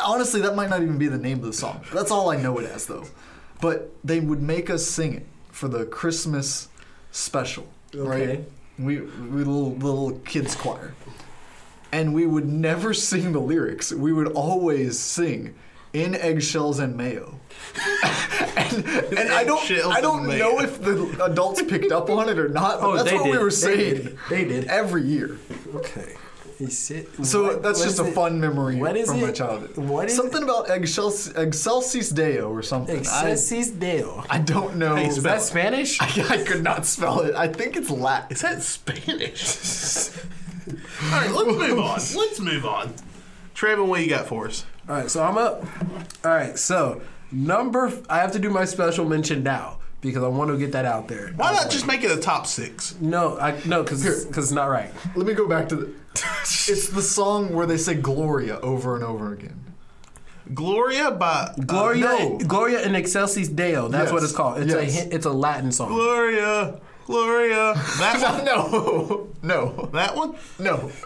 Honestly, 0.05 0.41
that 0.43 0.55
might 0.57 0.71
not 0.71 0.83
even 0.83 0.99
be 0.99 1.09
the 1.09 1.19
name 1.19 1.39
of 1.39 1.45
the 1.47 1.53
song. 1.53 1.85
That's 1.93 2.11
all 2.11 2.31
I 2.31 2.37
know 2.37 2.59
it 2.59 2.65
as, 2.71 2.87
though. 2.87 3.05
But 3.61 3.91
they 4.03 4.21
would 4.21 4.43
make 4.43 4.71
us 4.71 4.85
sing 4.87 5.15
it 5.15 5.27
for 5.51 5.69
the 5.69 5.85
Christmas 5.87 6.69
special, 7.13 7.67
Okay. 7.95 8.27
right? 8.27 8.45
We 8.79 9.01
we 9.01 9.45
little 9.45 9.75
little 9.77 10.19
kids 10.25 10.55
choir, 10.57 10.95
and 11.93 12.13
we 12.13 12.27
would 12.27 12.47
never 12.49 12.93
sing 12.93 13.33
the 13.33 13.39
lyrics. 13.41 13.93
We 13.93 14.13
would 14.13 14.33
always 14.33 14.99
sing 14.99 15.55
in 15.93 16.15
eggshells 16.17 16.81
and 16.81 16.97
mayo. 16.97 17.39
and, 18.57 18.85
and 19.17 19.33
I 19.33 19.45
don't 19.45 19.71
I 19.71 20.01
don't 20.01 20.27
know 20.27 20.61
if 20.61 20.83
the 20.83 21.25
adults 21.25 21.63
picked 21.63 21.93
up 21.93 22.11
on 22.11 22.29
it 22.29 22.39
or 22.39 22.49
not. 22.49 22.81
But 22.81 22.87
Oh, 22.89 22.97
that's 22.97 23.11
they 23.11 23.15
what 23.17 23.25
did. 23.27 23.31
we 23.33 23.39
were 23.39 23.45
They 23.51 23.55
saying 23.57 23.95
did. 23.95 24.19
They 24.29 24.45
did. 24.45 24.65
every 24.65 25.05
year. 25.05 25.39
Okay. 25.75 26.17
You 26.59 26.69
sit. 26.69 27.09
So 27.27 27.43
what- 27.45 27.63
that's 27.63 27.81
what 27.81 27.85
just 27.87 27.99
a 28.01 28.07
it? 28.07 28.15
fun 28.15 28.41
memory 28.41 28.77
What 28.77 28.97
is 28.97 29.09
from 29.11 29.21
my 29.21 29.33
childhood. 29.33 29.77
What 29.77 30.09
is 30.09 30.17
something 30.17 30.43
about 30.43 30.71
Excelsis, 30.71 31.35
Excelsis 31.37 32.11
Deo 32.11 32.49
or 32.51 32.63
something? 32.63 32.97
I, 32.97 33.01
Excelsis 33.01 33.71
Deo. 33.71 34.25
I 34.31 34.39
don't 34.39 34.77
know. 34.77 34.95
Hey, 34.97 35.09
Is 35.09 35.23
that 35.23 35.43
Spanish? 35.43 35.99
I, 36.01 36.07
I 36.31 36.39
could 36.45 36.63
not 36.63 36.87
spell 36.87 37.21
it. 37.21 37.35
I 37.35 37.49
think 37.49 37.77
it's 37.77 37.91
Latin. 37.91 38.33
Is 38.33 38.43
that 38.43 38.63
Spanish? 38.63 40.11
All 40.69 41.11
right, 41.11 41.31
let's 41.31 41.59
move 41.59 41.79
on. 41.79 42.01
Let's 42.17 42.41
move 42.41 42.65
on. 42.65 42.95
Trevin, 43.55 43.87
what 43.87 44.01
you 44.01 44.09
got 44.09 44.27
for 44.27 44.47
us? 44.49 44.65
All 44.89 44.95
right, 44.97 45.11
so 45.11 45.23
I'm 45.25 45.37
up. 45.39 45.65
All 46.25 46.31
right, 46.31 46.59
so 46.59 47.03
number 47.33 47.93
I 48.09 48.19
have 48.19 48.33
to 48.33 48.39
do 48.39 48.49
my 48.51 48.65
special 48.65 49.05
mention 49.05 49.43
now 49.43 49.79
because 50.05 50.23
I 50.23 50.29
want 50.29 50.51
to 50.51 50.57
get 50.59 50.73
that 50.73 50.85
out 50.85 51.09
there. 51.09 51.33
Why 51.37 51.53
not 51.53 51.71
just 51.71 51.87
make 51.87 52.05
it 52.05 52.11
a 52.11 52.21
top 52.21 52.47
six? 52.47 52.95
No, 53.01 53.39
I 53.39 53.61
no 53.67 53.83
because 53.83 54.03
Here. 54.03 54.13
it's 54.37 54.53
not 54.53 54.67
right. 54.67 54.91
Let 55.17 55.27
me 55.27 55.35
go 55.35 55.49
back 55.49 55.69
to 55.71 55.77
the. 55.77 55.93
it's 56.43 56.89
the 56.91 57.03
song 57.03 57.53
where 57.53 57.67
they 57.67 57.77
say 57.79 57.95
Gloria 57.95 58.61
over 58.61 58.95
and 58.95 59.03
over 59.05 59.33
again. 59.33 59.61
Gloria 60.53 61.11
by 61.11 61.27
uh, 61.27 61.55
Gloria, 61.55 62.03
no. 62.05 62.39
Gloria 62.47 62.83
in 62.83 62.95
Excelsis 62.95 63.49
Deo. 63.49 63.89
That's 63.89 64.05
Yes, 64.07 64.13
what 64.13 64.23
it's 64.23 64.33
called. 64.33 64.59
It's 64.63 64.75
a 64.75 64.85
yes. 64.85 65.03
hi- 65.03 65.09
it's 65.11 65.27
a 65.27 65.33
Latin 65.33 65.73
song. 65.73 65.89
Gloria, 65.89 66.79
Gloria. 67.07 67.73
That 67.99 68.21
one. 68.37 68.45
no, 68.45 69.29
no, 69.43 69.89
That 69.93 70.15
one. 70.15 70.37
no. 70.59 70.91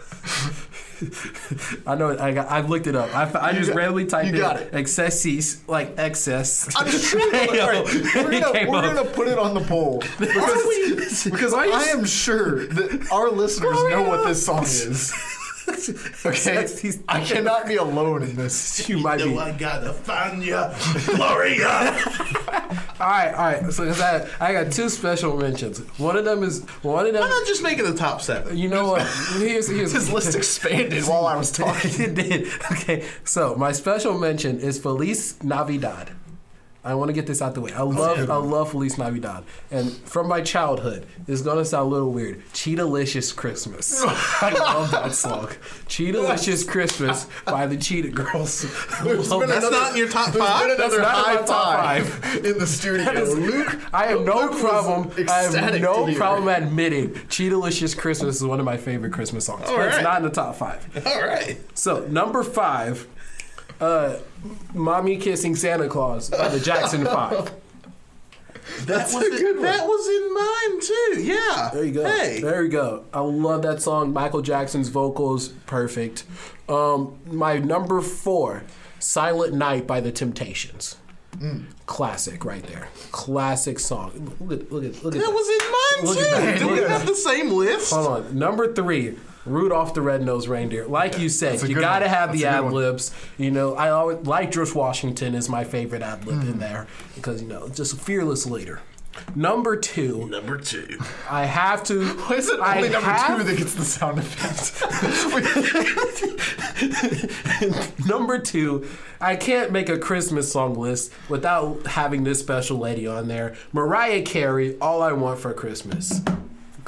I 1.87 1.95
know. 1.95 2.17
I 2.19 2.33
got. 2.33 2.49
I 2.51 2.61
looked 2.61 2.87
it 2.87 2.97
up. 2.97 3.15
I, 3.15 3.51
You 3.53 3.59
just 3.59 3.71
got- 3.71 3.77
randomly 3.77 4.07
typed 4.07 4.29
in 4.29 4.37
it. 4.37 4.71
excessis 4.75 5.67
like 5.69 5.95
excess. 5.99 6.69
I'm 6.77 6.89
sure. 6.91 7.19
Right, 7.59 7.85
we're 8.15 8.41
gonna, 8.41 8.71
we're 8.71 8.95
gonna 8.95 9.05
put 9.11 9.29
it 9.29 9.39
on 9.39 9.55
the 9.55 9.61
poll 9.61 9.99
because, 10.19 11.25
because 11.25 11.53
I 11.55 11.65
am 11.67 12.05
sure 12.05 12.67
that 12.67 13.09
our 13.13 13.31
listeners 13.31 13.77
know 13.91 14.03
what 14.03 14.27
this 14.27 14.45
song 14.45 14.63
is. 14.65 15.13
Okay, 16.27 16.59
Excessis 16.59 16.99
I 17.09 17.21
cannot 17.25 17.67
be 17.67 17.77
alone 17.77 18.23
in 18.23 18.35
this. 18.37 18.89
you 18.89 18.99
might 18.99 19.19
be. 19.19 19.37
I 19.39 19.53
gotta 19.57 19.93
find 19.93 20.43
you, 20.43 20.61
Gloria. 21.07 21.69
All 23.01 23.07
right, 23.07 23.33
all 23.33 23.45
right. 23.63 23.73
So 23.73 23.85
'cause 23.87 24.01
I, 24.01 24.27
I 24.41 24.53
got 24.53 24.73
two 24.73 24.89
special 24.89 25.37
mentions. 25.37 25.79
One 26.01 26.17
of 26.17 26.25
them 26.25 26.43
is 26.43 26.65
one 26.83 27.07
of 27.07 27.13
them. 27.13 27.23
Why 27.23 27.29
not 27.29 27.47
just 27.47 27.63
make 27.63 27.79
it 27.79 27.85
the 27.85 27.95
top 27.95 28.21
seven? 28.21 28.57
You 28.59 28.69
know 28.69 28.89
what? 28.89 29.03
Here's 29.37 29.69
here's 29.69 29.93
His 29.93 30.11
list 30.13 30.35
expanded 30.35 31.05
while 31.05 31.25
I 31.27 31.37
was 31.37 31.53
talking. 31.53 31.93
it 32.01 32.15
did. 32.17 32.49
Okay, 32.73 33.05
so 33.23 33.55
my 33.55 33.71
special 33.71 34.19
mention 34.19 34.59
is 34.59 34.81
Feliz 34.81 35.41
Navidad. 35.45 36.11
I 36.85 36.95
want 36.95 37.09
to 37.09 37.13
get 37.13 37.27
this 37.27 37.43
out 37.43 37.55
the 37.55 37.61
way. 37.61 37.73
I 37.73 37.81
oh, 37.81 37.89
love 37.89 38.31
I 38.31 38.37
love 38.37 38.71
Feliz 38.71 38.97
Navidad, 38.99 39.45
and 39.71 39.91
from 39.91 40.29
my 40.29 40.41
childhood, 40.41 41.07
it's 41.27 41.43
gonna 41.43 41.65
sound 41.65 41.89
a 41.89 41.91
little 41.91 42.13
weird. 42.13 42.43
Cheetah-licious 42.53 43.33
Christmas. 43.33 44.03
I 44.07 44.55
love 44.59 44.91
that 44.93 45.13
song. 45.13 45.51
Cheetah-licious 45.89 46.65
Christmas 46.65 47.27
by 47.45 47.67
the 47.67 47.77
Cheetah 47.77 48.11
Girls. 48.11 48.65
Love 49.05 49.41
been 49.41 49.49
that. 49.49 49.61
That's 49.61 49.71
not 49.71 49.93
in 49.93 49.99
your 49.99 50.09
top 50.09 50.33
There's 50.33 50.37
been 50.37 50.47
five. 50.47 50.71
another 50.71 51.01
not 51.01 51.19
in 51.19 51.25
high 51.25 51.35
my 51.41 51.47
top 51.47 51.77
five 51.77 52.45
in 52.45 52.59
the 52.59 52.67
studio. 52.67 53.05
That 53.05 53.17
is- 53.17 53.35
Luke, 53.37 53.81
I 53.93 54.07
have 54.07 54.21
no 54.23 54.37
Luke 54.37 54.53
was 54.53 54.61
problem. 54.61 55.11
I 55.29 55.33
have 55.43 55.55
ecstatic 55.55 55.83
no 55.83 56.07
hear. 56.07 56.17
problem 56.17 56.49
admitting 56.49 57.21
Cheetah-licious 57.29 57.95
Christmas 57.95 58.37
is 58.37 58.45
one 58.45 58.61
of 58.61 58.65
my 58.65 58.77
favorite 58.77 59.13
Christmas 59.13 59.45
songs. 59.47 59.65
All 59.69 59.77
but 59.77 59.89
it's 59.89 59.97
right. 59.97 60.03
not 60.05 60.19
in 60.19 60.23
the 60.25 60.31
top 60.31 60.57
five. 60.57 60.87
All 61.07 61.27
right. 61.27 61.59
So 61.75 62.07
number 62.07 62.43
five, 62.43 63.07
uh, 63.81 64.17
"Mommy 64.75 65.17
Kissing 65.17 65.57
Santa 65.57 65.89
Claus" 65.89 66.31
by 66.31 66.49
the 66.49 66.61
Jackson 66.61 67.05
Five. 67.07 67.53
That 68.85 69.07
was 69.13 69.15
a 69.27 69.31
good 69.31 69.57
one. 69.57 69.63
That 69.65 69.87
was 69.87 70.09
in 70.09 70.35
mine 70.35 70.81
too. 70.81 71.23
Yeah. 71.23 71.71
There 71.73 71.85
you 71.85 71.93
go. 71.93 72.05
Hey. 72.05 72.41
There 72.41 72.63
you 72.63 72.69
go. 72.69 73.05
I 73.13 73.21
love 73.21 73.63
that 73.63 73.81
song. 73.83 74.13
Michael 74.13 74.43
Jackson's 74.43 74.89
vocals, 74.89 75.49
perfect. 75.67 76.25
Um, 76.69 77.19
my 77.27 77.59
number 77.59 78.01
four, 78.03 78.65
"Silent 78.99 79.55
Night" 79.55 79.87
by 79.87 80.01
the 80.01 80.13
Temptations. 80.13 80.97
Mm. 81.37 81.67
Classic, 81.87 82.45
right 82.45 82.63
there. 82.65 82.89
Classic 83.13 83.79
song. 83.79 84.35
Look 84.41 84.61
at 84.63 84.73
look 84.73 84.85
at 84.85 85.03
look 85.05 85.15
at 85.15 85.21
That 85.21 85.33
was 85.33 85.49
in 85.49 85.71
mine 85.71 86.17
Look 86.53 86.59
too. 86.59 86.67
Do 86.67 86.73
we 86.73 86.79
have 86.89 87.07
the 87.07 87.15
same 87.15 87.51
list? 87.51 87.93
Hold 87.93 88.27
on. 88.27 88.39
Number 88.39 88.73
three, 88.73 89.17
Rudolph 89.49 89.95
the 89.95 90.03
Red-Nosed 90.03 90.49
Reindeer. 90.49 90.87
Like 90.87 91.19
you 91.19 91.29
said, 91.29 91.61
you 91.69 91.75
got 91.79 92.01
to 92.01 92.09
have 92.09 92.31
That's 92.31 92.41
the 92.43 92.47
ad 92.49 92.65
libs. 92.73 93.11
You 93.37 93.51
know, 93.51 93.75
I 93.75 93.91
always 93.91 94.27
like 94.27 94.51
George 94.53 94.75
Washington 94.75 95.35
is 95.35 95.49
my 95.49 95.65
favorite 95.65 96.03
ad 96.03 96.27
lib 96.27 96.43
Hmm. 96.43 96.49
in 96.53 96.59
there 96.59 96.87
because 97.15 97.43
you 97.43 97.49
know, 97.49 97.69
just 97.69 97.93
a 97.93 97.97
fearless 97.97 98.47
leader. 98.47 98.81
Number 99.35 99.75
two, 99.75 100.29
Number 100.29 100.57
two. 100.59 100.87
I 101.29 101.45
have 101.45 101.83
to. 101.85 102.07
Why 102.29 102.37
is 102.37 102.49
it 102.49 102.61
I 102.61 102.77
only 102.77 102.89
number 102.91 103.11
have- 103.11 103.39
two 103.39 103.43
that 103.45 103.57
gets 103.59 103.75
the 103.75 103.85
sound 103.85 104.19
effect? 104.21 104.79
Number 108.07 108.39
two, 108.39 108.87
I 109.21 109.35
can't 109.35 109.73
make 109.73 109.89
a 109.89 109.99
Christmas 109.99 110.53
song 110.53 110.75
list 110.75 111.13
without 111.29 111.85
having 111.87 112.23
this 112.25 112.39
special 112.39 112.79
lady 112.79 113.07
on 113.09 113.27
there. 113.29 113.57
Mariah 113.73 114.23
Carey, 114.23 114.79
All 114.81 115.03
I 115.03 115.13
Want 115.13 115.41
for 115.41 115.53
Christmas. 115.53 116.21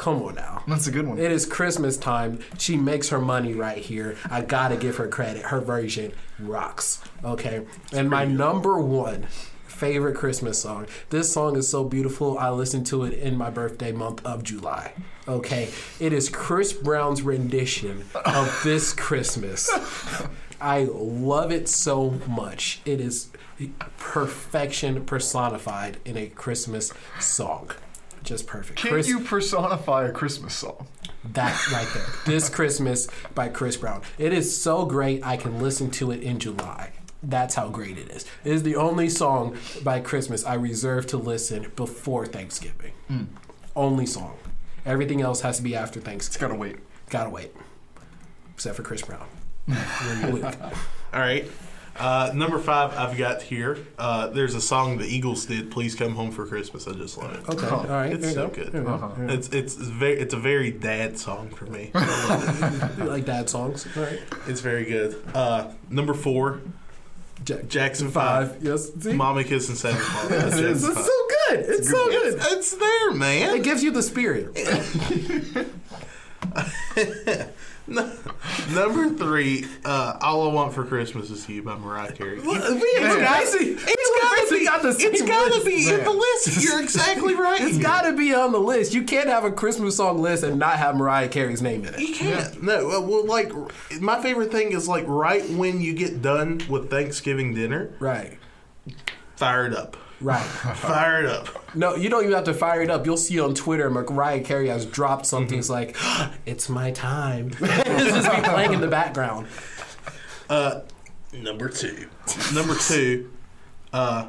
Come 0.00 0.22
on 0.22 0.34
now. 0.36 0.62
That's 0.66 0.86
a 0.86 0.90
good 0.90 1.06
one. 1.06 1.18
It 1.18 1.30
is 1.30 1.44
Christmas 1.44 1.98
time. 1.98 2.38
She 2.56 2.74
makes 2.74 3.10
her 3.10 3.20
money 3.20 3.52
right 3.52 3.76
here. 3.76 4.16
I 4.30 4.40
gotta 4.40 4.78
give 4.78 4.96
her 4.96 5.06
credit. 5.06 5.42
Her 5.42 5.60
version 5.60 6.12
rocks. 6.38 7.02
Okay. 7.22 7.66
And 7.92 8.08
my 8.08 8.24
number 8.24 8.80
one 8.80 9.24
favorite 9.66 10.16
Christmas 10.16 10.58
song. 10.58 10.86
This 11.10 11.30
song 11.30 11.54
is 11.54 11.68
so 11.68 11.84
beautiful. 11.84 12.38
I 12.38 12.48
listened 12.48 12.86
to 12.86 13.04
it 13.04 13.12
in 13.12 13.36
my 13.36 13.50
birthday 13.50 13.92
month 13.92 14.24
of 14.24 14.42
July. 14.42 14.94
Okay. 15.28 15.68
It 15.98 16.14
is 16.14 16.30
Chris 16.30 16.72
Brown's 16.72 17.20
rendition 17.20 18.06
of 18.24 18.60
This 18.64 18.94
Christmas. 18.94 19.70
I 20.62 20.84
love 20.90 21.52
it 21.52 21.68
so 21.68 22.12
much. 22.26 22.80
It 22.86 23.02
is 23.02 23.28
perfection 23.98 25.04
personified 25.04 25.98
in 26.06 26.16
a 26.16 26.28
Christmas 26.28 26.90
song. 27.18 27.72
Just 28.22 28.46
perfect. 28.46 28.78
Can 28.78 28.92
Chris- 28.92 29.08
you 29.08 29.20
personify 29.20 30.06
a 30.06 30.12
Christmas 30.12 30.54
song? 30.54 30.86
that 31.32 31.70
right 31.70 31.86
there. 31.94 32.06
This 32.24 32.48
Christmas 32.48 33.06
by 33.34 33.48
Chris 33.48 33.76
Brown. 33.76 34.02
It 34.18 34.32
is 34.32 34.56
so 34.60 34.86
great 34.86 35.24
I 35.24 35.36
can 35.36 35.60
listen 35.60 35.90
to 35.92 36.10
it 36.12 36.22
in 36.22 36.38
July. 36.38 36.92
That's 37.22 37.54
how 37.54 37.68
great 37.68 37.98
it 37.98 38.08
is. 38.10 38.24
It 38.44 38.52
is 38.52 38.62
the 38.62 38.76
only 38.76 39.10
song 39.10 39.58
by 39.84 40.00
Christmas 40.00 40.44
I 40.44 40.54
reserve 40.54 41.06
to 41.08 41.18
listen 41.18 41.70
before 41.76 42.24
Thanksgiving. 42.26 42.92
Hmm. 43.08 43.24
Only 43.76 44.06
song. 44.06 44.38
Everything 44.86 45.20
else 45.20 45.42
has 45.42 45.58
to 45.58 45.62
be 45.62 45.74
after 45.74 46.00
Thanksgiving. 46.00 46.34
It's 46.34 46.36
Gotta 46.38 46.54
wait. 46.54 46.76
Gotta 47.10 47.30
wait. 47.30 47.54
Except 48.54 48.76
for 48.76 48.82
Chris 48.82 49.02
Brown. 49.02 49.26
All 49.68 51.20
right. 51.20 51.46
Uh, 51.98 52.30
number 52.34 52.58
five, 52.58 52.96
I've 52.96 53.18
got 53.18 53.42
here. 53.42 53.78
Uh, 53.98 54.28
there's 54.28 54.54
a 54.54 54.60
song 54.60 54.96
the 54.98 55.04
Eagles 55.06 55.44
did. 55.44 55.70
Please 55.70 55.94
come 55.94 56.14
home 56.14 56.30
for 56.30 56.46
Christmas. 56.46 56.88
I 56.88 56.92
just 56.92 57.18
love 57.18 57.34
it. 57.34 57.48
Okay. 57.48 57.66
All 57.68 57.84
right. 57.86 58.12
It's 58.12 58.32
so 58.32 58.48
go. 58.48 58.54
good. 58.54 58.72
Go. 58.72 58.86
Uh-huh. 58.86 59.10
It's 59.28 59.48
it's 59.50 59.74
very 59.74 60.18
it's 60.18 60.32
a 60.32 60.38
very 60.38 60.70
dad 60.70 61.18
song 61.18 61.50
for 61.50 61.66
me. 61.66 61.90
You 62.98 63.04
like 63.04 63.24
dad 63.26 63.48
songs. 63.50 63.86
All 63.96 64.02
right. 64.04 64.20
it's 64.46 64.60
very 64.60 64.84
good. 64.84 65.22
Uh, 65.34 65.72
number 65.90 66.14
four, 66.14 66.60
Jack- 67.44 67.68
Jackson 67.68 68.10
Five. 68.10 68.52
Five. 68.54 68.62
Yes. 68.64 68.92
See? 69.00 69.12
Mommy 69.12 69.44
kissing 69.44 69.74
Santa 69.74 69.98
Claus. 70.00 70.28
That's 70.28 70.44
It's, 70.56 70.60
Jackson 70.60 70.74
it's 70.90 70.94
Five. 70.94 71.04
so 71.04 71.26
good. 71.48 71.58
It's 71.68 71.90
so 71.90 72.08
good. 72.08 72.34
It's, 72.34 72.52
it's 72.52 72.76
there, 72.76 73.10
man. 73.12 73.54
It 73.56 73.62
gives 73.64 73.82
you 73.82 73.90
the 73.90 74.02
spirit. 74.02 74.56
Number 78.74 79.08
three, 79.10 79.66
uh, 79.84 80.16
"All 80.20 80.48
I 80.48 80.52
Want 80.52 80.72
for 80.72 80.84
Christmas 80.84 81.30
Is 81.30 81.48
You" 81.48 81.62
by 81.62 81.76
Mariah 81.76 82.12
Carey. 82.12 82.38
We 82.40 82.54
have 82.54 82.62
guys- 83.20 83.54
It's 83.54 83.84
gotta 84.22 84.46
be. 84.58 84.64
got 84.64 84.82
the 84.82 84.88
It's 84.90 85.02
same 85.18 85.26
gotta 85.28 85.64
be 85.64 85.88
in 85.88 86.04
the 86.04 86.10
list. 86.10 86.62
You're 86.62 86.80
exactly 86.80 87.34
right. 87.46 87.60
It's 87.60 87.78
got 87.78 88.02
to 88.02 88.12
be 88.12 88.32
on 88.34 88.52
the 88.52 88.60
list. 88.60 88.94
You 88.94 89.02
can't 89.02 89.28
have 89.28 89.44
a 89.44 89.50
Christmas 89.50 89.96
song 89.96 90.20
list 90.22 90.44
and 90.44 90.58
not 90.58 90.76
have 90.78 90.94
Mariah 90.96 91.28
Carey's 91.28 91.62
name 91.62 91.84
in 91.84 91.94
it. 91.94 92.00
You 92.00 92.14
can't. 92.14 92.62
No. 92.62 92.90
uh, 92.92 93.00
Well, 93.00 93.26
like 93.26 93.52
my 94.00 94.22
favorite 94.22 94.52
thing 94.52 94.72
is 94.72 94.86
like 94.88 95.04
right 95.08 95.48
when 95.50 95.80
you 95.80 95.92
get 95.92 96.22
done 96.22 96.60
with 96.68 96.90
Thanksgiving 96.90 97.54
dinner, 97.54 97.90
Right. 97.98 98.38
Fired 99.36 99.74
up. 99.74 99.96
Right. 100.20 100.42
Fire 100.76 101.24
it 101.24 101.26
up. 101.26 101.74
No, 101.74 101.94
you 101.94 102.10
don't 102.10 102.22
even 102.22 102.34
have 102.34 102.44
to 102.44 102.54
fire 102.54 102.82
it 102.82 102.90
up. 102.90 103.06
You'll 103.06 103.16
see 103.16 103.40
on 103.40 103.54
Twitter 103.54 103.88
Mariah 103.88 104.40
Carey 104.42 104.68
has 104.68 104.84
dropped 104.84 105.24
something. 105.24 105.58
It's 105.58 105.70
like, 105.70 105.96
it's 106.46 106.68
my 106.68 106.90
time. 106.90 107.52
it's 107.60 108.10
just 108.10 108.30
be 108.30 108.42
playing 108.42 108.72
in 108.72 108.80
the 108.80 108.88
background. 108.88 109.46
Uh, 110.48 110.80
number 111.32 111.68
two. 111.68 112.08
Number 112.52 112.74
two. 112.74 113.30
Uh, 113.92 114.28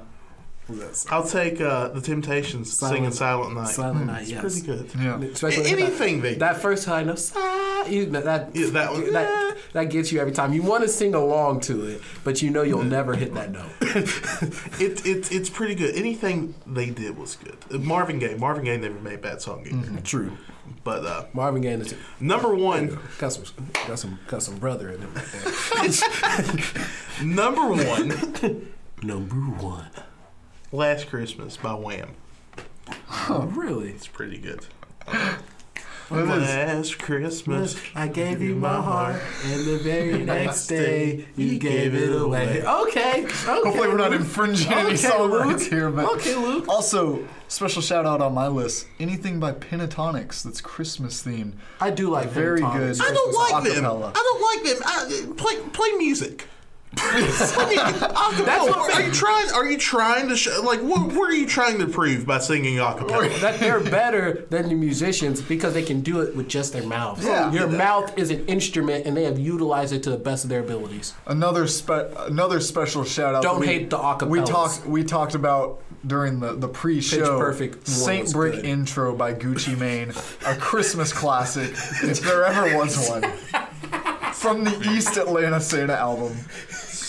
I'll 1.09 1.27
take 1.27 1.59
uh, 1.61 1.89
the 1.89 2.01
Temptations 2.01 2.73
Silent- 2.77 2.97
singing 2.97 3.11
"Silent 3.11 3.55
Night." 3.55 3.67
Silent 3.69 4.05
Night, 4.07 4.21
It's 4.23 4.31
yes. 4.31 4.41
pretty 4.41 4.61
good. 4.61 4.89
Yeah. 4.99 5.19
Especially 5.21 5.65
anything 5.71 6.21
they- 6.21 6.35
that, 6.35 6.53
that 6.53 6.61
first 6.61 6.85
high 6.85 7.03
note, 7.03 7.19
"Sigh," 7.19 7.85
you 7.87 8.05
know, 8.07 8.21
that 8.21 8.55
Yeah, 8.55 8.69
that 8.71 8.91
one. 8.91 9.11
that, 9.13 9.57
that 9.73 9.83
gets 9.89 10.11
you 10.11 10.19
every 10.19 10.33
time. 10.33 10.53
You 10.53 10.61
want 10.63 10.83
to 10.83 10.89
sing 10.89 11.13
along 11.15 11.61
to 11.61 11.85
it, 11.85 12.01
but 12.23 12.41
you 12.41 12.49
know 12.49 12.61
you'll 12.63 12.83
never 12.83 13.15
hit 13.15 13.33
that 13.33 13.51
note. 13.51 13.71
It, 14.79 15.05
it, 15.05 15.31
it's 15.31 15.49
pretty 15.49 15.75
good. 15.75 15.95
Anything 15.95 16.55
they 16.65 16.89
did 16.89 17.17
was 17.17 17.35
good. 17.35 17.57
Uh, 17.71 17.77
Marvin 17.77 18.17
Gaye. 18.19 18.35
Marvin 18.35 18.63
Gaye 18.65 18.77
never 18.77 18.99
made 18.99 19.15
a 19.15 19.17
bad 19.17 19.41
song 19.41 19.65
either. 19.67 20.01
True. 20.01 20.31
But 20.83 21.05
uh, 21.05 21.25
Marvin 21.33 21.61
Gaye 21.61 21.73
is 21.73 21.93
number 22.19 22.55
one, 22.55 22.97
got 23.19 23.33
some 23.33 23.43
got 23.87 23.99
some 23.99 24.19
got 24.27 24.41
some 24.41 24.57
brother 24.57 24.89
in 24.89 25.01
him 25.01 25.13
right 25.13 25.25
there. 25.83 26.85
number 27.23 27.67
one, 27.67 28.71
Number 29.03 29.35
one. 29.35 29.89
"Last 30.71 31.07
Christmas" 31.09 31.57
by 31.57 31.73
Wham. 31.73 32.09
Oh, 33.29 33.49
really? 33.53 33.89
It's 33.91 34.07
pretty 34.07 34.37
good. 34.37 34.65
Well, 36.09 36.29
it 36.33 36.41
is. 36.43 36.49
Last 36.49 36.99
Christmas, 36.99 37.77
I 37.95 38.09
gave 38.09 38.41
you 38.41 38.55
my 38.55 38.81
heart, 38.81 39.21
and 39.45 39.65
the 39.65 39.77
very 39.77 40.17
next 40.25 40.67
day 40.67 41.25
you 41.37 41.57
gave 41.57 41.95
it 41.95 42.11
away. 42.13 42.61
Okay. 42.61 43.23
okay 43.23 43.31
Hopefully, 43.45 43.87
we're 43.87 43.95
not 43.95 44.11
infringing 44.11 44.73
any 44.73 44.87
Okay, 44.87 44.95
song 44.97 45.31
Luke. 45.31 45.45
rights 45.45 45.65
here. 45.67 45.89
But 45.89 46.05
Okay, 46.15 46.35
Luke. 46.35 46.67
Also, 46.67 47.25
special 47.47 47.81
shout 47.81 48.05
out 48.05 48.19
on 48.19 48.33
my 48.33 48.47
list: 48.49 48.87
anything 48.99 49.39
by 49.39 49.53
Pentatonix 49.53 50.43
that's 50.43 50.59
Christmas 50.59 51.23
themed. 51.23 51.53
I 51.79 51.91
do 51.91 52.09
like 52.09 52.27
Very 52.29 52.59
Pentatonix. 52.59 52.97
good. 52.99 53.01
I 53.09 53.13
don't 53.13 53.33
like 53.33 53.63
them. 53.73 53.83
Acapella. 53.85 54.11
I 54.13 54.21
don't 54.21 54.65
like 54.65 54.73
them. 54.73 54.83
I, 54.85 55.33
play 55.37 55.59
play 55.71 55.91
music. 55.93 56.45
I 56.97 57.67
mean. 57.69 58.45
That's 58.45 58.69
what- 58.69 58.93
are 58.93 59.01
you 59.01 59.11
trying? 59.11 59.51
Are 59.51 59.65
you 59.69 59.77
trying 59.77 60.27
to 60.29 60.35
show, 60.35 60.61
like 60.63 60.81
what? 60.81 61.13
What 61.13 61.29
are 61.29 61.35
you 61.35 61.45
trying 61.47 61.79
to 61.79 61.87
prove 61.87 62.25
by 62.25 62.39
singing 62.39 62.77
acapella? 62.77 63.39
that 63.41 63.59
they're 63.59 63.79
better 63.79 64.45
than 64.49 64.69
the 64.69 64.75
musicians 64.75 65.41
because 65.41 65.73
they 65.73 65.83
can 65.83 66.01
do 66.01 66.21
it 66.21 66.35
with 66.35 66.47
just 66.47 66.73
their 66.73 66.83
mouths. 66.83 67.23
Yeah. 67.25 67.51
Your 67.51 67.67
mouth 67.67 68.17
is 68.17 68.29
an 68.29 68.45
instrument, 68.47 69.05
and 69.05 69.15
they 69.15 69.23
have 69.23 69.39
utilized 69.39 69.93
it 69.93 70.03
to 70.03 70.09
the 70.09 70.17
best 70.17 70.43
of 70.43 70.49
their 70.49 70.59
abilities. 70.61 71.13
Another 71.27 71.67
spe- 71.67 72.11
another 72.17 72.59
special 72.59 73.03
shout 73.03 73.35
out. 73.35 73.43
Don't 73.43 73.59
we- 73.61 73.67
hate 73.67 73.89
the 73.89 73.97
acapellas. 73.97 74.27
We 74.29 74.41
talked 74.41 74.85
we 74.85 75.03
talked 75.03 75.35
about 75.35 75.79
during 76.05 76.39
the 76.39 76.53
the 76.53 76.67
pre-show. 76.67 77.39
Perfect 77.39 77.87
Saint 77.87 78.31
Brick 78.33 78.55
good. 78.55 78.65
intro 78.65 79.15
by 79.15 79.33
Gucci 79.33 79.77
Mane, 79.77 80.11
a 80.45 80.55
Christmas 80.55 81.13
classic 81.13 81.71
if 82.03 82.19
there 82.21 82.43
ever 82.43 82.77
was 82.77 83.07
one. 83.09 83.23
From 84.33 84.63
the 84.63 84.75
East 84.95 85.17
Atlanta 85.17 85.59
Santa 85.61 85.93
album. 85.93 86.35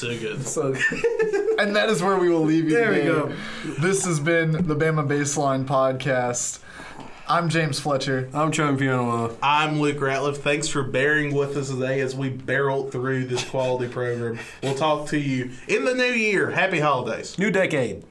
So 0.02 0.18
good. 0.18 0.44
So 0.44 0.74
And 1.60 1.76
that 1.76 1.88
is 1.88 2.02
where 2.02 2.18
we 2.18 2.28
will 2.28 2.42
leave 2.42 2.64
you 2.64 2.70
There 2.70 2.90
we 2.90 3.02
go. 3.02 3.32
This 3.78 4.04
has 4.04 4.18
been 4.18 4.50
the 4.50 4.74
Bama 4.74 5.06
Baseline 5.06 5.64
Podcast. 5.64 6.58
I'm 7.28 7.48
James 7.48 7.78
Fletcher. 7.78 8.28
I'm 8.34 8.50
trying 8.50 8.76
piano. 8.76 9.36
I'm 9.40 9.78
Luke 9.78 9.98
Ratliff. 9.98 10.38
Thanks 10.38 10.66
for 10.66 10.82
bearing 10.82 11.32
with 11.32 11.56
us 11.56 11.70
today 11.70 12.00
as 12.00 12.16
we 12.16 12.30
barreled 12.30 12.90
through 12.90 13.26
this 13.26 13.48
quality 13.48 13.86
program. 13.86 14.40
We'll 14.60 14.74
talk 14.74 15.06
to 15.10 15.18
you 15.20 15.52
in 15.68 15.84
the 15.84 15.94
new 15.94 16.02
year. 16.02 16.50
Happy 16.50 16.80
holidays. 16.80 17.38
New 17.38 17.52
decade. 17.52 18.02